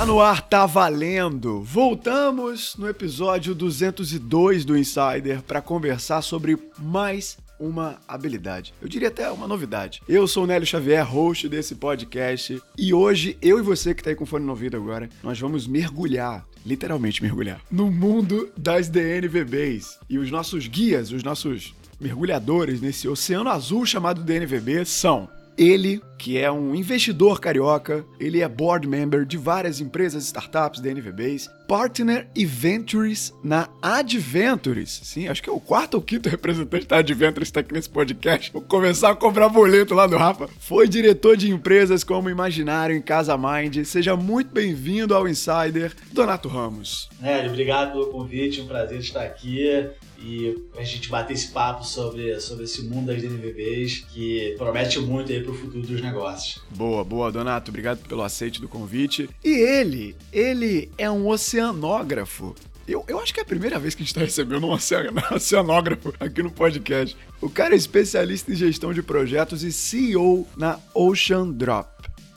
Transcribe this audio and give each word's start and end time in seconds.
Tá 0.00 0.06
no 0.06 0.18
ar, 0.18 0.40
tá 0.40 0.64
valendo! 0.64 1.62
Voltamos 1.62 2.74
no 2.78 2.88
episódio 2.88 3.54
202 3.54 4.64
do 4.64 4.74
Insider 4.74 5.42
para 5.42 5.60
conversar 5.60 6.22
sobre 6.22 6.56
mais 6.78 7.36
uma 7.58 7.98
habilidade. 8.08 8.72
Eu 8.80 8.88
diria 8.88 9.08
até 9.08 9.30
uma 9.30 9.46
novidade. 9.46 10.00
Eu 10.08 10.26
sou 10.26 10.44
o 10.44 10.46
Nélio 10.46 10.66
Xavier, 10.66 11.06
host 11.06 11.46
desse 11.50 11.74
podcast, 11.74 12.62
e 12.78 12.94
hoje 12.94 13.36
eu 13.42 13.58
e 13.58 13.62
você 13.62 13.94
que 13.94 14.02
tá 14.02 14.08
aí 14.08 14.16
com 14.16 14.24
fone 14.24 14.46
no 14.46 14.52
ouvido 14.52 14.74
agora, 14.74 15.06
nós 15.22 15.38
vamos 15.38 15.66
mergulhar 15.66 16.46
literalmente 16.64 17.22
mergulhar 17.22 17.60
no 17.70 17.90
mundo 17.90 18.50
das 18.56 18.88
DNVBs. 18.88 19.98
E 20.08 20.16
os 20.16 20.30
nossos 20.30 20.66
guias, 20.66 21.12
os 21.12 21.22
nossos 21.22 21.74
mergulhadores 22.00 22.80
nesse 22.80 23.06
oceano 23.06 23.50
azul 23.50 23.84
chamado 23.84 24.22
DNVB 24.22 24.82
são 24.86 25.28
ele, 25.56 26.00
que 26.18 26.38
é 26.38 26.50
um 26.50 26.74
investidor 26.74 27.40
carioca, 27.40 28.04
ele 28.18 28.40
é 28.40 28.48
board 28.48 28.86
member 28.86 29.24
de 29.24 29.36
várias 29.36 29.80
empresas, 29.80 30.24
startups, 30.24 30.80
DNVBs, 30.80 31.48
partner 31.68 32.28
e 32.34 32.44
ventures 32.44 33.32
na 33.42 33.68
Adventures. 33.80 35.00
Sim, 35.04 35.28
acho 35.28 35.42
que 35.42 35.48
é 35.48 35.52
o 35.52 35.60
quarto 35.60 35.94
ou 35.94 36.02
quinto 36.02 36.28
representante 36.30 36.86
da 36.86 36.98
Adventures 36.98 37.48
está 37.48 37.60
aqui 37.60 37.72
nesse 37.72 37.88
podcast. 37.88 38.52
Vou 38.52 38.62
começar 38.62 39.10
a 39.10 39.14
cobrar 39.14 39.48
boleto 39.48 39.94
lá 39.94 40.06
do 40.06 40.16
Rafa. 40.16 40.48
Foi 40.58 40.88
diretor 40.88 41.36
de 41.36 41.50
empresas 41.50 42.02
como 42.02 42.28
Imaginário 42.28 42.96
em 42.96 43.02
Casa 43.02 43.36
Mind. 43.36 43.84
Seja 43.84 44.16
muito 44.16 44.52
bem-vindo 44.52 45.14
ao 45.14 45.28
Insider, 45.28 45.92
Donato 46.12 46.48
Ramos. 46.48 47.08
Hélio, 47.22 47.50
obrigado 47.50 47.92
pelo 47.92 48.06
convite, 48.08 48.60
um 48.60 48.66
prazer 48.66 48.98
estar 48.98 49.22
aqui 49.22 49.90
e 50.20 50.56
a 50.76 50.82
gente 50.82 51.08
bater 51.08 51.34
esse 51.34 51.48
papo 51.48 51.84
sobre, 51.84 52.38
sobre 52.40 52.64
esse 52.64 52.82
mundo 52.82 53.06
das 53.06 53.22
DNVBs 53.22 54.04
que 54.12 54.54
promete 54.58 54.98
muito 55.00 55.32
aí 55.32 55.42
pro 55.42 55.54
futuro 55.54 55.86
dos 55.86 56.00
negócios. 56.00 56.62
Boa, 56.70 57.02
boa, 57.02 57.32
Donato. 57.32 57.70
Obrigado 57.70 58.06
pelo 58.06 58.22
aceite 58.22 58.60
do 58.60 58.68
convite. 58.68 59.28
E 59.44 59.50
ele, 59.50 60.14
ele 60.32 60.90
é 60.98 61.10
um 61.10 61.28
oceanógrafo. 61.28 62.54
Eu, 62.86 63.04
eu 63.06 63.20
acho 63.20 63.32
que 63.32 63.40
é 63.40 63.42
a 63.42 63.46
primeira 63.46 63.78
vez 63.78 63.94
que 63.94 64.02
a 64.02 64.04
gente 64.04 64.10
está 64.10 64.20
recebendo 64.20 64.66
um 64.66 64.72
oceanógrafo 64.72 66.12
aqui 66.18 66.42
no 66.42 66.50
podcast. 66.50 67.16
O 67.40 67.48
cara 67.48 67.74
é 67.74 67.76
especialista 67.76 68.52
em 68.52 68.56
gestão 68.56 68.92
de 68.92 69.02
projetos 69.02 69.62
e 69.62 69.72
CEO 69.72 70.46
na 70.56 70.78
Ocean 70.94 71.50
Drop. 71.50 71.88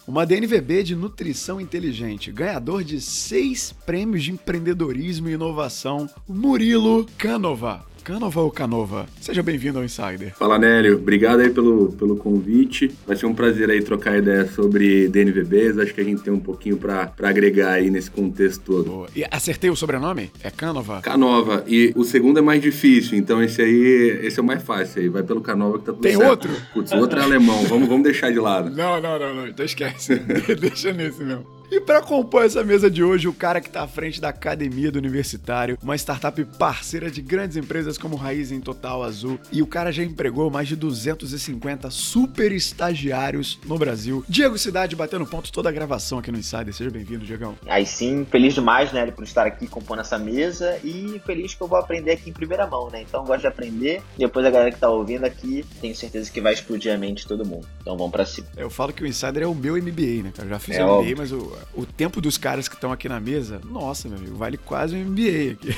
Uma 0.06 0.26
DNVB 0.26 0.84
de 0.84 0.96
nutrição 0.98 1.62
inteligente, 1.62 2.30
ganhador 2.30 2.84
de 2.84 3.00
seis 3.00 3.74
prêmios 3.86 4.24
de 4.26 4.32
empreendedorismo 4.34 5.30
e 5.30 5.34
inovação, 5.34 6.10
Murilo 6.28 7.06
Canova. 7.18 7.93
Canova 8.04 8.42
ou 8.42 8.52
Canova? 8.52 9.06
Seja 9.22 9.42
bem-vindo 9.42 9.80
ao 9.80 9.86
Insider. 9.86 10.36
Fala, 10.36 10.60
Nélio. 10.60 10.98
Obrigado 10.98 11.40
aí 11.40 11.50
pelo, 11.50 11.94
pelo 11.94 12.18
convite. 12.18 12.92
Vai 13.08 13.16
ser 13.16 13.26
um 13.28 13.34
prazer 13.34 13.70
aí 13.70 13.82
trocar 13.82 14.18
ideia 14.18 14.46
sobre 14.46 15.08
DNVBs. 15.08 15.78
Acho 15.78 15.94
que 15.94 16.02
a 16.02 16.04
gente 16.04 16.22
tem 16.22 16.34
um 16.34 16.40
pouquinho 16.40 16.76
para 16.76 17.14
agregar 17.24 17.72
aí 17.72 17.90
nesse 17.90 18.12
contexto 18.12 18.62
todo. 18.62 18.90
Boa. 18.90 19.08
E 19.16 19.24
acertei 19.32 19.70
o 19.70 19.76
sobrenome? 19.76 20.30
É 20.44 20.52
Canova? 20.52 21.02
Canova. 21.02 21.64
E 21.66 21.94
o 21.96 22.04
segundo 22.04 22.40
é 22.40 22.42
mais 22.42 22.62
difícil, 22.62 23.18
então 23.18 23.42
esse 23.42 23.62
aí 23.62 24.20
esse 24.24 24.38
é 24.38 24.44
o 24.44 24.46
mais 24.46 24.62
fácil 24.62 25.02
aí. 25.02 25.08
Vai 25.08 25.24
pelo 25.24 25.40
Canova 25.40 25.80
que 25.80 25.86
tá 25.86 25.94
tudo 25.94 26.02
tem 26.02 26.18
certo. 26.18 26.30
outro? 26.30 26.52
Putz, 26.74 26.92
o 26.92 26.98
outro 26.98 27.20
é 27.20 27.24
alemão. 27.24 27.64
vamos, 27.64 27.88
vamos 27.88 28.04
deixar 28.04 28.32
de 28.32 28.40
lado. 28.40 28.70
Não, 28.70 29.00
não, 29.00 29.18
não, 29.18 29.34
não. 29.34 29.48
Então 29.48 29.66
esquece. 29.66 30.16
Deixa 30.60 30.92
nesse 30.92 31.24
mesmo. 31.24 31.46
E 31.76 31.82
para 31.82 32.04
compor 32.04 32.46
essa 32.46 32.64
mesa 32.64 32.88
de 32.88 33.04
hoje, 33.04 33.28
o 33.28 33.34
cara 33.34 33.60
que 33.60 33.66
está 33.66 33.82
à 33.82 33.88
frente 33.88 34.22
da 34.22 34.30
Academia 34.30 34.92
do 34.92 35.00
Universitário, 35.00 35.76
uma 35.82 35.96
startup 35.96 36.46
parceira 36.60 37.10
de 37.10 37.20
grandes 37.20 37.58
empresas 37.58 37.98
como 37.98 38.16
Raiz 38.16 38.52
em 38.52 38.62
Total 38.62 39.02
Azul, 39.02 39.40
e 39.52 39.60
o 39.60 39.66
cara 39.66 39.92
já 39.92 40.04
empregou 40.04 40.52
mais 40.52 40.68
de 40.68 40.76
250 40.76 41.90
super 41.90 42.52
estagiários 42.52 43.60
no 43.66 43.76
Brasil. 43.80 44.24
Diego 44.30 44.56
Cidade 44.56 44.96
batendo 44.96 45.26
ponto 45.26 45.52
toda 45.52 45.68
a 45.70 45.72
gravação 45.72 46.20
aqui 46.20 46.32
no 46.32 46.38
Insider. 46.38 46.72
Seja 46.72 46.92
bem-vindo, 46.92 47.26
Diegão. 47.26 47.58
Aí 47.66 47.88
sim, 47.88 48.24
feliz 48.30 48.54
demais, 48.54 48.92
né, 48.94 49.10
por 49.10 49.24
estar 49.24 49.48
aqui 49.48 49.66
compondo 49.66 50.02
essa 50.02 50.20
mesa 50.20 50.78
e 50.84 51.20
feliz 51.26 51.56
que 51.56 51.64
eu 51.64 51.68
vou 51.68 51.80
aprender 51.80 52.12
aqui 52.12 52.30
em 52.30 52.34
primeira 52.34 52.68
mão, 52.68 52.92
né? 52.92 53.02
Então 53.02 53.26
gosto 53.26 53.42
de 53.42 53.48
aprender. 53.48 54.00
Depois 54.16 54.46
a 54.46 54.52
galera 54.52 54.72
que 54.72 54.80
tá 54.80 54.92
ouvindo 54.92 55.26
aqui, 55.26 55.66
tenho 55.82 55.96
certeza 55.96 56.30
que 56.32 56.40
vai 56.40 56.54
explodir 56.54 56.94
a 56.94 57.00
mente 57.00 57.24
de 57.24 57.28
todo 57.30 57.44
mundo. 57.44 57.68
Então 57.82 57.98
vamos 57.98 58.12
para 58.12 58.26
cima. 58.28 58.46
Eu 58.56 58.70
falo 58.70 58.94
que 58.94 59.02
o 59.04 59.08
Insider 59.08 59.42
é 59.42 59.48
o 59.48 59.56
meu 59.56 59.74
MBA, 59.76 60.22
né, 60.22 60.32
cara? 60.36 60.46
Eu 60.46 60.50
já 60.52 60.60
fiz 60.60 60.76
É 60.76 60.84
MBA, 60.84 60.94
óbvio. 60.94 61.18
mas 61.18 61.32
o, 61.32 61.63
o 61.74 61.86
tempo 61.86 62.22
dos 62.22 62.38
caras 62.38 62.68
que 62.68 62.76
estão 62.76 62.92
aqui 62.92 63.08
na 63.10 63.20
mesa, 63.20 63.62
nossa, 63.66 64.08
meu 64.08 64.18
amigo, 64.18 64.36
vale 64.36 64.58
quase 64.58 64.96
um 64.96 65.06
MBA 65.06 65.54
aqui. 65.54 65.76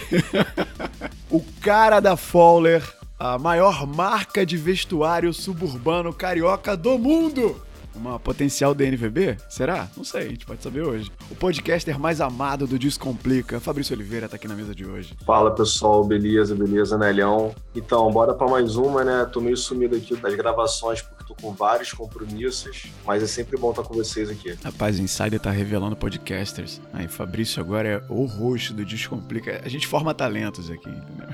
o 1.29 1.41
cara 1.61 1.99
da 1.99 2.17
Fowler, 2.17 2.83
a 3.17 3.37
maior 3.37 3.87
marca 3.87 4.45
de 4.45 4.57
vestuário 4.57 5.33
suburbano 5.33 6.13
carioca 6.13 6.75
do 6.75 6.97
mundo. 6.97 7.61
Uma 7.95 8.19
potencial 8.19 8.75
DNVB? 8.75 9.37
Será? 9.49 9.87
Não 9.95 10.03
sei, 10.03 10.21
a 10.21 10.29
gente 10.29 10.45
pode 10.45 10.61
saber 10.61 10.81
hoje. 10.81 11.11
O 11.31 11.35
podcaster 11.35 11.99
mais 11.99 12.19
amado 12.19 12.67
do 12.67 12.77
Descomplica, 12.77 13.59
Fabrício 13.59 13.95
Oliveira, 13.95 14.27
tá 14.27 14.35
aqui 14.35 14.47
na 14.47 14.55
mesa 14.55 14.75
de 14.75 14.85
hoje. 14.85 15.15
Fala 15.25 15.51
pessoal, 15.51 16.03
beleza, 16.03 16.53
beleza, 16.55 16.97
Nelhão? 16.97 17.55
Então, 17.73 18.11
bora 18.11 18.33
pra 18.33 18.47
mais 18.47 18.75
uma, 18.75 19.03
né? 19.03 19.25
Tô 19.31 19.39
meio 19.39 19.57
sumido 19.57 19.95
aqui 19.95 20.15
das 20.15 20.35
gravações 20.35 21.01
porque 21.01 21.23
tô 21.25 21.35
com 21.35 21.53
vários 21.53 21.91
compromissos, 21.93 22.87
mas 23.05 23.23
é 23.23 23.27
sempre 23.27 23.57
bom 23.57 23.71
estar 23.71 23.83
com 23.83 23.93
vocês 23.93 24.29
aqui. 24.29 24.57
Rapaz, 24.63 24.99
o 24.99 25.01
Insider 25.01 25.39
tá 25.39 25.51
revelando 25.51 25.95
podcasters. 25.95 26.81
Aí, 26.93 27.07
Fabrício 27.07 27.61
agora 27.61 27.87
é 27.87 28.03
o 28.09 28.25
host 28.25 28.73
do 28.73 28.85
Descomplica. 28.85 29.61
A 29.63 29.69
gente 29.69 29.87
forma 29.87 30.13
talentos 30.13 30.69
aqui, 30.69 30.89
entendeu? 30.89 31.27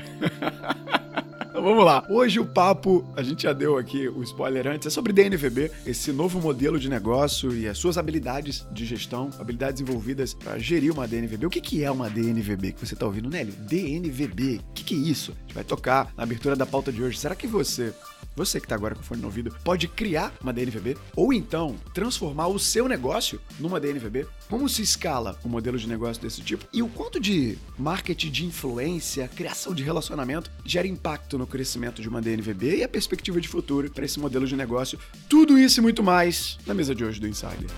Então 1.61 1.69
vamos 1.69 1.85
lá. 1.85 2.03
Hoje 2.09 2.39
o 2.39 2.45
papo, 2.45 3.07
a 3.15 3.21
gente 3.21 3.43
já 3.43 3.53
deu 3.53 3.77
aqui 3.77 4.07
o 4.07 4.23
spoiler 4.23 4.65
antes, 4.65 4.87
é 4.87 4.89
sobre 4.89 5.13
DNVB, 5.13 5.71
esse 5.85 6.11
novo 6.11 6.41
modelo 6.41 6.79
de 6.79 6.89
negócio 6.89 7.55
e 7.55 7.67
as 7.67 7.77
suas 7.77 7.99
habilidades 7.99 8.65
de 8.71 8.83
gestão, 8.83 9.29
habilidades 9.37 9.79
envolvidas 9.79 10.33
para 10.33 10.57
gerir 10.57 10.91
uma 10.91 11.07
DNVB. 11.07 11.45
O 11.45 11.51
que, 11.51 11.61
que 11.61 11.83
é 11.83 11.91
uma 11.91 12.09
DNVB 12.09 12.71
que 12.71 12.83
você 12.83 12.95
tá 12.95 13.05
ouvindo, 13.05 13.29
Nélio? 13.29 13.53
DNVB, 13.53 14.59
o 14.71 14.73
que, 14.73 14.83
que 14.83 14.95
é 14.95 14.97
isso? 14.97 15.33
A 15.37 15.41
gente 15.41 15.53
vai 15.53 15.63
tocar 15.63 16.11
na 16.17 16.23
abertura 16.23 16.55
da 16.55 16.65
pauta 16.65 16.91
de 16.91 17.03
hoje. 17.03 17.19
Será 17.19 17.35
que 17.35 17.45
você 17.45 17.93
você 18.45 18.59
que 18.59 18.65
está 18.65 18.75
agora 18.75 18.95
com 18.95 19.03
fone 19.03 19.21
no 19.21 19.27
ouvido 19.27 19.55
pode 19.63 19.87
criar 19.87 20.33
uma 20.41 20.51
DNVB 20.51 20.97
ou 21.15 21.31
então 21.31 21.75
transformar 21.93 22.47
o 22.47 22.57
seu 22.57 22.87
negócio 22.87 23.39
numa 23.59 23.79
DNVB? 23.79 24.25
Como 24.49 24.67
se 24.67 24.81
escala 24.81 25.39
um 25.45 25.49
modelo 25.49 25.77
de 25.77 25.87
negócio 25.87 26.21
desse 26.21 26.41
tipo? 26.41 26.65
E 26.73 26.81
o 26.81 26.87
quanto 26.87 27.19
de 27.19 27.57
marketing 27.77 28.31
de 28.31 28.45
influência, 28.45 29.27
criação 29.27 29.73
de 29.73 29.83
relacionamento 29.83 30.49
gera 30.65 30.87
impacto 30.87 31.37
no 31.37 31.45
crescimento 31.45 32.01
de 32.01 32.09
uma 32.09 32.21
DNVB 32.21 32.77
e 32.77 32.83
a 32.83 32.89
perspectiva 32.89 33.39
de 33.39 33.47
futuro 33.47 33.89
para 33.91 34.05
esse 34.05 34.19
modelo 34.19 34.47
de 34.47 34.55
negócio? 34.55 34.97
Tudo 35.29 35.57
isso 35.57 35.79
e 35.79 35.83
muito 35.83 36.01
mais 36.01 36.57
na 36.65 36.73
mesa 36.73 36.95
de 36.95 37.05
hoje 37.05 37.19
do 37.19 37.27
Insider. 37.27 37.69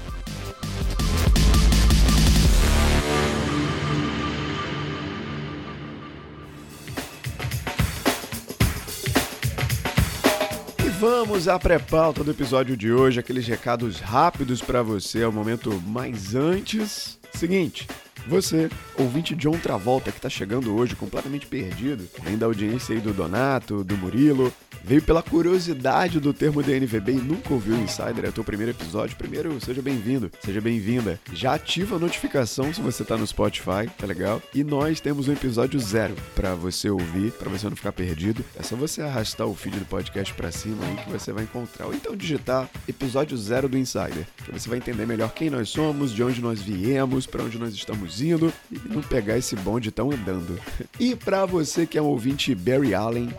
Vamos 11.03 11.49
à 11.49 11.59
pré-pauta 11.59 12.23
do 12.23 12.31
episódio 12.31 12.77
de 12.77 12.89
hoje, 12.89 13.19
aqueles 13.19 13.45
recados 13.45 13.99
rápidos 13.99 14.61
para 14.61 14.81
você, 14.81 15.23
é 15.23 15.27
o 15.27 15.33
momento 15.33 15.69
mais 15.85 16.33
antes. 16.33 17.19
Seguinte, 17.33 17.85
você, 18.27 18.69
ouvinte 18.97 19.35
John 19.35 19.57
Travolta, 19.57 20.11
que 20.11 20.21
tá 20.21 20.29
chegando 20.29 20.75
hoje 20.75 20.95
completamente 20.95 21.45
perdido, 21.45 22.07
além 22.21 22.37
da 22.37 22.45
audiência 22.45 22.95
aí 22.95 23.01
do 23.01 23.13
Donato, 23.13 23.83
do 23.83 23.97
Murilo, 23.97 24.53
veio 24.83 25.01
pela 25.01 25.23
curiosidade 25.23 26.19
do 26.19 26.33
termo 26.33 26.61
DNVB 26.61 27.13
e 27.13 27.15
nunca 27.15 27.53
ouviu 27.53 27.75
Insider, 27.75 28.25
é 28.25 28.31
teu 28.31 28.43
primeiro 28.43 28.71
episódio. 28.71 29.15
Primeiro, 29.15 29.59
seja 29.61 29.81
bem-vindo, 29.81 30.31
seja 30.43 30.59
bem-vinda. 30.59 31.19
Já 31.31 31.53
ativa 31.53 31.95
a 31.95 31.99
notificação 31.99 32.73
se 32.73 32.81
você 32.81 33.03
tá 33.03 33.17
no 33.17 33.25
Spotify, 33.25 33.89
tá 33.97 34.05
legal? 34.05 34.41
E 34.53 34.63
nós 34.63 34.99
temos 34.99 35.27
um 35.27 35.33
episódio 35.33 35.79
zero 35.79 36.15
para 36.35 36.53
você 36.55 36.89
ouvir, 36.89 37.31
para 37.31 37.49
você 37.49 37.69
não 37.69 37.75
ficar 37.75 37.93
perdido. 37.93 38.43
É 38.57 38.63
só 38.63 38.75
você 38.75 39.01
arrastar 39.01 39.47
o 39.47 39.55
feed 39.55 39.79
do 39.79 39.85
podcast 39.85 40.33
para 40.33 40.51
cima 40.51 40.85
aí 40.85 40.95
que 40.97 41.09
você 41.09 41.31
vai 41.31 41.43
encontrar. 41.43 41.87
Ou 41.87 41.93
então 41.93 42.15
digitar 42.15 42.69
episódio 42.87 43.37
zero 43.37 43.69
do 43.69 43.77
Insider, 43.77 44.25
que 44.43 44.51
você 44.51 44.67
vai 44.67 44.77
entender 44.77 45.05
melhor 45.05 45.33
quem 45.33 45.49
nós 45.49 45.69
somos, 45.69 46.11
de 46.11 46.23
onde 46.23 46.41
nós 46.41 46.61
viemos, 46.61 47.25
para 47.25 47.43
onde 47.43 47.57
nós 47.57 47.73
estamos 47.73 48.12
indo 48.21 48.53
e 48.71 48.79
não 48.89 49.01
pegar 49.01 49.37
esse 49.37 49.55
bonde 49.55 49.91
tão 49.91 50.11
andando. 50.11 50.59
E 50.99 51.15
para 51.15 51.45
você 51.45 51.85
que 51.85 51.97
é 51.97 52.01
um 52.01 52.05
ouvinte 52.05 52.53
Barry 52.53 52.93
Allen, 52.93 53.29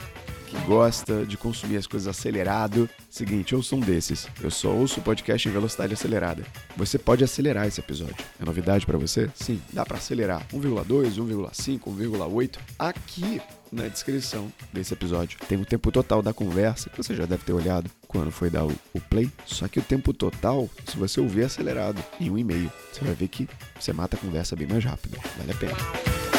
que 0.55 0.67
gosta 0.67 1.25
de 1.27 1.37
consumir 1.37 1.77
as 1.77 1.87
coisas 1.87 2.09
acelerado, 2.09 2.89
seguinte, 3.11 3.53
eu 3.53 3.63
sou 3.63 3.79
um 3.79 3.83
desses. 3.83 4.29
Eu 4.43 4.51
só 4.51 4.69
ouço 4.69 5.01
podcast 5.01 5.49
em 5.49 5.53
velocidade 5.53 5.95
acelerada. 5.95 6.45
Você 6.77 6.99
pode 6.99 7.25
acelerar 7.25 7.67
esse 7.67 7.81
episódio. 7.81 8.17
É 8.41 8.45
novidade 8.45 8.87
pra 8.87 8.97
você? 8.97 9.29
Sim, 9.35 9.61
dá 9.73 9.85
pra 9.85 9.99
acelerar. 9.99 10.47
1,2, 10.53 11.17
1,5, 11.17 11.81
1,8. 11.81 12.59
Aqui 12.79 13.41
na 13.73 13.89
descrição 13.89 14.53
desse 14.73 14.95
episódio 14.95 15.39
tem 15.49 15.61
o 15.61 15.65
tempo 15.65 15.91
total 15.91 16.23
da 16.23 16.33
conversa, 16.33 16.89
que 16.89 16.97
você 16.97 17.15
já 17.15 17.27
deve 17.27 17.43
ter 17.43 17.53
olhado 17.53 17.91
quando 18.07 18.31
foi 18.31 18.49
dar 18.49 18.65
o, 18.65 18.73
o 18.93 19.01
play. 19.01 19.29
Só 19.45 19.67
que 19.67 19.81
o 19.81 19.83
tempo 19.83 20.13
total, 20.13 20.71
se 20.87 20.97
você 20.97 21.21
ouvir 21.21 21.45
acelerado, 21.45 22.03
em 22.21 22.31
um 22.31 22.39
e-mail, 22.39 22.71
você 22.93 23.05
vai 23.05 23.15
ver 23.15 23.29
que 23.29 23.49
você 23.79 23.93
mata 23.93 24.17
a 24.17 24.21
conversa 24.21 24.55
bem 24.55 24.69
mais 24.69 24.85
rápido. 24.85 25.19
Vale 25.37 25.51
a 25.51 25.57
pena. 25.57 26.34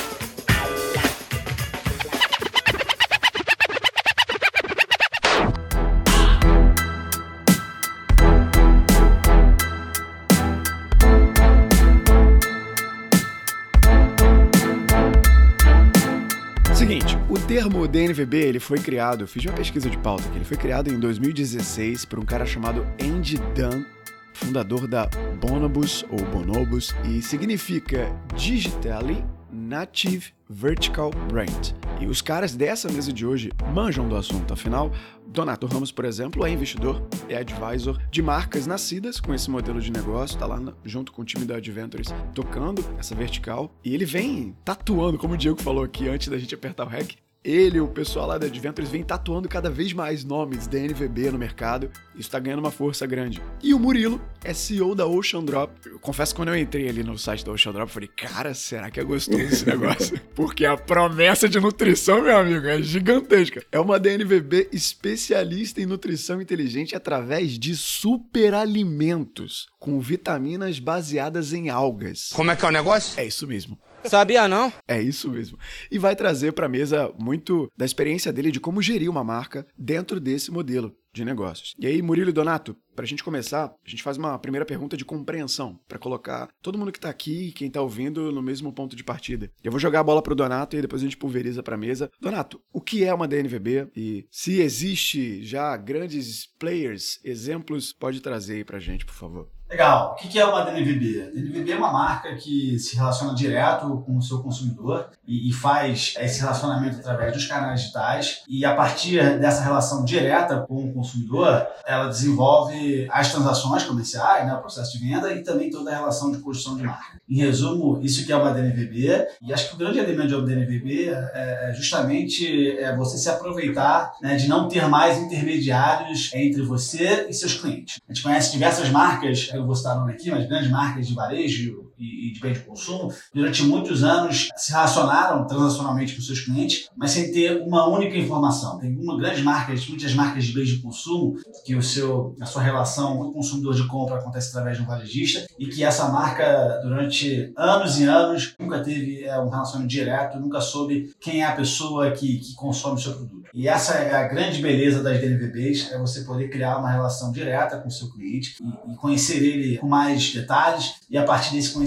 Termo 17.56 17.88
DNVB 17.88 18.38
ele 18.38 18.60
foi 18.60 18.80
criado, 18.80 19.26
fiz 19.26 19.46
uma 19.46 19.54
pesquisa 19.54 19.90
de 19.90 19.98
pauta 19.98 20.28
aqui, 20.28 20.38
ele 20.38 20.44
foi 20.44 20.58
criado 20.58 20.92
em 20.92 21.00
2016 21.00 22.04
por 22.04 22.20
um 22.20 22.26
cara 22.26 22.46
chamado 22.46 22.86
Andy 23.02 23.38
Dunn, 23.56 23.86
fundador 24.34 24.86
da 24.86 25.08
Bonobus 25.40 26.04
ou 26.12 26.20
Bonobus 26.26 26.94
e 27.06 27.22
significa 27.22 28.12
Digitally 28.36 29.24
Native 29.50 30.34
Vertical 30.50 31.12
Brand. 31.30 31.72
E 32.02 32.08
os 32.08 32.22
caras 32.22 32.58
dessa 32.58 32.92
mesa 32.92 33.14
de 33.14 33.26
hoje 33.26 33.54
manjam 33.74 34.10
do 34.10 34.18
assunto, 34.18 34.54
afinal, 34.54 34.92
Donato 35.26 35.66
Ramos, 35.66 35.94
por 35.94 36.04
exemplo, 36.04 36.46
é 36.46 36.50
investidor, 36.50 37.08
é 37.30 37.38
advisor 37.38 37.98
de 38.12 38.22
marcas 38.22 38.68
nascidas 38.68 39.22
com 39.22 39.34
esse 39.34 39.50
modelo 39.50 39.80
de 39.80 39.94
negócio, 39.94 40.38
tá 40.38 40.46
lá 40.46 40.60
na, 40.60 40.74
junto 40.84 41.14
com 41.14 41.22
o 41.22 41.26
time 41.26 41.46
da 41.46 41.56
Adventures 41.56 42.14
tocando 42.34 42.84
essa 43.00 43.16
vertical, 43.16 43.74
e 43.82 43.94
ele 43.94 44.04
vem 44.04 44.54
tatuando, 44.66 45.18
como 45.18 45.36
o 45.36 45.38
Diego 45.38 45.62
falou 45.62 45.86
aqui 45.86 46.10
antes 46.10 46.28
da 46.28 46.38
gente 46.38 46.54
apertar 46.54 46.86
o 46.86 46.90
REC, 46.90 47.16
ele 47.46 47.78
e 47.78 47.82
o 47.82 47.88
pessoal 47.88 48.26
lá 48.28 48.40
da 48.40 48.48
Adventures 48.48 48.90
vem 48.90 49.04
tatuando 49.04 49.48
cada 49.48 49.70
vez 49.70 49.94
mais 49.94 50.24
nomes 50.24 50.66
da 50.66 50.80
NVB 50.80 51.30
no 51.30 51.38
mercado. 51.38 51.92
Isso 52.18 52.32
tá 52.32 52.40
ganhando 52.40 52.60
uma 52.60 52.72
força 52.72 53.06
grande. 53.06 53.40
E 53.62 53.72
o 53.72 53.80
Murilo 53.80 54.20
é 54.44 54.52
CEO 54.52 54.96
da 54.96 55.06
Ocean 55.06 55.44
Drop. 55.44 55.72
Eu 55.86 56.00
confesso 56.00 56.34
que 56.34 56.40
quando 56.40 56.50
eu 56.50 56.58
entrei 56.58 56.90
ali 56.90 57.04
no 57.04 57.20
site 57.20 57.46
da 57.46 57.52
Ocean 57.52 57.72
Drop, 57.72 57.88
eu 57.88 57.94
falei, 57.94 58.10
cara, 58.10 58.56
será 58.56 58.90
que 58.90 59.00
é 59.00 59.04
gostoso 59.04 59.40
esse 59.40 59.66
negócio? 59.66 60.20
Porque 60.34 60.66
a 60.66 60.76
promessa 60.76 61.48
de 61.48 61.60
nutrição, 61.60 62.24
meu 62.24 62.36
amigo, 62.36 62.66
é 62.66 62.82
gigantesca. 62.82 63.64
É 63.72 63.80
uma 63.80 64.00
DNVB 64.00 64.70
especialista 64.72 65.80
em 65.80 65.86
nutrição 65.86 66.42
inteligente 66.42 66.96
através 66.96 67.60
de 67.60 67.76
superalimentos 67.76 69.68
com 69.80 70.00
vitaminas 70.00 70.80
baseadas 70.80 71.54
em 71.54 71.70
algas. 71.70 72.30
Como 72.34 72.50
é 72.50 72.56
que 72.56 72.66
é 72.66 72.68
o 72.68 72.72
negócio? 72.72 73.20
É 73.20 73.26
isso 73.26 73.46
mesmo. 73.46 73.78
Sabia 74.08 74.48
não? 74.48 74.72
É 74.88 75.02
isso 75.02 75.30
mesmo. 75.30 75.58
E 75.92 75.98
vai 75.98 76.16
trazer 76.16 76.54
para 76.54 76.66
a 76.66 76.70
mesa 76.70 77.12
muito 77.20 77.72
da 77.78 77.86
experiência 77.86 78.32
dele 78.32 78.52
de 78.52 78.60
como 78.60 78.82
gerir 78.82 79.10
uma 79.10 79.24
marca 79.24 79.66
dentro 79.78 80.20
desse 80.20 80.52
modelo 80.52 80.96
de 81.16 81.24
negócios. 81.24 81.74
E 81.80 81.88
aí, 81.88 82.02
Murilo 82.02 82.30
e 82.30 82.34
Donato, 82.34 82.76
para 82.94 83.06
a 83.06 83.08
gente 83.08 83.24
começar, 83.24 83.68
a 83.68 83.90
gente 83.90 84.04
faz 84.04 84.18
uma 84.18 84.38
primeira 84.38 84.66
pergunta 84.66 84.98
de 84.98 85.06
compreensão, 85.06 85.80
para 85.88 85.98
colocar 85.98 86.50
todo 86.62 86.78
mundo 86.78 86.92
que 86.92 86.98
está 86.98 87.10
aqui 87.10 87.48
e 87.48 87.52
quem 87.54 87.68
está 87.68 87.82
ouvindo 87.82 88.32
no 88.34 88.42
mesmo 88.42 88.72
ponto 88.74 88.96
de 88.96 89.04
partida. 89.04 89.50
Eu 89.64 89.72
vou 89.72 89.80
jogar 89.80 90.02
a 90.02 90.04
bola 90.04 90.22
pro 90.22 90.36
Donato 90.36 90.76
e 90.76 90.82
depois 90.82 91.02
a 91.02 91.06
gente 91.06 91.18
pulveriza 91.18 91.64
para 91.64 91.76
a 91.76 91.78
mesa. 91.78 92.12
Donato, 92.20 92.62
o 92.72 92.82
que 92.82 93.06
é 93.06 93.14
uma 93.14 93.28
DNVB 93.28 93.88
e 93.96 94.28
se 94.30 94.60
existe 94.60 95.42
já 95.42 95.76
grandes 95.78 96.48
players, 96.60 97.20
exemplos, 97.24 97.94
pode 97.94 98.20
trazer 98.20 98.56
aí 98.56 98.66
para 98.66 98.80
gente, 98.80 99.06
por 99.06 99.16
favor. 99.16 99.55
Legal. 99.70 100.14
O 100.14 100.16
que 100.16 100.40
é 100.40 100.46
uma 100.46 100.62
DNVB? 100.62 101.32
DNVB 101.34 101.72
é 101.72 101.76
uma 101.76 101.92
marca 101.92 102.36
que 102.36 102.78
se 102.78 102.96
relaciona 102.96 103.34
direto 103.34 104.04
com 104.06 104.18
o 104.18 104.22
seu 104.22 104.40
consumidor 104.40 105.10
e, 105.28 105.52
faz 105.52 106.14
esse 106.20 106.42
relacionamento 106.42 107.00
através 107.00 107.34
dos 107.34 107.48
canais 107.48 107.82
digitais. 107.82 108.44
E 108.48 108.64
a 108.64 108.76
partir 108.76 109.40
dessa 109.40 109.64
relação 109.64 110.06
direta 110.06 110.60
com 110.68 110.86
o 110.86 110.94
consumidor, 110.94 111.66
ela 111.86 112.08
desenvolve 112.08 113.08
as 113.10 113.32
transações 113.32 113.84
comerciais, 113.84 114.46
né, 114.46 114.54
o 114.54 114.60
processo 114.60 115.00
de 115.00 115.08
venda 115.08 115.34
e 115.34 115.44
também 115.44 115.72
toda 115.72 115.92
a 115.92 115.96
relação 115.96 116.32
de 116.32 116.38
construção 116.40 116.78
de 116.78 116.84
marca. 116.84 117.20
Em 117.28 117.38
resumo, 117.38 118.00
isso 118.04 118.24
que 118.24 118.32
é 118.32 118.36
uma 118.36 118.54
DNVB. 118.54 119.28
E 119.42 119.52
acho 119.52 119.70
que 119.70 119.76
o 119.76 119.78
grande 119.78 119.98
elemento 119.98 120.28
de 120.28 120.36
uma 120.36 120.46
DNVB 120.46 121.10
é, 121.10 121.70
é 121.70 121.74
justamente 121.74 122.78
é 122.78 122.96
você 122.96 123.18
se 123.18 123.30
aproveitar 123.30 124.14
né, 124.22 124.36
de 124.36 124.48
não 124.48 124.68
ter 124.68 124.88
mais 124.88 125.18
intermediários 125.18 126.30
entre 126.36 126.62
você 126.62 127.26
e 127.28 127.34
seus 127.34 127.56
clientes. 127.56 128.00
A 128.08 128.14
gente 128.14 128.22
conhece 128.22 128.52
diversas 128.52 128.90
marcas 128.90 129.50
eu 129.56 129.66
vou 129.66 129.76
citar 129.76 129.96
nome 129.96 130.14
aqui, 130.14 130.30
mas 130.32 130.48
grandes 130.48 130.70
marcas 130.70 131.08
de 131.08 131.14
varejo 131.14 131.92
e, 131.98 132.32
de 132.34 132.40
bem 132.40 132.54
de 132.54 132.60
consumo, 132.60 133.14
durante 133.34 133.64
muitos 133.64 134.04
anos 134.04 134.50
se 134.56 134.72
relacionaram 134.72 135.46
transacionalmente 135.48 136.16
com 136.16 136.22
seus 136.22 136.42
clientes, 136.42 136.90
mas 136.96 137.12
sem 137.12 137.32
ter 137.32 137.62
uma 137.62 137.88
única 137.88 138.18
informação. 138.18 138.78
Tem 138.80 138.96
uma 138.96 139.18
grandes 139.18 139.44
marcas, 139.44 139.88
muitas 139.88 140.14
marcas 140.14 140.46
de 140.46 140.54
bens 140.54 140.68
de 140.68 140.82
consumo, 140.82 141.36
que 141.66 141.76
o 141.76 141.82
seu, 141.82 142.36
a 142.42 142.46
sua 142.46 142.62
relação 142.62 143.18
com 143.18 143.24
o 143.26 143.34
consumidor 143.34 143.76
de 143.76 143.88
compra 143.88 144.18
acontece 144.18 144.50
através 144.50 144.78
de 144.78 144.84
um 144.84 144.86
varejista 144.86 145.46
e 145.58 145.68
que 145.68 145.84
essa 145.84 146.10
marca, 146.10 146.82
durante 146.84 147.54
anos 147.58 148.00
e 148.00 148.04
anos, 148.04 148.56
nunca 148.60 148.84
teve 148.84 149.24
é, 149.24 149.40
um 149.40 149.50
relacionamento 149.50 149.92
direto, 149.92 150.40
nunca 150.40 150.62
soube 150.62 151.14
quem 151.20 151.42
é 151.42 151.46
a 151.46 151.56
pessoa 151.56 152.12
que, 152.12 152.40
que 152.40 152.54
consome 152.56 152.96
o 152.96 153.02
seu 153.02 153.14
produto. 153.14 153.46
E 153.54 153.68
essa 153.68 153.94
é 153.94 154.14
a 154.14 154.28
grande 154.28 154.62
beleza 154.62 155.02
das 155.02 155.20
DNVBs, 155.20 155.92
é 155.92 155.98
você 155.98 156.22
poder 156.22 156.50
criar 156.50 156.78
uma 156.78 156.92
relação 156.92 157.32
direta 157.32 157.78
com 157.78 157.88
o 157.88 157.92
seu 157.92 158.12
cliente 158.12 158.56
e, 158.62 158.92
e 158.92 158.96
conhecer 158.96 159.42
ele 159.42 159.78
com 159.78 159.88
mais 159.88 160.34
detalhes 160.34 160.96
e 161.10 161.18
a 161.18 161.24
partir 161.24 161.54
desse 161.54 161.72
conhecimento 161.72 161.85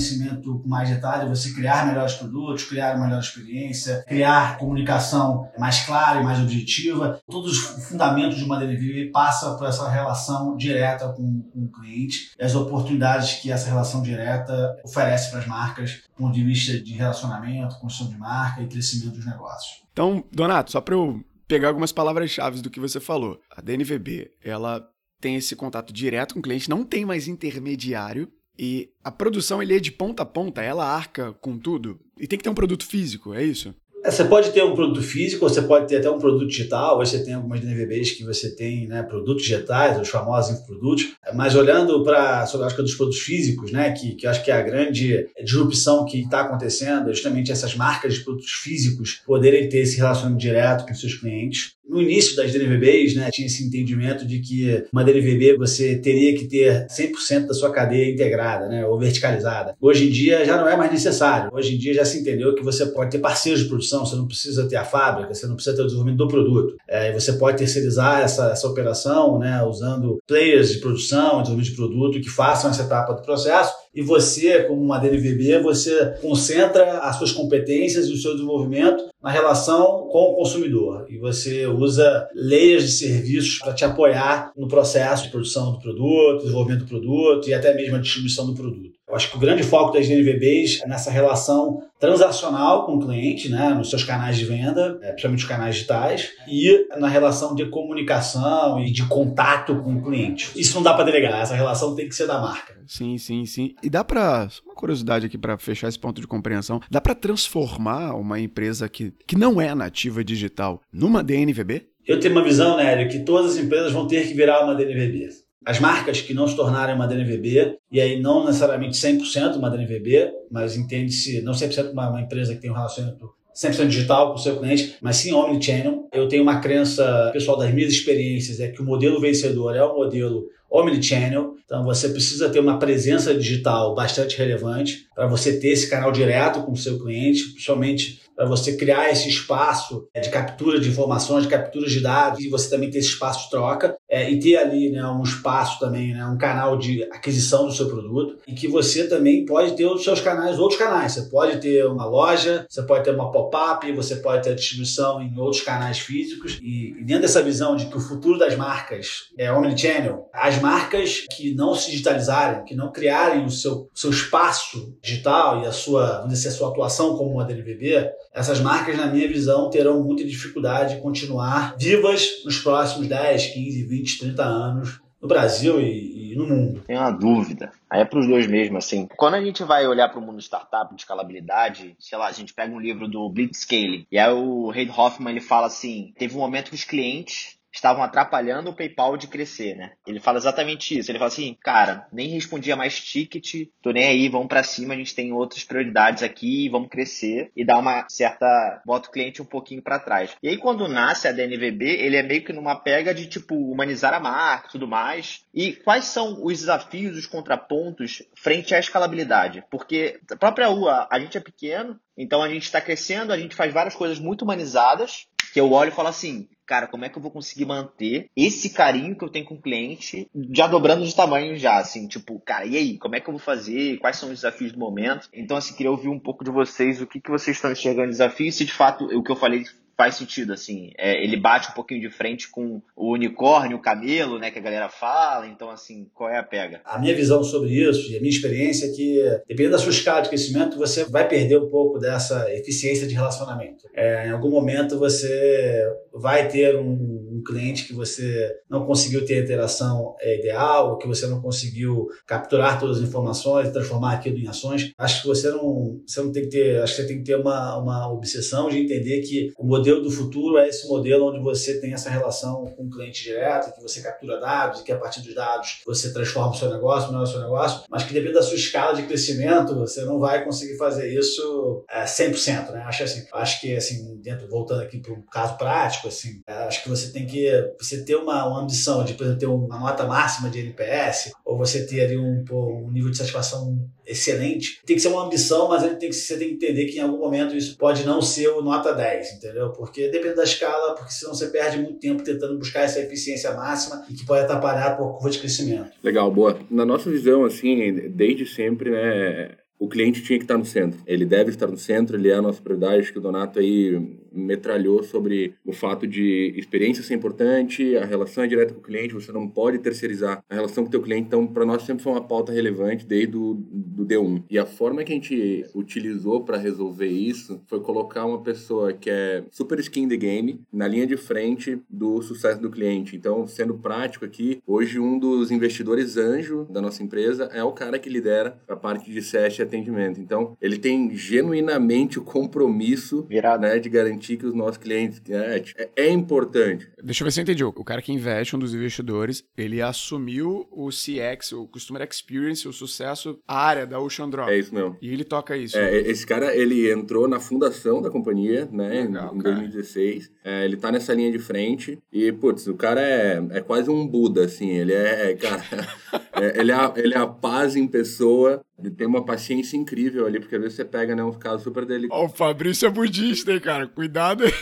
com 0.62 0.68
mais 0.68 0.88
detalhe 0.88 1.28
você 1.28 1.52
criar 1.52 1.86
melhores 1.86 2.14
produtos, 2.14 2.64
criar 2.64 2.96
uma 2.96 3.06
melhor 3.06 3.20
experiência, 3.20 4.04
criar 4.06 4.58
comunicação 4.58 5.48
mais 5.58 5.84
clara 5.84 6.20
e 6.20 6.24
mais 6.24 6.40
objetiva. 6.40 7.20
Todos 7.26 7.52
os 7.52 7.84
fundamentos 7.88 8.36
de 8.36 8.44
uma 8.44 8.58
DNVB 8.58 9.10
passam 9.12 9.56
por 9.56 9.66
essa 9.66 9.88
relação 9.88 10.56
direta 10.56 11.08
com, 11.08 11.42
com 11.42 11.64
o 11.64 11.70
cliente 11.70 12.32
e 12.38 12.44
as 12.44 12.54
oportunidades 12.54 13.40
que 13.40 13.50
essa 13.50 13.68
relação 13.68 14.02
direta 14.02 14.76
oferece 14.84 15.30
para 15.30 15.40
as 15.40 15.46
marcas 15.46 16.02
do 16.16 16.24
ponto 16.24 16.34
de 16.34 16.44
vista 16.44 16.78
de 16.78 16.92
relacionamento, 16.92 17.78
construção 17.78 18.12
de 18.12 18.18
marca 18.18 18.62
e 18.62 18.66
crescimento 18.66 19.16
dos 19.16 19.26
negócios. 19.26 19.82
Então, 19.92 20.24
Donato, 20.32 20.70
só 20.70 20.80
para 20.80 20.94
eu 20.94 21.22
pegar 21.48 21.68
algumas 21.68 21.90
palavras-chave 21.90 22.60
do 22.60 22.70
que 22.70 22.78
você 22.78 23.00
falou. 23.00 23.40
A 23.50 23.62
DNVB, 23.62 24.30
ela 24.44 24.86
tem 25.20 25.34
esse 25.36 25.56
contato 25.56 25.92
direto 25.92 26.34
com 26.34 26.40
o 26.40 26.42
cliente, 26.42 26.70
não 26.70 26.84
tem 26.84 27.04
mais 27.04 27.26
intermediário. 27.26 28.30
E 28.58 28.90
a 29.04 29.10
produção 29.10 29.62
ele 29.62 29.76
é 29.76 29.80
de 29.80 29.92
ponta 29.92 30.24
a 30.24 30.26
ponta, 30.26 30.60
ela 30.60 30.84
arca 30.84 31.32
com 31.34 31.56
tudo. 31.56 32.00
E 32.18 32.26
tem 32.26 32.36
que 32.36 32.42
ter 32.42 32.50
um 32.50 32.54
produto 32.54 32.84
físico, 32.84 33.32
é 33.32 33.44
isso? 33.44 33.74
Você 34.10 34.24
pode 34.24 34.50
ter 34.52 34.64
um 34.64 34.74
produto 34.74 35.02
físico, 35.02 35.46
você 35.46 35.60
pode 35.60 35.86
ter 35.86 35.96
até 35.96 36.10
um 36.10 36.18
produto 36.18 36.46
digital. 36.46 36.96
Você 36.98 37.22
tem 37.22 37.34
algumas 37.34 37.60
DNVBs 37.60 38.12
que 38.12 38.24
você 38.24 38.54
tem 38.54 38.86
né, 38.86 39.02
produtos 39.02 39.42
digitais, 39.42 40.00
os 40.00 40.08
famosos 40.08 40.60
produtos. 40.60 41.12
Mas 41.34 41.54
olhando 41.54 42.02
para 42.02 42.40
a 42.42 42.58
ótica 42.58 42.82
dos 42.82 42.94
produtos 42.94 43.20
físicos, 43.20 43.70
né, 43.70 43.92
que, 43.92 44.14
que 44.14 44.26
eu 44.26 44.30
acho 44.30 44.42
que 44.42 44.50
é 44.50 44.54
a 44.54 44.62
grande 44.62 45.28
disrupção 45.44 46.06
que 46.06 46.22
está 46.22 46.40
acontecendo, 46.40 47.10
é 47.10 47.12
justamente 47.12 47.52
essas 47.52 47.74
marcas 47.74 48.14
de 48.14 48.24
produtos 48.24 48.50
físicos 48.50 49.20
poderem 49.26 49.68
ter 49.68 49.80
esse 49.80 49.98
relacionamento 49.98 50.40
direto 50.40 50.86
com 50.86 50.94
seus 50.94 51.14
clientes 51.14 51.78
no 51.88 52.02
início 52.02 52.36
das 52.36 52.52
DNVBs, 52.52 53.14
né, 53.14 53.30
tinha 53.32 53.46
esse 53.46 53.64
entendimento 53.64 54.26
de 54.26 54.40
que 54.40 54.84
uma 54.92 55.02
DNVB 55.02 55.56
você 55.56 55.96
teria 55.96 56.36
que 56.36 56.46
ter 56.46 56.86
100% 56.86 57.46
da 57.46 57.54
sua 57.54 57.72
cadeia 57.72 58.12
integrada, 58.12 58.68
né, 58.68 58.86
ou 58.86 58.98
verticalizada. 58.98 59.74
Hoje 59.80 60.06
em 60.06 60.10
dia 60.10 60.44
já 60.44 60.56
não 60.58 60.68
é 60.68 60.76
mais 60.76 60.92
necessário. 60.92 61.50
Hoje 61.52 61.74
em 61.74 61.78
dia 61.78 61.94
já 61.94 62.04
se 62.04 62.20
entendeu 62.20 62.54
que 62.54 62.62
você 62.62 62.86
pode 62.86 63.10
ter 63.10 63.18
parceiros 63.18 63.62
de 63.62 63.68
produção, 63.68 63.97
você 64.04 64.16
não 64.16 64.26
precisa 64.26 64.68
ter 64.68 64.76
a 64.76 64.84
fábrica, 64.84 65.34
você 65.34 65.46
não 65.46 65.54
precisa 65.54 65.76
ter 65.76 65.82
o 65.82 65.86
desenvolvimento 65.86 66.18
do 66.18 66.28
produto. 66.28 66.76
É, 66.86 67.12
você 67.12 67.32
pode 67.34 67.58
terceirizar 67.58 68.20
essa, 68.20 68.50
essa 68.50 68.66
operação, 68.66 69.38
né, 69.38 69.62
usando 69.64 70.18
players 70.26 70.72
de 70.72 70.78
produção, 70.78 71.42
desenvolvimento 71.42 71.70
de 71.70 71.76
produto 71.76 72.20
que 72.20 72.30
façam 72.30 72.70
essa 72.70 72.82
etapa 72.82 73.14
do 73.14 73.22
processo 73.22 73.72
e 73.98 74.02
você, 74.02 74.62
como 74.62 74.80
uma 74.80 74.98
DNVB, 74.98 75.60
você 75.60 76.14
concentra 76.20 76.98
as 77.00 77.16
suas 77.16 77.32
competências 77.32 78.06
e 78.06 78.12
o 78.12 78.16
seu 78.16 78.32
desenvolvimento 78.32 79.04
na 79.20 79.30
relação 79.30 80.08
com 80.08 80.32
o 80.32 80.36
consumidor. 80.36 81.06
E 81.08 81.18
você 81.18 81.66
usa 81.66 82.28
layers 82.34 82.84
de 82.84 82.92
serviços 82.92 83.58
para 83.58 83.72
te 83.72 83.84
apoiar 83.84 84.52
no 84.56 84.68
processo 84.68 85.24
de 85.24 85.30
produção 85.30 85.72
do 85.72 85.80
produto, 85.80 86.42
desenvolvimento 86.42 86.84
do 86.84 86.88
produto 86.88 87.48
e 87.48 87.54
até 87.54 87.74
mesmo 87.74 87.96
a 87.96 88.00
distribuição 88.00 88.46
do 88.46 88.54
produto. 88.54 88.87
Eu 89.08 89.16
acho 89.16 89.30
que 89.30 89.36
o 89.36 89.40
grande 89.40 89.62
foco 89.62 89.92
das 89.92 90.06
NVBs 90.06 90.82
é 90.82 90.86
nessa 90.86 91.10
relação 91.10 91.82
transacional 91.98 92.84
com 92.84 92.96
o 92.96 93.00
cliente, 93.00 93.48
né, 93.48 93.70
nos 93.70 93.88
seus 93.88 94.04
canais 94.04 94.36
de 94.36 94.44
venda, 94.44 94.98
é, 95.02 95.08
principalmente 95.08 95.40
os 95.40 95.48
canais 95.48 95.74
digitais, 95.76 96.30
e 96.46 96.86
na 96.98 97.08
relação 97.08 97.54
de 97.54 97.64
comunicação 97.66 98.78
e 98.80 98.92
de 98.92 99.06
contato 99.06 99.82
com 99.82 99.94
o 99.94 100.02
cliente. 100.02 100.50
Isso 100.54 100.74
não 100.74 100.82
dá 100.82 100.92
para 100.92 101.04
delegar, 101.04 101.40
essa 101.40 101.54
relação 101.54 101.94
tem 101.94 102.08
que 102.08 102.14
ser 102.14 102.26
da 102.26 102.38
marca. 102.38 102.76
Sim, 102.86 103.16
sim, 103.16 103.46
sim. 103.46 103.74
E 103.82 103.88
dá 103.88 104.04
para, 104.04 104.48
uma 104.64 104.74
curiosidade 104.74 105.26
aqui 105.26 105.38
para 105.38 105.56
fechar 105.56 105.88
esse 105.88 105.98
ponto 105.98 106.20
de 106.20 106.26
compreensão, 106.26 106.80
dá 106.90 107.00
para 107.00 107.14
transformar 107.14 108.14
uma 108.14 108.38
empresa 108.38 108.88
que, 108.88 109.12
que 109.26 109.36
não 109.36 109.60
é 109.60 109.74
nativa 109.74 110.22
digital 110.22 110.82
numa 110.92 111.22
DNVB? 111.24 111.86
Eu 112.06 112.20
tenho 112.20 112.34
uma 112.34 112.44
visão, 112.44 112.76
Nélio, 112.76 113.08
que 113.08 113.20
todas 113.20 113.52
as 113.52 113.58
empresas 113.58 113.92
vão 113.92 114.06
ter 114.06 114.26
que 114.26 114.34
virar 114.34 114.64
uma 114.64 114.74
DNVB. 114.74 115.28
As 115.68 115.78
marcas 115.78 116.22
que 116.22 116.32
não 116.32 116.48
se 116.48 116.56
tornarem 116.56 116.94
uma 116.94 117.06
DNVB, 117.06 117.76
e 117.92 118.00
aí 118.00 118.18
não 118.18 118.46
necessariamente 118.46 118.96
100% 118.96 119.56
uma 119.56 119.68
DNVB, 119.68 120.32
mas 120.50 120.74
entende-se 120.74 121.42
não 121.42 121.52
100% 121.52 121.92
uma, 121.92 122.08
uma 122.08 122.22
empresa 122.22 122.54
que 122.54 122.60
tem 122.62 122.70
um 122.70 122.74
relacionamento 122.74 123.28
100% 123.54 123.86
digital 123.88 124.30
com 124.30 124.36
o 124.36 124.38
seu 124.38 124.56
cliente, 124.58 124.96
mas 125.02 125.16
sim 125.16 125.34
omnichannel. 125.34 126.08
Eu 126.10 126.26
tenho 126.26 126.42
uma 126.42 126.60
crença 126.60 127.28
pessoal 127.34 127.58
das 127.58 127.70
minhas 127.74 127.92
experiências, 127.92 128.60
é 128.60 128.68
que 128.68 128.80
o 128.80 128.84
modelo 128.84 129.20
vencedor 129.20 129.76
é 129.76 129.84
o 129.84 129.94
modelo 129.94 130.46
omnichannel. 130.70 131.54
Então 131.66 131.84
você 131.84 132.08
precisa 132.08 132.48
ter 132.48 132.60
uma 132.60 132.78
presença 132.78 133.34
digital 133.34 133.94
bastante 133.94 134.38
relevante 134.38 135.06
para 135.14 135.26
você 135.26 135.58
ter 135.60 135.68
esse 135.68 135.90
canal 135.90 136.10
direto 136.10 136.62
com 136.62 136.72
o 136.72 136.76
seu 136.76 136.98
cliente, 136.98 137.42
principalmente 137.52 138.22
para 138.34 138.46
você 138.46 138.76
criar 138.76 139.10
esse 139.10 139.28
espaço 139.28 140.06
de 140.14 140.30
captura 140.30 140.78
de 140.78 140.88
informações, 140.88 141.42
de 141.42 141.48
captura 141.48 141.88
de 141.88 142.00
dados, 142.00 142.38
e 142.38 142.48
você 142.48 142.70
também 142.70 142.88
ter 142.88 142.98
esse 142.98 143.08
espaço 143.08 143.44
de 143.44 143.50
troca. 143.50 143.96
É, 144.08 144.30
e 144.30 144.40
ter 144.40 144.56
ali 144.56 144.90
né, 144.90 145.04
um 145.06 145.22
espaço 145.22 145.78
também, 145.78 146.14
né, 146.14 146.24
um 146.26 146.38
canal 146.38 146.78
de 146.78 147.02
aquisição 147.12 147.66
do 147.66 147.72
seu 147.72 147.88
produto, 147.88 148.38
e 148.46 148.54
que 148.54 148.66
você 148.66 149.06
também 149.06 149.44
pode 149.44 149.76
ter 149.76 149.84
os 149.86 150.02
seus 150.02 150.20
canais, 150.20 150.58
outros 150.58 150.78
canais. 150.78 151.12
Você 151.12 151.22
pode 151.28 151.58
ter 151.58 151.84
uma 151.86 152.06
loja, 152.06 152.66
você 152.68 152.82
pode 152.82 153.04
ter 153.04 153.14
uma 153.14 153.30
pop-up, 153.30 153.90
você 153.92 154.16
pode 154.16 154.44
ter 154.44 154.54
distribuição 154.54 155.20
em 155.20 155.38
outros 155.38 155.62
canais 155.62 155.98
físicos. 155.98 156.58
E, 156.62 156.94
e, 156.98 157.04
dentro 157.04 157.22
dessa 157.22 157.42
visão 157.42 157.76
de 157.76 157.86
que 157.86 157.96
o 157.96 158.00
futuro 158.00 158.38
das 158.38 158.56
marcas 158.56 159.28
é 159.36 159.52
omnichannel, 159.52 160.28
as 160.32 160.60
marcas 160.60 161.26
que 161.36 161.54
não 161.54 161.74
se 161.74 161.90
digitalizarem, 161.90 162.64
que 162.64 162.74
não 162.74 162.90
criarem 162.90 163.44
o 163.44 163.50
seu, 163.50 163.90
seu 163.94 164.10
espaço 164.10 164.96
digital 165.02 165.62
e 165.62 165.66
a 165.66 165.72
sua, 165.72 166.24
dizer, 166.26 166.48
a 166.48 166.52
sua 166.52 166.68
atuação 166.68 167.16
como 167.16 167.32
uma 167.32 167.44
DLBB, 167.44 168.10
essas 168.32 168.60
marcas, 168.60 168.96
na 168.96 169.06
minha 169.06 169.26
visão, 169.26 169.68
terão 169.68 170.02
muita 170.02 170.24
dificuldade 170.24 170.94
de 170.94 171.00
continuar 171.00 171.74
vivas 171.78 172.28
nos 172.44 172.58
próximos 172.58 173.08
10, 173.08 173.46
15, 173.46 173.86
20, 173.86 173.97
30 174.02 174.42
anos 174.42 175.00
no 175.20 175.26
Brasil 175.26 175.80
e, 175.80 176.32
e 176.32 176.36
no 176.36 176.46
mundo. 176.46 176.82
Tenho 176.86 177.00
uma 177.00 177.10
dúvida. 177.10 177.72
Aí 177.90 178.00
é 178.00 178.04
para 178.04 178.20
os 178.20 178.26
dois 178.26 178.46
mesmo, 178.46 178.78
assim. 178.78 179.08
Quando 179.16 179.34
a 179.34 179.40
gente 179.40 179.64
vai 179.64 179.86
olhar 179.86 180.08
para 180.08 180.18
o 180.18 180.22
mundo 180.22 180.40
startup, 180.40 180.94
de 180.94 181.02
escalabilidade, 181.02 181.96
sei 181.98 182.16
lá, 182.16 182.28
a 182.28 182.32
gente 182.32 182.54
pega 182.54 182.74
um 182.74 182.80
livro 182.80 183.08
do 183.08 183.28
Blitzscaling, 183.28 184.06
e 184.10 184.18
aí 184.18 184.32
o 184.32 184.70
Reid 184.70 184.92
Hoffman 184.96 185.32
ele 185.32 185.40
fala 185.40 185.66
assim: 185.66 186.12
teve 186.18 186.36
um 186.36 186.40
momento 186.40 186.70
que 186.70 186.76
os 186.76 186.84
clientes 186.84 187.57
estavam 187.78 188.02
atrapalhando 188.02 188.70
o 188.70 188.74
PayPal 188.74 189.16
de 189.16 189.26
crescer, 189.26 189.74
né? 189.76 189.92
Ele 190.06 190.20
fala 190.20 190.38
exatamente 190.38 190.98
isso. 190.98 191.10
Ele 191.10 191.18
fala 191.18 191.28
assim, 191.28 191.56
cara, 191.62 192.06
nem 192.12 192.28
respondia 192.28 192.76
mais 192.76 193.00
ticket, 193.00 193.68
tô 193.80 193.90
nem 193.90 194.04
aí, 194.04 194.28
vamos 194.28 194.48
para 194.48 194.62
cima, 194.62 194.94
a 194.94 194.96
gente 194.96 195.14
tem 195.14 195.32
outras 195.32 195.64
prioridades 195.64 196.22
aqui, 196.22 196.68
vamos 196.68 196.88
crescer 196.88 197.50
e 197.56 197.64
dar 197.64 197.78
uma 197.78 198.06
certa, 198.08 198.82
bota 198.84 199.08
o 199.08 199.12
cliente 199.12 199.40
um 199.40 199.46
pouquinho 199.46 199.82
para 199.82 199.98
trás. 199.98 200.36
E 200.42 200.48
aí 200.48 200.58
quando 200.58 200.88
nasce 200.88 201.28
a 201.28 201.32
DNVB, 201.32 201.84
ele 201.84 202.16
é 202.16 202.22
meio 202.22 202.44
que 202.44 202.52
numa 202.52 202.76
pega 202.76 203.14
de 203.14 203.26
tipo 203.26 203.54
humanizar 203.54 204.12
a 204.12 204.20
marca, 204.20 204.68
tudo 204.70 204.86
mais. 204.86 205.44
E 205.54 205.72
quais 205.72 206.06
são 206.06 206.44
os 206.44 206.58
desafios, 206.58 207.16
os 207.16 207.26
contrapontos 207.26 208.22
frente 208.34 208.74
à 208.74 208.78
escalabilidade? 208.78 209.64
Porque 209.70 210.20
a 210.30 210.36
própria 210.36 210.70
UA, 210.70 211.08
a 211.10 211.18
gente 211.18 211.38
é 211.38 211.40
pequeno, 211.40 211.98
então 212.16 212.42
a 212.42 212.48
gente 212.48 212.64
está 212.64 212.80
crescendo, 212.80 213.32
a 213.32 213.38
gente 213.38 213.54
faz 213.54 213.72
várias 213.72 213.94
coisas 213.94 214.18
muito 214.18 214.42
humanizadas, 214.42 215.28
que 215.58 215.60
eu 215.60 215.72
olho 215.72 215.88
e 215.88 215.92
falo 215.92 216.06
assim, 216.06 216.46
cara, 216.64 216.86
como 216.86 217.04
é 217.04 217.08
que 217.08 217.18
eu 217.18 217.22
vou 217.22 217.32
conseguir 217.32 217.66
manter 217.66 218.30
esse 218.36 218.70
carinho 218.70 219.16
que 219.16 219.24
eu 219.24 219.28
tenho 219.28 219.44
com 219.44 219.56
o 219.56 219.60
cliente, 219.60 220.30
já 220.54 220.68
dobrando 220.68 221.04
de 221.04 221.12
tamanho 221.12 221.56
já, 221.56 221.78
assim, 221.78 222.06
tipo, 222.06 222.38
cara, 222.38 222.64
e 222.64 222.76
aí, 222.76 222.96
como 222.96 223.16
é 223.16 223.20
que 223.20 223.28
eu 223.28 223.32
vou 223.32 223.40
fazer? 223.40 223.98
Quais 223.98 224.16
são 224.16 224.28
os 224.28 224.36
desafios 224.36 224.70
do 224.70 224.78
momento? 224.78 225.28
Então, 225.34 225.56
assim, 225.56 225.74
queria 225.74 225.90
ouvir 225.90 226.10
um 226.10 226.20
pouco 226.20 226.44
de 226.44 226.50
vocês, 226.52 227.02
o 227.02 227.08
que, 227.08 227.20
que 227.20 227.28
vocês 227.30 227.56
estão 227.56 227.72
enxergando 227.72 228.06
de 228.06 228.12
desafio, 228.12 228.52
se 228.52 228.64
de 228.64 228.72
fato 228.72 229.04
o 229.06 229.20
que 229.20 229.32
eu 229.32 229.36
falei 229.36 229.64
faz 229.98 230.14
sentido, 230.14 230.52
assim. 230.52 230.92
É, 230.96 231.22
ele 231.22 231.36
bate 231.36 231.70
um 231.70 231.74
pouquinho 231.74 232.00
de 232.00 232.08
frente 232.08 232.48
com 232.48 232.80
o 232.94 233.14
unicórnio, 233.14 233.76
o 233.76 233.82
camelo, 233.82 234.38
né, 234.38 234.48
que 234.48 234.58
a 234.58 234.62
galera 234.62 234.88
fala. 234.88 235.48
Então, 235.48 235.68
assim, 235.68 236.08
qual 236.14 236.30
é 236.30 236.38
a 236.38 236.42
pega? 236.42 236.80
A 236.84 237.00
minha 237.00 237.14
visão 237.16 237.42
sobre 237.42 237.70
isso 237.70 238.12
e 238.12 238.16
a 238.16 238.20
minha 238.20 238.30
experiência 238.30 238.86
é 238.86 238.90
que, 238.90 239.20
dependendo 239.48 239.72
da 239.72 239.78
sua 239.78 239.90
escala 239.90 240.20
de 240.20 240.28
crescimento, 240.28 240.78
você 240.78 241.04
vai 241.04 241.26
perder 241.26 241.58
um 241.58 241.68
pouco 241.68 241.98
dessa 241.98 242.48
eficiência 242.54 243.08
de 243.08 243.14
relacionamento. 243.14 243.88
É, 243.92 244.28
em 244.28 244.30
algum 244.30 244.50
momento 244.50 244.96
você 244.96 245.84
vai 246.14 246.46
ter 246.46 246.76
um 246.76 247.27
um 247.38 247.42
cliente 247.42 247.86
que 247.86 247.92
você 247.92 248.54
não 248.68 248.84
conseguiu 248.84 249.24
ter 249.24 249.38
a 249.38 249.44
interação 249.44 250.16
é, 250.20 250.38
ideal, 250.38 250.98
que 250.98 251.06
você 251.06 251.26
não 251.26 251.40
conseguiu 251.40 252.08
capturar 252.26 252.78
todas 252.78 252.98
as 252.98 253.02
informações 253.02 253.68
e 253.68 253.72
transformar 253.72 254.14
aquilo 254.14 254.38
em 254.38 254.48
ações. 254.48 254.92
Acho 254.98 255.22
que 255.22 255.28
você 255.28 255.50
não, 255.50 256.00
você 256.06 256.20
não 256.20 256.32
tem 256.32 256.44
que 256.44 256.50
ter, 256.50 256.82
acho 256.82 256.96
que 256.96 257.02
você 257.02 257.08
tem 257.08 257.18
que 257.18 257.24
ter 257.24 257.36
uma, 257.36 257.76
uma 257.78 258.12
obsessão 258.12 258.68
de 258.68 258.78
entender 258.78 259.20
que 259.20 259.52
o 259.56 259.64
modelo 259.64 260.02
do 260.02 260.10
futuro 260.10 260.58
é 260.58 260.68
esse 260.68 260.86
modelo 260.88 261.28
onde 261.28 261.40
você 261.40 261.80
tem 261.80 261.92
essa 261.92 262.10
relação 262.10 262.66
com 262.76 262.84
o 262.84 262.90
cliente 262.90 263.22
direto, 263.22 263.74
que 263.74 263.82
você 263.82 264.00
captura 264.00 264.40
dados 264.40 264.80
e 264.80 264.84
que 264.84 264.92
a 264.92 264.98
partir 264.98 265.20
dos 265.20 265.34
dados 265.34 265.82
você 265.86 266.12
transforma 266.12 266.50
o 266.50 266.54
seu 266.54 266.70
negócio, 266.70 267.08
melhora 267.08 267.28
o 267.28 267.30
seu 267.30 267.40
negócio, 267.40 267.82
mas 267.88 268.02
que 268.02 268.12
devido 268.12 268.38
à 268.38 268.42
sua 268.42 268.56
escala 268.56 268.94
de 268.94 269.04
crescimento, 269.04 269.74
você 269.74 270.04
não 270.04 270.18
vai 270.18 270.44
conseguir 270.44 270.76
fazer 270.76 271.12
isso 271.12 271.84
é, 271.90 272.04
100%, 272.04 272.70
né? 272.72 272.82
Acho 272.86 273.04
assim, 273.04 273.26
acho 273.32 273.60
que 273.60 273.74
assim, 273.74 274.16
dentro 274.20 274.48
voltando 274.48 274.82
aqui 274.82 274.98
para 274.98 275.12
um 275.12 275.22
caso 275.22 275.56
prático, 275.56 276.08
assim, 276.08 276.40
é, 276.46 276.52
acho 276.52 276.82
que 276.82 276.88
você 276.88 277.12
tem 277.12 277.26
que 277.28 277.48
você 277.78 278.04
ter 278.04 278.16
uma, 278.16 278.46
uma 278.46 278.62
ambição 278.62 279.04
de, 279.04 279.12
exemplo, 279.12 279.38
ter 279.38 279.46
uma 279.46 279.78
nota 279.78 280.06
máxima 280.06 280.50
de 280.50 280.60
NPS, 280.60 281.32
ou 281.44 281.56
você 281.56 281.86
ter 281.86 282.00
ali 282.00 282.16
um, 282.16 282.44
um 282.50 282.90
nível 282.90 283.10
de 283.10 283.16
satisfação 283.16 283.88
excelente, 284.06 284.80
tem 284.86 284.96
que 284.96 285.02
ser 285.02 285.08
uma 285.08 285.26
ambição, 285.26 285.68
mas 285.68 285.82
ele 285.84 285.96
tem 285.96 286.08
que, 286.08 286.16
você 286.16 286.36
tem 286.38 286.48
que 286.48 286.54
entender 286.54 286.86
que 286.86 286.98
em 286.98 287.02
algum 287.02 287.18
momento 287.18 287.54
isso 287.54 287.76
pode 287.76 288.06
não 288.06 288.22
ser 288.22 288.48
o 288.48 288.62
nota 288.62 288.92
10, 288.94 289.34
entendeu? 289.34 289.70
Porque 289.70 290.08
depende 290.08 290.34
da 290.34 290.44
escala, 290.44 290.94
porque 290.94 291.12
senão 291.12 291.34
você 291.34 291.48
perde 291.48 291.78
muito 291.78 291.98
tempo 291.98 292.22
tentando 292.22 292.58
buscar 292.58 292.80
essa 292.80 293.00
eficiência 293.00 293.52
máxima 293.52 294.04
e 294.08 294.14
que 294.14 294.24
pode 294.24 294.44
atrapalhar 294.44 294.92
a 294.92 294.96
curva 294.96 295.28
de 295.28 295.38
crescimento. 295.38 295.90
Legal, 296.02 296.30
boa. 296.32 296.58
Na 296.70 296.86
nossa 296.86 297.10
visão, 297.10 297.44
assim, 297.44 298.08
desde 298.08 298.46
sempre, 298.46 298.90
né, 298.90 299.50
o 299.78 299.88
cliente 299.88 300.22
tinha 300.22 300.38
que 300.38 300.44
estar 300.44 300.58
no 300.58 300.64
centro. 300.64 300.98
Ele 301.06 301.24
deve 301.24 301.50
estar 301.50 301.68
no 301.68 301.76
centro, 301.76 302.16
ele 302.16 302.30
é 302.30 302.34
a 302.34 302.42
nossa 302.42 302.60
prioridade. 302.60 303.00
Acho 303.00 303.12
que 303.12 303.18
o 303.18 303.22
Donato 303.22 303.58
aí 303.58 304.18
metralhou 304.38 305.02
sobre 305.02 305.54
o 305.64 305.72
fato 305.72 306.06
de 306.06 306.54
experiência 306.56 307.02
ser 307.02 307.14
importante, 307.14 307.96
a 307.96 308.04
relação 308.04 308.44
é 308.44 308.46
direta 308.46 308.74
com 308.74 308.80
o 308.80 308.82
cliente, 308.82 309.14
você 309.14 309.32
não 309.32 309.48
pode 309.48 309.78
terceirizar 309.78 310.42
a 310.48 310.54
relação 310.54 310.84
com 310.84 310.88
o 310.88 310.90
teu 310.90 311.02
cliente. 311.02 311.26
Então, 311.26 311.46
para 311.46 311.66
nós 311.66 311.82
sempre 311.82 312.02
foi 312.02 312.12
uma 312.12 312.24
pauta 312.24 312.52
relevante 312.52 313.06
desde 313.06 313.36
o 313.36 313.54
do 313.54 314.04
D1. 314.04 314.44
E 314.50 314.58
a 314.58 314.66
forma 314.66 315.02
que 315.02 315.12
a 315.12 315.14
gente 315.14 315.64
utilizou 315.74 316.44
para 316.44 316.56
resolver 316.56 317.08
isso 317.08 317.60
foi 317.66 317.80
colocar 317.80 318.24
uma 318.24 318.40
pessoa 318.42 318.92
que 318.92 319.10
é 319.10 319.44
super 319.50 319.78
skin 319.80 320.08
the 320.08 320.16
game 320.16 320.60
na 320.72 320.86
linha 320.86 321.06
de 321.06 321.16
frente 321.16 321.80
do 321.88 322.20
sucesso 322.22 322.60
do 322.60 322.70
cliente. 322.70 323.16
Então, 323.16 323.46
sendo 323.46 323.74
prático 323.74 324.24
aqui, 324.24 324.62
hoje 324.66 324.98
um 324.98 325.18
dos 325.18 325.50
investidores 325.50 326.16
anjo 326.16 326.66
da 326.70 326.80
nossa 326.80 327.02
empresa 327.02 327.44
é 327.52 327.62
o 327.62 327.72
cara 327.72 327.98
que 327.98 328.08
lidera 328.08 328.58
a 328.68 328.76
parte 328.76 329.10
de 329.10 329.22
SES 329.22 329.58
e 329.58 329.62
atendimento. 329.62 330.20
Então, 330.20 330.56
ele 330.60 330.78
tem 330.78 331.14
genuinamente 331.16 332.18
o 332.18 332.22
compromisso 332.22 333.26
né, 333.60 333.78
de 333.78 333.88
garantir 333.88 334.27
garantir 334.28 334.36
que 334.36 334.46
os 334.46 334.54
nossos 334.54 334.76
clientes. 334.76 335.22
É, 335.28 335.62
é, 335.76 335.90
é, 335.96 336.10
importante. 336.10 336.88
Deixa 337.02 337.22
eu 337.22 337.24
ver 337.24 337.32
se 337.32 337.40
eu 337.40 337.42
entendi. 337.42 337.64
O 337.64 337.84
cara 337.84 338.02
que 338.02 338.12
investe, 338.12 338.54
um 338.54 338.58
dos 338.58 338.74
investidores, 338.74 339.44
ele 339.56 339.80
assumiu 339.80 340.66
o 340.70 340.88
CX, 340.88 341.52
o 341.52 341.66
Customer 341.66 342.06
Experience, 342.08 342.68
o 342.68 342.72
sucesso, 342.72 343.38
a 343.46 343.58
área 343.58 343.86
da 343.86 343.98
Ocean 343.98 344.28
Drop. 344.28 344.50
É 344.50 344.58
isso 344.58 344.74
mesmo. 344.74 344.96
E 345.00 345.08
ele 345.12 345.24
toca 345.24 345.56
isso. 345.56 345.78
É, 345.78 345.96
esse 345.98 346.26
cara, 346.26 346.54
ele 346.54 346.90
entrou 346.90 347.26
na 347.26 347.40
fundação 347.40 348.02
da 348.02 348.10
companhia, 348.10 348.68
né, 348.70 349.02
Legal, 349.02 349.34
em, 349.34 349.38
em 349.38 349.42
2016. 349.42 350.30
É, 350.44 350.64
ele 350.64 350.76
tá 350.76 350.92
nessa 350.92 351.14
linha 351.14 351.30
de 351.30 351.38
frente 351.38 351.98
e, 352.12 352.30
putz, 352.32 352.66
o 352.66 352.74
cara 352.74 353.00
é, 353.00 353.42
é 353.50 353.60
quase 353.60 353.90
um 353.90 354.06
Buda, 354.06 354.44
assim. 354.44 354.70
Ele 354.70 354.92
é, 354.92 355.34
cara, 355.34 355.62
é, 356.40 356.60
ele, 356.60 356.72
é, 356.72 356.92
ele 356.96 357.14
é 357.14 357.18
a 357.18 357.26
paz 357.26 357.76
em 357.76 357.86
pessoa 357.86 358.62
ele 358.78 358.90
tem 358.90 359.08
uma 359.08 359.24
paciência 359.24 359.76
incrível 359.76 360.24
ali, 360.24 360.38
porque 360.38 360.54
às 360.54 360.62
vezes 360.62 360.76
você 360.76 360.84
pega, 360.84 361.14
né, 361.14 361.24
uns 361.24 361.36
casos 361.36 361.62
super 361.62 361.84
delicados. 361.84 362.24
Ó, 362.24 362.26
o 362.26 362.28
Fabrício 362.28 362.86
é 362.86 362.90
budista, 362.90 363.52
hein, 363.52 363.58
cara? 363.58 363.88
Cuidado 363.88 364.44
aí. 364.44 364.52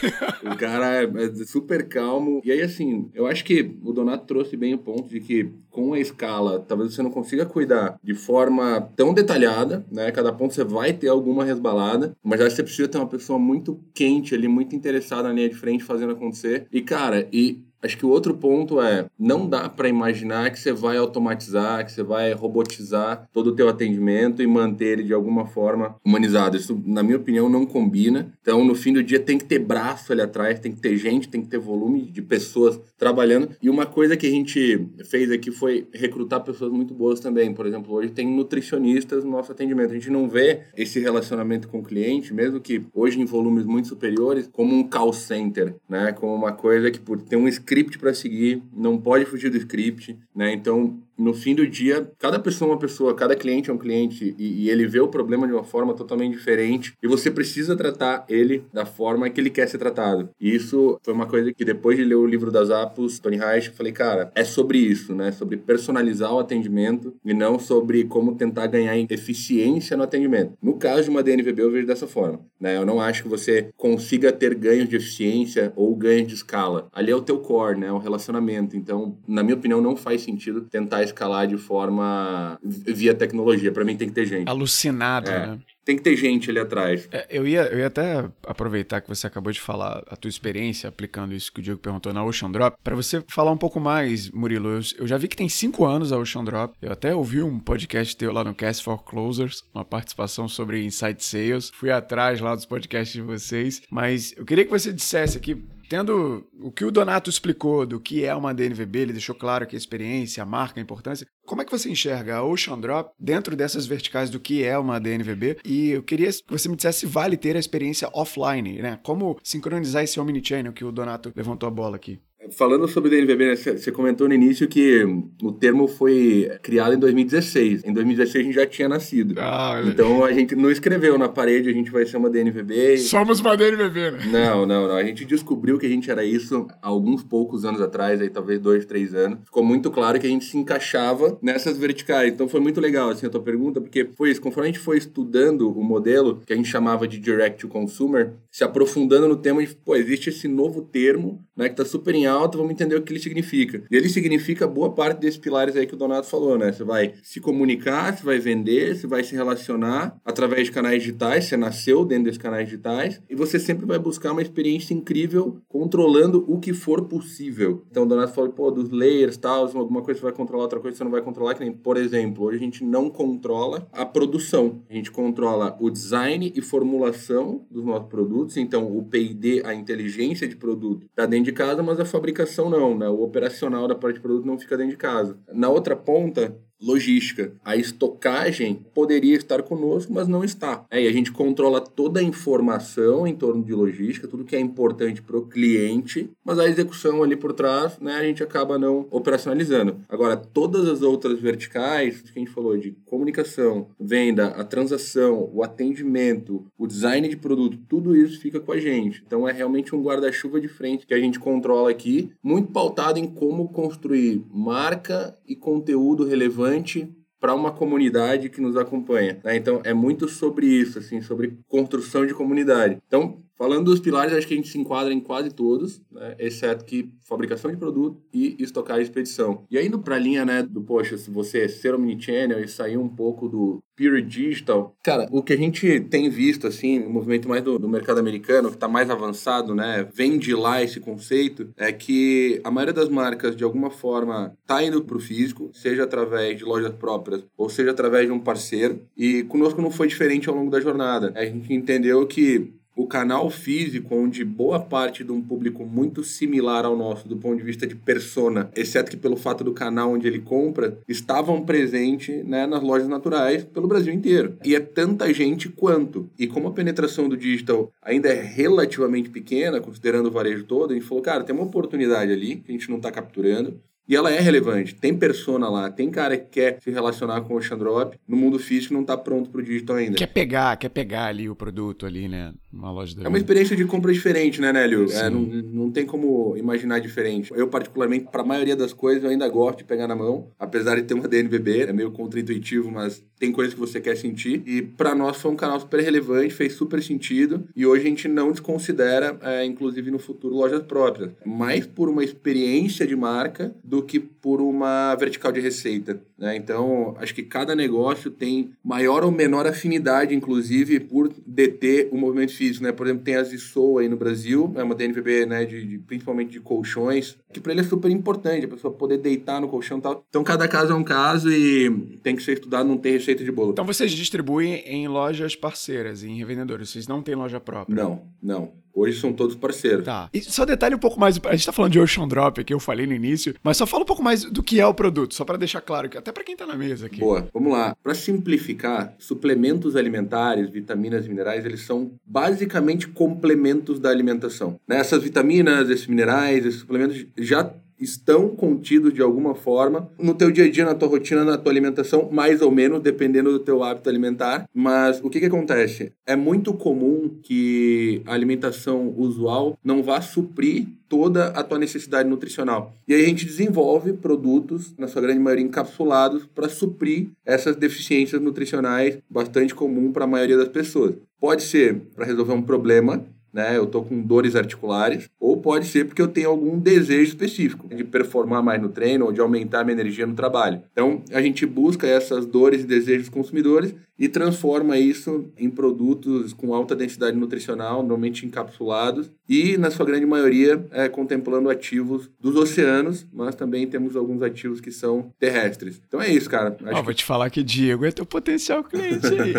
o 0.50 0.56
cara 0.56 1.02
é, 1.02 1.04
é, 1.04 1.45
super 1.45 1.87
calmo. 1.87 2.40
E 2.42 2.50
aí, 2.50 2.62
assim, 2.62 3.11
eu 3.12 3.26
acho 3.26 3.45
que 3.45 3.76
o 3.83 3.92
Donato 3.92 4.25
trouxe 4.25 4.56
bem 4.56 4.73
o 4.73 4.78
ponto 4.78 5.06
de 5.06 5.21
que 5.21 5.52
com 5.71 5.92
a 5.92 6.00
escala, 6.00 6.59
talvez 6.59 6.95
você 6.95 7.02
não 7.02 7.11
consiga 7.11 7.45
cuidar 7.45 7.99
de 8.02 8.14
forma 8.14 8.80
tão 8.97 9.12
detalhada, 9.12 9.85
né? 9.92 10.11
Cada 10.11 10.33
ponto 10.33 10.54
você 10.54 10.64
vai 10.64 10.95
ter 10.95 11.09
alguma 11.09 11.45
resbalada, 11.45 12.16
mas 12.25 12.40
acho 12.40 12.50
que 12.50 12.56
você 12.56 12.62
precisa 12.62 12.88
ter 12.88 12.97
uma 12.97 13.06
pessoa 13.06 13.38
muito 13.38 13.78
quente 13.92 14.35
ali, 14.35 14.49
muito 14.49 14.75
interessada 14.75 15.28
na 15.28 15.35
linha 15.35 15.50
de 15.50 15.54
frente 15.54 15.85
fazendo 15.85 16.12
acontecer. 16.12 16.66
E, 16.73 16.80
cara, 16.80 17.28
e 17.30 17.65
Acho 17.83 17.97
que 17.97 18.06
o 18.06 18.09
outro 18.09 18.35
ponto 18.35 18.80
é, 18.80 19.06
não 19.18 19.49
dá 19.49 19.68
para 19.68 19.88
imaginar 19.88 20.50
que 20.50 20.59
você 20.59 20.73
vai 20.73 20.97
automatizar, 20.97 21.85
que 21.85 21.92
você 21.92 22.02
vai 22.02 22.33
robotizar 22.33 23.28
todo 23.33 23.49
o 23.49 23.54
teu 23.54 23.68
atendimento 23.68 24.42
e 24.42 24.47
manter 24.47 24.87
ele 24.87 25.02
de 25.04 25.12
alguma 25.14 25.47
forma 25.47 25.97
humanizado. 26.04 26.56
Isso, 26.56 26.80
na 26.85 27.02
minha 27.02 27.16
opinião, 27.16 27.49
não 27.49 27.66
combina. 27.66 28.33
Então, 28.40 28.64
no 28.64 28.75
fim 28.75 28.92
do 28.92 29.02
dia, 29.02 29.21
tem 29.21 29.38
que 29.38 29.45
ter 29.45 29.59
braço 29.59 30.12
ali 30.12 30.23
atrás, 30.23 30.59
tem 30.59 30.73
que 30.73 30.80
ter 30.80 30.97
gente, 30.97 31.28
tem 31.28 31.42
que 31.42 31.49
ter 31.49 31.59
volume 31.59 32.02
de 32.11 32.23
pessoas 32.23 32.80
trabalhando. 32.99 33.50
E 33.62 33.68
uma 33.68 33.87
coisa 33.87 34.16
que 34.16 34.26
a 34.26 34.30
gente 34.30 34.88
fez 35.04 35.30
aqui 35.30 35.50
foi 35.50 35.87
recrutar 35.92 36.42
pessoas 36.42 36.73
muito 36.73 36.95
boas 36.95 37.21
também. 37.21 37.52
Por 37.52 37.66
exemplo, 37.66 37.95
hoje 37.95 38.11
tem 38.11 38.26
nutricionistas 38.26 39.25
no 39.25 39.30
nosso 39.30 39.52
atendimento. 39.52 39.90
A 39.90 39.95
gente 39.95 40.11
não 40.11 40.28
vê 40.28 40.62
esse 40.76 40.99
relacionamento 40.99 41.68
com 41.68 41.78
o 41.78 41.83
cliente, 41.83 42.33
mesmo 42.33 42.61
que 42.61 42.83
hoje 42.95 43.21
em 43.21 43.25
volumes 43.25 43.64
muito 43.64 43.88
superiores, 43.88 44.49
como 44.50 44.75
um 44.75 44.83
call 44.83 45.12
center, 45.12 45.76
né? 45.88 46.12
Como 46.12 46.35
uma 46.35 46.52
coisa 46.52 46.90
que 46.90 46.99
por 46.99 47.21
ter 47.21 47.37
um 47.37 47.47
script 47.66 47.99
para 47.99 48.14
seguir, 48.14 48.62
não 48.73 48.96
pode 48.96 49.25
fugir 49.25 49.50
do 49.50 49.56
script, 49.56 50.16
né? 50.35 50.52
Então, 50.52 51.02
no 51.18 51.32
fim 51.35 51.54
do 51.54 51.66
dia, 51.66 52.11
cada 52.18 52.38
pessoa 52.38 52.70
é 52.70 52.75
uma 52.75 52.78
pessoa, 52.78 53.14
cada 53.14 53.35
cliente 53.35 53.70
é 53.70 53.73
um 53.73 53.78
cliente 53.78 54.35
e, 54.38 54.64
e, 54.64 54.70
ele 54.70 54.87
vê 54.87 55.00
o 55.00 55.08
problema 55.08 55.46
de 55.46 55.52
uma 55.52 55.64
forma 55.64 55.94
totalmente 55.94 56.37
diferente 56.37 56.94
e 57.02 57.08
você 57.08 57.30
precisa 57.30 57.76
tratar 57.76 58.25
ele 58.28 58.64
da 58.73 58.85
forma 58.85 59.28
que 59.30 59.40
ele 59.40 59.50
quer 59.50 59.68
ser 59.68 59.78
tratado. 59.78 60.28
E 60.40 60.54
isso 60.54 60.99
foi 61.02 61.14
uma 61.14 61.26
coisa 61.26 61.52
que 61.52 61.64
depois 61.64 61.96
de 61.96 62.04
ler 62.04 62.16
o 62.16 62.26
livro 62.26 62.50
das 62.50 62.70
Apos, 62.70 63.18
Tony 63.18 63.37
Reich, 63.37 63.70
falei, 63.70 63.92
cara, 63.92 64.30
é 64.35 64.44
sobre 64.44 64.78
isso, 64.78 65.14
né? 65.14 65.32
Sobre 65.32 65.56
personalizar 65.56 66.32
o 66.32 66.38
atendimento 66.38 67.14
e 67.25 67.32
não 67.32 67.58
sobre 67.58 68.04
como 68.04 68.37
tentar 68.37 68.66
ganhar 68.66 68.96
eficiência 68.99 69.96
no 69.96 70.02
atendimento. 70.02 70.52
No 70.62 70.75
caso 70.75 71.04
de 71.04 71.11
uma 71.11 71.23
DNVB, 71.23 71.62
eu 71.62 71.70
vejo 71.70 71.87
dessa 71.87 72.06
forma, 72.06 72.40
né? 72.61 72.76
Eu 72.76 72.85
não 72.85 73.00
acho 73.00 73.23
que 73.23 73.28
você 73.28 73.70
consiga 73.76 74.32
ter 74.32 74.54
ganhos 74.54 74.88
de 74.88 74.96
eficiência 74.96 75.73
ou 75.76 75.94
ganhos 75.94 76.28
de 76.28 76.35
escala. 76.35 76.88
Ali 76.92 77.11
é 77.11 77.16
o 77.16 77.23
teu 77.23 77.38
core, 77.38 77.78
né? 77.78 77.87
É 77.87 77.92
o 77.92 77.99
relacionamento. 77.99 78.76
Então, 78.76 79.16
na 79.26 79.42
minha 79.42 79.56
opinião, 79.56 79.80
não 79.80 79.96
faz 79.96 80.23
sentido 80.23 80.62
tentar 80.62 81.05
escalar 81.06 81.46
de 81.46 81.56
forma 81.56 82.58
via 82.62 83.14
tecnologia. 83.14 83.72
Para 83.72 83.84
mim 83.84 83.96
tem 83.96 84.08
que 84.08 84.14
ter 84.14 84.26
gente. 84.26 84.48
Alucinado, 84.48 85.30
é. 85.30 85.46
né? 85.46 85.58
tem 85.86 85.96
que 85.96 86.02
ter 86.02 86.16
gente 86.16 86.50
ali 86.50 86.58
atrás. 86.58 87.08
É, 87.12 87.28
eu, 87.30 87.46
ia, 87.46 87.62
eu 87.68 87.78
ia 87.78 87.86
até 87.86 88.28
aproveitar 88.44 89.00
que 89.00 89.08
você 89.08 89.28
acabou 89.28 89.52
de 89.52 89.60
falar 89.60 90.02
a 90.08 90.16
tua 90.16 90.28
experiência 90.28 90.88
aplicando 90.88 91.32
isso 91.32 91.52
que 91.52 91.60
o 91.60 91.62
Diego 91.62 91.78
perguntou 91.78 92.12
na 92.12 92.25
Ocean 92.25 92.50
Drop, 92.50 92.76
para 92.82 92.96
você 92.96 93.22
falar 93.28 93.52
um 93.52 93.56
pouco 93.56 93.78
mais, 93.78 94.28
Murilo. 94.32 94.68
Eu, 94.68 94.80
eu, 94.98 95.06
já 95.06 95.16
vi 95.16 95.28
que 95.28 95.36
tem 95.36 95.48
cinco 95.48 95.86
anos 95.86 96.12
a 96.12 96.18
Ocean 96.18 96.42
Drop. 96.42 96.75
Eu 96.82 96.90
até 96.90 97.14
ouvi 97.14 97.40
um 97.40 97.60
podcast 97.60 98.16
teu 98.16 98.32
lá 98.32 98.42
no 98.42 98.52
Cast 98.52 98.82
for 98.82 99.04
Closers, 99.04 99.62
uma 99.72 99.84
participação 99.84 100.48
sobre 100.48 100.84
Insight 100.84 101.25
Sales. 101.25 101.70
Fui 101.72 101.92
atrás 101.92 102.40
lá 102.40 102.56
dos 102.56 102.66
podcasts 102.66 103.12
de 103.14 103.22
vocês, 103.22 103.80
mas 103.88 104.34
eu 104.36 104.44
queria 104.44 104.64
que 104.64 104.70
você 104.70 104.92
dissesse 104.92 105.38
aqui 105.38 105.64
Tendo 105.88 106.47
o 106.61 106.73
que 106.73 106.85
o 106.85 106.90
Donato 106.90 107.31
explicou 107.31 107.87
do 107.87 108.00
que 108.00 108.25
é 108.25 108.35
uma 108.35 108.52
DNVB, 108.52 108.99
ele 108.99 109.12
deixou 109.12 109.35
claro 109.35 109.66
que 109.66 109.76
a 109.76 109.78
experiência, 109.78 110.43
a 110.43 110.47
marca, 110.47 110.81
a 110.81 110.83
importância. 110.83 111.26
Como 111.47 111.62
é 111.62 111.64
que 111.64 111.71
você 111.71 111.88
enxerga 111.88 112.37
a 112.37 112.45
Ocean 112.45 112.78
Drop 112.78 113.12
dentro 113.19 113.55
dessas 113.55 113.87
verticais 113.87 114.28
do 114.28 114.40
que 114.40 114.64
é 114.64 114.76
uma 114.76 114.99
DNVB? 114.99 115.59
E 115.64 115.90
eu 115.90 116.02
queria 116.02 116.31
que 116.31 116.43
você 116.49 116.69
me 116.69 116.76
dissesse 116.76 117.00
se 117.00 117.07
vale 117.07 117.37
ter 117.37 117.57
a 117.57 117.61
experiência 117.61 118.09
offline, 118.12 118.81
né? 118.81 118.99
Como 119.02 119.38
sincronizar 119.43 120.02
esse 120.02 120.19
omnichannel 120.19 120.73
que 120.73 120.85
o 120.85 120.90
Donato 120.90 121.33
levantou 121.37 121.66
a 121.66 121.71
bola 121.71 121.97
aqui. 121.97 122.21
Falando 122.52 122.86
sobre 122.88 123.08
o 123.08 123.10
DNVB, 123.10 123.46
né, 123.46 123.56
você 123.56 123.92
comentou 123.92 124.28
no 124.28 124.34
início 124.34 124.68
que 124.68 125.04
o 125.42 125.52
termo 125.52 125.88
foi 125.88 126.50
criado 126.62 126.94
em 126.94 126.98
2016. 126.98 127.84
Em 127.84 127.92
2016 127.92 128.34
a 128.34 128.46
gente 128.46 128.54
já 128.54 128.66
tinha 128.66 128.88
nascido. 128.88 129.34
Ah, 129.38 129.82
então 129.84 130.24
a 130.24 130.32
gente 130.32 130.54
não 130.54 130.70
escreveu 130.70 131.18
na 131.18 131.28
parede, 131.28 131.68
a 131.68 131.72
gente 131.72 131.90
vai 131.90 132.04
ser 132.06 132.16
uma 132.16 132.30
DNVB. 132.30 132.94
E... 132.94 132.98
Somos 132.98 133.40
uma 133.40 133.56
DNVB, 133.56 134.10
né? 134.10 134.18
Não, 134.30 134.66
não, 134.66 134.88
não. 134.88 134.96
A 134.96 135.04
gente 135.04 135.24
descobriu 135.24 135.78
que 135.78 135.86
a 135.86 135.88
gente 135.88 136.10
era 136.10 136.24
isso 136.24 136.66
há 136.82 136.88
alguns 136.88 137.22
poucos 137.22 137.64
anos 137.64 137.80
atrás, 137.80 138.20
aí 138.20 138.30
talvez 138.30 138.60
dois, 138.60 138.84
três 138.84 139.14
anos. 139.14 139.38
Ficou 139.44 139.64
muito 139.64 139.90
claro 139.90 140.18
que 140.18 140.26
a 140.26 140.30
gente 140.30 140.44
se 140.44 140.56
encaixava 140.56 141.38
nessas 141.42 141.76
verticais. 141.76 142.32
Então 142.32 142.48
foi 142.48 142.60
muito 142.60 142.80
legal 142.80 143.10
assim 143.10 143.26
a 143.26 143.30
tua 143.30 143.42
pergunta, 143.42 143.80
porque 143.80 144.08
foi 144.16 144.30
isso. 144.30 144.40
Conforme 144.40 144.68
a 144.68 144.72
gente 144.72 144.82
foi 144.82 144.98
estudando 144.98 145.70
o 145.70 145.82
modelo 145.82 146.42
que 146.46 146.52
a 146.52 146.56
gente 146.56 146.68
chamava 146.68 147.06
de 147.06 147.18
Direct 147.18 147.60
to 147.60 147.68
Consumer, 147.68 148.32
se 148.50 148.64
aprofundando 148.64 149.28
no 149.28 149.36
tema, 149.36 149.64
de, 149.64 149.74
pô, 149.74 149.96
existe 149.96 150.30
esse 150.30 150.48
novo 150.48 150.82
termo, 150.82 151.44
né, 151.56 151.68
que 151.68 151.76
tá 151.76 151.84
super 151.84 152.14
em 152.14 152.26
alta, 152.26 152.36
vamos 152.57 152.73
entender 152.73 152.97
o 152.97 153.02
que 153.02 153.12
ele 153.12 153.21
significa. 153.21 153.83
E 153.90 153.97
ele 153.97 154.09
significa 154.09 154.66
boa 154.66 154.93
parte 154.93 155.21
desses 155.21 155.38
pilares 155.38 155.76
aí 155.76 155.87
que 155.87 155.95
o 155.95 155.99
Donato 155.99 156.26
falou, 156.26 156.59
né? 156.59 156.73
Você 156.73 156.85
vai 156.85 157.14
se 157.23 157.40
comunicar, 157.40 158.16
você 158.16 158.25
vai 158.25 158.38
vender, 158.38 158.97
você 158.97 159.07
vai 159.07 159.23
se 159.23 159.35
relacionar 159.35 160.16
através 160.25 160.66
de 160.66 160.73
canais 160.73 161.02
digitais, 161.02 161.45
você 161.47 161.57
nasceu 161.57 162.05
dentro 162.05 162.25
desses 162.25 162.38
canais 162.38 162.69
digitais, 162.69 163.21
e 163.28 163.35
você 163.35 163.59
sempre 163.59 163.87
vai 163.87 163.99
buscar 163.99 164.33
uma 164.33 164.43
experiência 164.43 164.95
incrível 164.95 165.59
controlando 165.69 166.45
o 166.49 166.59
que 166.59 166.73
for 166.73 167.05
possível. 167.05 167.85
Então 167.90 168.05
o 168.05 168.07
Donato 168.07 168.35
falou, 168.35 168.50
pô, 168.50 168.71
dos 168.71 168.90
layers, 168.90 169.37
tal, 169.37 169.64
alguma 169.76 170.02
coisa 170.02 170.21
você 170.21 170.25
vai 170.25 170.33
controlar, 170.33 170.64
outra 170.64 170.81
coisa 170.81 170.97
você 170.97 171.05
não 171.05 171.11
vai 171.11 171.23
controlar, 171.23 171.55
que 171.55 171.61
nem, 171.61 171.73
por 171.73 171.97
exemplo, 171.97 172.45
hoje 172.45 172.57
a 172.57 172.61
gente 172.61 172.85
não 172.85 173.09
controla 173.09 173.88
a 173.93 174.05
produção. 174.05 174.83
A 174.88 174.95
gente 174.95 175.11
controla 175.11 175.76
o 175.81 175.90
design 175.90 176.52
e 176.55 176.61
formulação 176.61 177.64
dos 177.71 177.85
nossos 177.85 178.09
produtos, 178.09 178.57
então 178.57 178.97
o 178.97 179.02
P&D, 179.05 179.62
a 179.64 179.75
inteligência 179.75 180.49
de 180.49 180.57
produto, 180.57 181.07
está 181.07 181.26
dentro 181.26 181.47
de 181.47 181.52
casa, 181.52 181.83
mas 181.83 182.00
a 182.00 182.05
fabricação 182.05 182.25
não, 182.68 182.97
né? 182.97 183.09
O 183.09 183.23
operacional 183.23 183.87
da 183.88 183.95
parte 183.95 184.16
de 184.16 184.21
produto 184.21 184.47
não 184.47 184.59
fica 184.59 184.76
dentro 184.76 184.92
de 184.92 184.97
casa. 184.97 185.38
Na 185.52 185.68
outra 185.68 185.97
ponta, 185.97 186.56
logística. 186.80 187.52
A 187.64 187.76
estocagem 187.76 188.80
poderia 188.95 189.37
estar 189.37 189.62
conosco, 189.62 190.12
mas 190.12 190.28
não 190.28 190.45
está. 190.45 190.85
É, 190.90 191.02
e 191.02 191.09
a 191.09 191.12
gente 191.12 191.33
controla 191.33 191.80
toda 191.80 192.21
a 192.21 192.23
informação 192.23 193.26
em 193.26 193.35
torno 193.35 193.64
de 193.64 193.73
logística, 193.73 194.28
tudo 194.28 194.45
que 194.45 194.56
é 194.56 194.61
importante 194.61 195.23
para 195.23 195.37
o 195.37 195.47
cliente, 195.47 196.30
mas 196.45 196.59
a 196.59 196.68
execução 196.68 197.23
ali 197.23 197.37
por 197.37 197.52
trás, 197.52 197.99
né, 197.99 198.14
a 198.14 198.23
gente 198.23 198.42
acaba 198.42 198.79
não 198.79 199.07
operacionalizando. 199.11 199.96
Agora, 200.09 200.37
todas 200.37 200.88
as 200.88 201.03
outras 201.03 201.40
verticais 201.40 202.20
que 202.20 202.31
a 202.37 202.38
gente 202.38 202.50
falou 202.50 202.77
de 202.77 202.92
comunicação, 203.05 203.88
venda, 203.98 204.48
a 204.48 204.64
transação, 204.64 205.50
o 205.53 205.62
atendimento, 205.62 206.66
o 206.79 206.87
design 206.87 207.29
de 207.29 207.37
produto, 207.37 207.79
tudo 207.88 208.14
isso 208.14 208.40
fica 208.40 208.61
com 208.61 208.72
a 208.72 208.79
gente. 208.79 209.22
Então 209.27 209.48
é 209.48 209.53
realmente 209.53 209.94
um 209.94 210.03
guarda-chuva 210.03 210.61
de 210.61 210.68
frente 210.68 211.07
que 211.07 211.14
a 211.14 211.20
gente 211.20 211.38
controla 211.38 211.90
aqui, 211.90 212.31
muito 212.42 212.70
pautado 212.72 213.18
em 213.18 213.27
como 213.27 213.68
construir 213.68 214.44
marca 214.53 215.37
e 215.46 215.55
conteúdo 215.55 216.24
relevante 216.24 216.65
relevante 216.66 217.14
para 217.40 217.55
uma 217.55 217.70
comunidade 217.70 218.48
que 218.48 218.61
nos 218.61 218.76
acompanha. 218.76 219.38
Né? 219.44 219.57
Então, 219.57 219.81
é 219.85 219.92
muito 219.92 220.29
sobre 220.29 220.66
isso, 220.66 220.98
assim, 220.98 221.20
sobre 221.20 221.59
construção 221.68 222.26
de 222.26 222.35
comunidade. 222.35 222.98
Então, 223.07 223.42
Falando 223.57 223.87
dos 223.87 224.01
pilares, 224.01 224.35
acho 224.35 224.47
que 224.47 224.55
a 224.55 224.57
gente 224.57 224.69
se 224.69 224.79
enquadra 224.79 225.12
em 225.12 225.21
quase 225.21 225.51
todos, 225.51 226.03
né? 226.11 226.35
exceto 226.38 226.85
que 226.85 227.11
fabricação 227.23 227.71
de 227.71 227.77
produto 227.77 228.21
e 228.33 228.55
estocagem 228.59 229.03
e 229.03 229.05
expedição. 229.05 229.64
E 229.71 229.81
indo 229.81 229.99
para 229.99 230.16
a 230.16 230.19
linha 230.19 230.45
né, 230.45 230.62
do, 230.62 230.83
poxa, 230.83 231.16
se 231.16 231.31
você 231.31 231.69
ser 231.69 231.95
omnichannel 231.95 232.61
e 232.61 232.69
sair 232.69 232.99
um 232.99 233.09
pouco 233.09 233.49
do 233.49 233.79
pure 233.97 234.21
digital, 234.21 234.95
cara, 235.03 235.27
o 235.31 235.42
que 235.42 235.55
a 235.55 235.57
gente 235.57 236.01
tem 236.01 236.29
visto, 236.29 236.66
assim, 236.66 237.01
o 237.01 237.09
movimento 237.09 237.49
mais 237.49 237.62
do, 237.62 237.79
do 237.79 237.88
mercado 237.88 238.21
americano, 238.21 238.69
que 238.69 238.77
está 238.77 238.87
mais 238.87 239.09
avançado, 239.09 239.75
né, 239.75 240.07
vem 240.12 240.38
de 240.38 240.55
lá 240.55 240.83
esse 240.83 241.01
conceito, 241.01 241.71
é 241.79 241.90
que 241.90 242.61
a 242.62 242.71
maioria 242.71 242.92
das 242.92 243.09
marcas, 243.09 243.57
de 243.57 243.64
alguma 243.64 243.90
forma, 243.90 244.55
está 244.61 244.83
indo 244.85 245.03
para 245.03 245.16
o 245.16 245.21
físico, 245.21 245.71
seja 245.73 246.05
através 246.05 246.59
de 246.59 246.64
lojas 246.64 246.92
próprias 246.92 247.45
ou 247.57 247.71
seja 247.71 247.90
através 247.90 248.27
de 248.27 248.33
um 248.33 248.38
parceiro, 248.38 249.01
e 249.16 249.42
conosco 249.45 249.81
não 249.81 249.90
foi 249.90 250.09
diferente 250.09 250.49
ao 250.49 250.55
longo 250.55 250.71
da 250.71 250.81
jornada. 250.81 251.33
A 251.35 251.45
gente 251.47 251.73
entendeu 251.73 252.27
que 252.27 252.75
o 252.96 253.06
canal 253.06 253.50
físico, 253.50 254.14
onde 254.14 254.42
boa 254.42 254.80
parte 254.80 255.22
de 255.22 255.30
um 255.30 255.42
público 255.42 255.85
muito 255.85 256.24
similar 256.24 256.87
ao 256.87 256.96
nosso 256.96 257.28
do 257.28 257.37
ponto 257.37 257.59
de 257.59 257.62
vista 257.62 257.87
de 257.87 257.94
persona, 257.94 258.70
exceto 258.74 259.11
que 259.11 259.16
pelo 259.16 259.37
fato 259.37 259.62
do 259.62 259.72
canal 259.72 260.12
onde 260.12 260.26
ele 260.26 260.40
compra, 260.40 260.98
estavam 261.06 261.62
presentes 261.62 262.42
né, 262.44 262.66
nas 262.66 262.82
lojas 262.82 263.06
naturais 263.06 263.62
pelo 263.64 263.87
Brasil 263.87 264.14
inteiro. 264.14 264.56
E 264.64 264.74
é 264.74 264.80
tanta 264.80 265.32
gente 265.32 265.68
quanto. 265.68 266.30
E 266.38 266.46
como 266.46 266.68
a 266.68 266.72
penetração 266.72 267.28
do 267.28 267.37
digital 267.37 267.92
ainda 268.00 268.28
é 268.28 268.40
relativamente 268.40 269.28
pequena, 269.28 269.80
considerando 269.80 270.26
o 270.26 270.32
varejo 270.32 270.64
todo, 270.64 270.92
a 270.92 270.94
gente 270.94 271.06
falou, 271.06 271.22
cara, 271.22 271.44
tem 271.44 271.54
uma 271.54 271.64
oportunidade 271.64 272.32
ali 272.32 272.56
que 272.56 272.70
a 272.70 272.72
gente 272.72 272.88
não 272.88 272.96
está 272.96 273.12
capturando. 273.12 273.78
E 274.09 274.14
ela 274.14 274.30
é 274.30 274.38
relevante. 274.38 274.94
Tem 274.94 275.16
persona 275.16 275.68
lá, 275.68 275.90
tem 275.90 276.11
cara 276.11 276.37
que 276.37 276.46
quer 276.46 276.78
se 276.80 276.90
relacionar 276.90 277.40
com 277.40 277.54
o 277.54 277.56
Ocean 277.56 277.76
Drop. 277.76 278.16
No 278.26 278.37
mundo 278.37 278.59
físico 278.59 278.94
não 278.94 279.00
está 279.00 279.16
pronto 279.16 279.50
para 279.50 279.61
o 279.61 279.64
digital 279.64 279.96
ainda. 279.96 280.16
Quer 280.16 280.28
pegar, 280.28 280.76
quer 280.76 280.90
pegar 280.90 281.26
ali 281.26 281.50
o 281.50 281.56
produto 281.56 282.06
ali, 282.06 282.28
né? 282.28 282.54
Uma 282.78 282.90
loja 282.90 283.16
da 283.16 283.24
É 283.24 283.28
uma 283.28 283.38
experiência 283.38 283.76
de 283.76 283.84
compra 283.84 284.12
diferente, 284.12 284.60
né, 284.60 284.72
Nélio? 284.72 285.10
É, 285.10 285.30
não, 285.30 285.40
não 285.40 285.90
tem 285.90 286.04
como 286.04 286.56
imaginar 286.56 286.98
diferente. 286.98 287.52
Eu, 287.54 287.68
particularmente, 287.68 288.28
para 288.30 288.42
a 288.42 288.46
maioria 288.46 288.76
das 288.76 288.92
coisas, 288.92 289.24
eu 289.24 289.30
ainda 289.30 289.48
gosto 289.48 289.78
de 289.78 289.84
pegar 289.84 290.06
na 290.06 290.14
mão. 290.14 290.48
Apesar 290.58 290.96
de 290.96 291.02
ter 291.02 291.14
uma 291.14 291.26
DNVB, 291.26 291.82
é 291.82 291.92
meio 291.92 292.10
contra-intuitivo, 292.10 292.90
mas 292.90 293.24
tem 293.38 293.52
coisas 293.52 293.74
que 293.74 293.80
você 293.80 294.00
quer 294.00 294.16
sentir. 294.16 294.62
E 294.66 294.82
para 294.82 295.14
nós 295.14 295.36
foi 295.36 295.50
um 295.50 295.56
canal 295.56 295.78
super 295.80 296.00
relevante, 296.00 296.54
fez 296.54 296.74
super 296.74 297.02
sentido. 297.02 297.64
E 297.74 297.86
hoje 297.86 298.06
a 298.06 298.08
gente 298.08 298.28
não 298.28 298.50
desconsidera, 298.50 299.38
é, 299.42 299.64
inclusive 299.64 300.10
no 300.10 300.18
futuro, 300.18 300.54
lojas 300.54 300.82
próprias. 300.82 301.30
Mais 301.44 301.86
por 301.86 302.08
uma 302.08 302.24
experiência 302.24 303.06
de 303.06 303.16
marca 303.16 303.74
do 303.82 304.02
que 304.02 304.18
por 304.18 304.60
uma 304.60 305.14
vertical 305.16 305.52
de 305.52 305.60
receita. 305.60 306.20
Né? 306.38 306.56
Então, 306.56 307.14
acho 307.18 307.34
que 307.34 307.42
cada 307.42 307.74
negócio 307.74 308.30
tem 308.30 308.70
maior 308.84 309.24
ou 309.24 309.30
menor 309.30 309.66
afinidade, 309.66 310.34
inclusive, 310.34 311.00
por 311.00 311.32
deter 311.46 312.08
o 312.12 312.16
movimento 312.16 312.52
físico. 312.52 312.65
Né? 312.81 312.92
Por 312.92 313.07
exemplo, 313.07 313.24
tem 313.24 313.37
a 313.37 313.42
Zissou 313.42 313.98
aí 313.98 314.09
no 314.09 314.16
Brasil, 314.16 314.72
é 314.76 314.83
uma 314.83 314.94
DNVB 314.94 315.46
né, 315.46 315.64
de, 315.64 315.87
de 315.87 315.98
principalmente 315.98 316.50
de 316.50 316.61
colchões, 316.61 317.37
que 317.52 317.61
para 317.61 317.72
ele 317.72 317.81
é 317.81 317.85
super 317.85 318.11
importante, 318.11 318.66
a 318.66 318.68
pessoa 318.68 318.92
poder 318.92 319.18
deitar 319.18 319.61
no 319.61 319.68
colchão 319.68 319.98
e 319.98 320.00
tal. 320.00 320.24
Então, 320.29 320.44
cada 320.44 320.66
caso 320.68 320.92
é 320.92 320.96
um 320.96 321.05
caso 321.05 321.50
e 321.50 322.18
tem 322.22 322.37
que 322.37 322.42
ser 322.42 322.55
estudado, 322.55 322.87
não 322.87 322.98
tem 322.98 323.12
receita 323.12 323.44
de 323.44 323.52
bolo. 323.52 323.72
Então, 323.72 323.85
vocês 323.85 324.12
distribuem 324.12 324.83
em 324.87 325.09
lojas 325.09 325.55
parceiras, 325.55 326.22
em 326.22 326.37
revendedores, 326.37 326.90
vocês 326.90 327.09
não 327.09 327.22
têm 327.22 327.35
loja 327.35 327.61
própria? 327.61 328.02
Não, 328.02 328.22
não. 328.42 328.72
Hoje 328.96 329.20
são 329.20 329.30
todos 329.30 329.54
parceiros. 329.54 330.06
Tá. 330.06 330.30
E 330.32 330.40
só 330.40 330.64
detalhe 330.64 330.94
um 330.94 330.98
pouco 330.98 331.20
mais. 331.20 331.38
A 331.44 331.54
gente 331.54 331.66
tá 331.66 331.72
falando 331.72 331.92
de 331.92 332.00
Ocean 332.00 332.26
Drop 332.26 332.59
aqui, 332.59 332.72
eu 332.72 332.80
falei 332.80 333.06
no 333.06 333.12
início, 333.12 333.54
mas 333.62 333.76
só 333.76 333.87
fala 333.87 334.04
um 334.04 334.06
pouco 334.06 334.22
mais 334.22 334.44
do 334.44 334.62
que 334.62 334.80
é 334.80 334.87
o 334.87 334.94
produto, 334.94 335.35
só 335.35 335.44
para 335.44 335.59
deixar 335.59 335.82
claro, 335.82 336.09
que 336.09 336.16
até 336.16 336.32
para 336.32 336.42
quem 336.42 336.56
tá 336.56 336.66
na 336.66 336.74
mesa 336.74 337.04
aqui. 337.04 337.20
Boa. 337.20 337.46
Vamos 337.52 337.72
lá. 337.72 337.94
Para 338.02 338.14
simplificar, 338.14 339.14
suplementos 339.18 339.96
alimentares, 339.96 340.70
vitaminas 340.70 341.26
e 341.26 341.28
minerais, 341.28 341.66
eles 341.66 341.82
são 341.82 342.12
basicamente 342.24 343.06
complementos 343.06 344.00
da 344.00 344.09
alimentação. 344.09 344.80
Né? 344.88 344.96
Essas 344.96 345.22
vitaminas, 345.22 345.90
esses 345.90 346.06
minerais, 346.06 346.64
esses 346.64 346.80
suplementos 346.80 347.26
já 347.37 347.70
estão 347.98 348.48
contidos 348.48 349.12
de 349.12 349.22
alguma 349.22 349.54
forma 349.54 350.11
no 350.18 350.35
teu 350.35 350.50
dia 350.50 350.64
a 350.64 350.70
dia, 350.70 350.85
na 350.85 350.94
tua 350.94 351.09
rotina, 351.09 351.44
na 351.44 351.59
tua 351.59 351.72
alimentação, 351.72 352.28
mais 352.30 352.62
ou 352.62 352.70
menos, 352.70 353.00
dependendo 353.00 353.50
do 353.50 353.59
teu 353.59 353.82
hábito 353.82 354.09
alimentar. 354.09 354.68
Mas 354.72 355.20
o 355.22 355.30
que, 355.30 355.40
que 355.40 355.46
acontece? 355.46 356.12
É 356.26 356.37
muito 356.37 356.72
comum 356.74 357.30
que 357.42 358.22
a 358.26 358.32
alimentação 358.32 359.12
usual 359.16 359.78
não 359.82 360.02
vá 360.02 360.20
suprir 360.20 360.87
toda 361.09 361.48
a 361.48 361.62
tua 361.62 361.78
necessidade 361.78 362.28
nutricional. 362.28 362.94
E 363.06 363.14
aí 363.14 363.24
a 363.24 363.28
gente 363.28 363.44
desenvolve 363.44 364.12
produtos, 364.12 364.94
na 364.98 365.06
sua 365.06 365.22
grande 365.22 365.38
maioria 365.38 365.64
encapsulados, 365.64 366.46
para 366.46 366.68
suprir 366.68 367.28
essas 367.44 367.76
deficiências 367.76 368.40
nutricionais 368.40 369.18
bastante 369.30 369.74
comum 369.74 370.12
para 370.12 370.24
a 370.24 370.28
maioria 370.28 370.56
das 370.56 370.68
pessoas. 370.68 371.14
Pode 371.38 371.62
ser 371.62 372.00
para 372.14 372.24
resolver 372.24 372.54
um 372.54 372.62
problema 372.62 373.24
né? 373.52 373.76
Eu 373.76 373.87
tô 373.87 374.02
com 374.02 374.20
dores 374.20 374.54
articulares, 374.54 375.28
ou 375.40 375.56
pode 375.56 375.87
ser 375.87 376.04
porque 376.04 376.20
eu 376.20 376.28
tenho 376.28 376.50
algum 376.50 376.78
desejo 376.78 377.30
específico 377.30 377.88
de 377.88 378.04
performar 378.04 378.62
mais 378.62 378.80
no 378.80 378.88
treino 378.88 379.26
ou 379.26 379.32
de 379.32 379.40
aumentar 379.40 379.85
minha 379.85 379.94
energia 379.94 380.26
no 380.26 380.35
trabalho. 380.35 380.82
Então, 380.92 381.22
a 381.32 381.40
gente 381.40 381.64
busca 381.64 382.06
essas 382.06 382.46
dores 382.46 382.82
e 382.82 382.87
desejos 382.87 383.28
dos 383.28 383.35
consumidores 383.35 383.94
e 384.18 384.29
transforma 384.29 384.98
isso 384.98 385.46
em 385.59 385.68
produtos 385.68 386.52
com 386.52 386.74
alta 386.74 386.94
densidade 386.94 387.37
nutricional, 387.37 387.98
normalmente 387.98 388.46
encapsulados, 388.46 389.31
e 389.48 389.76
na 389.76 389.90
sua 389.90 390.07
grande 390.07 390.26
maioria 390.26 390.85
é, 390.90 391.09
contemplando 391.09 391.68
ativos 391.68 392.31
dos 392.40 392.57
oceanos, 392.57 393.26
mas 393.33 393.55
também 393.55 393.87
temos 393.87 394.16
alguns 394.16 394.42
ativos 394.42 394.81
que 394.81 394.90
são 394.90 395.31
terrestres. 395.38 396.00
Então 396.07 396.20
é 396.20 396.31
isso, 396.31 396.48
cara. 396.48 396.76
Acho 396.85 397.00
oh, 397.00 397.02
Vou 397.02 397.14
te 397.14 397.24
falar 397.24 397.50
que 397.50 397.62
Diego 397.62 398.05
é 398.05 398.11
teu 398.11 398.26
potencial 398.26 398.83
cliente 398.83 399.26
aí. 399.26 399.55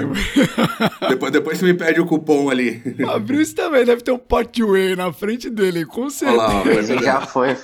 depois, 1.09 1.31
depois 1.31 1.57
você 1.57 1.65
me 1.65 1.73
pede 1.73 2.01
o 2.01 2.05
cupom 2.05 2.49
ali. 2.49 2.81
Fabrício 2.99 3.55
também 3.55 3.85
deve 3.85 4.01
ter 4.01 4.11
um 4.11 4.17
pot 4.17 4.63
whey 4.63 4.95
na 4.95 5.13
frente 5.13 5.49
dele, 5.49 5.85
com 5.85 6.09
certeza. 6.09 6.43
Olha 6.43 6.63
lá, 6.63 6.73
Esse 6.73 6.97
já 6.97 7.21
foi. 7.21 7.55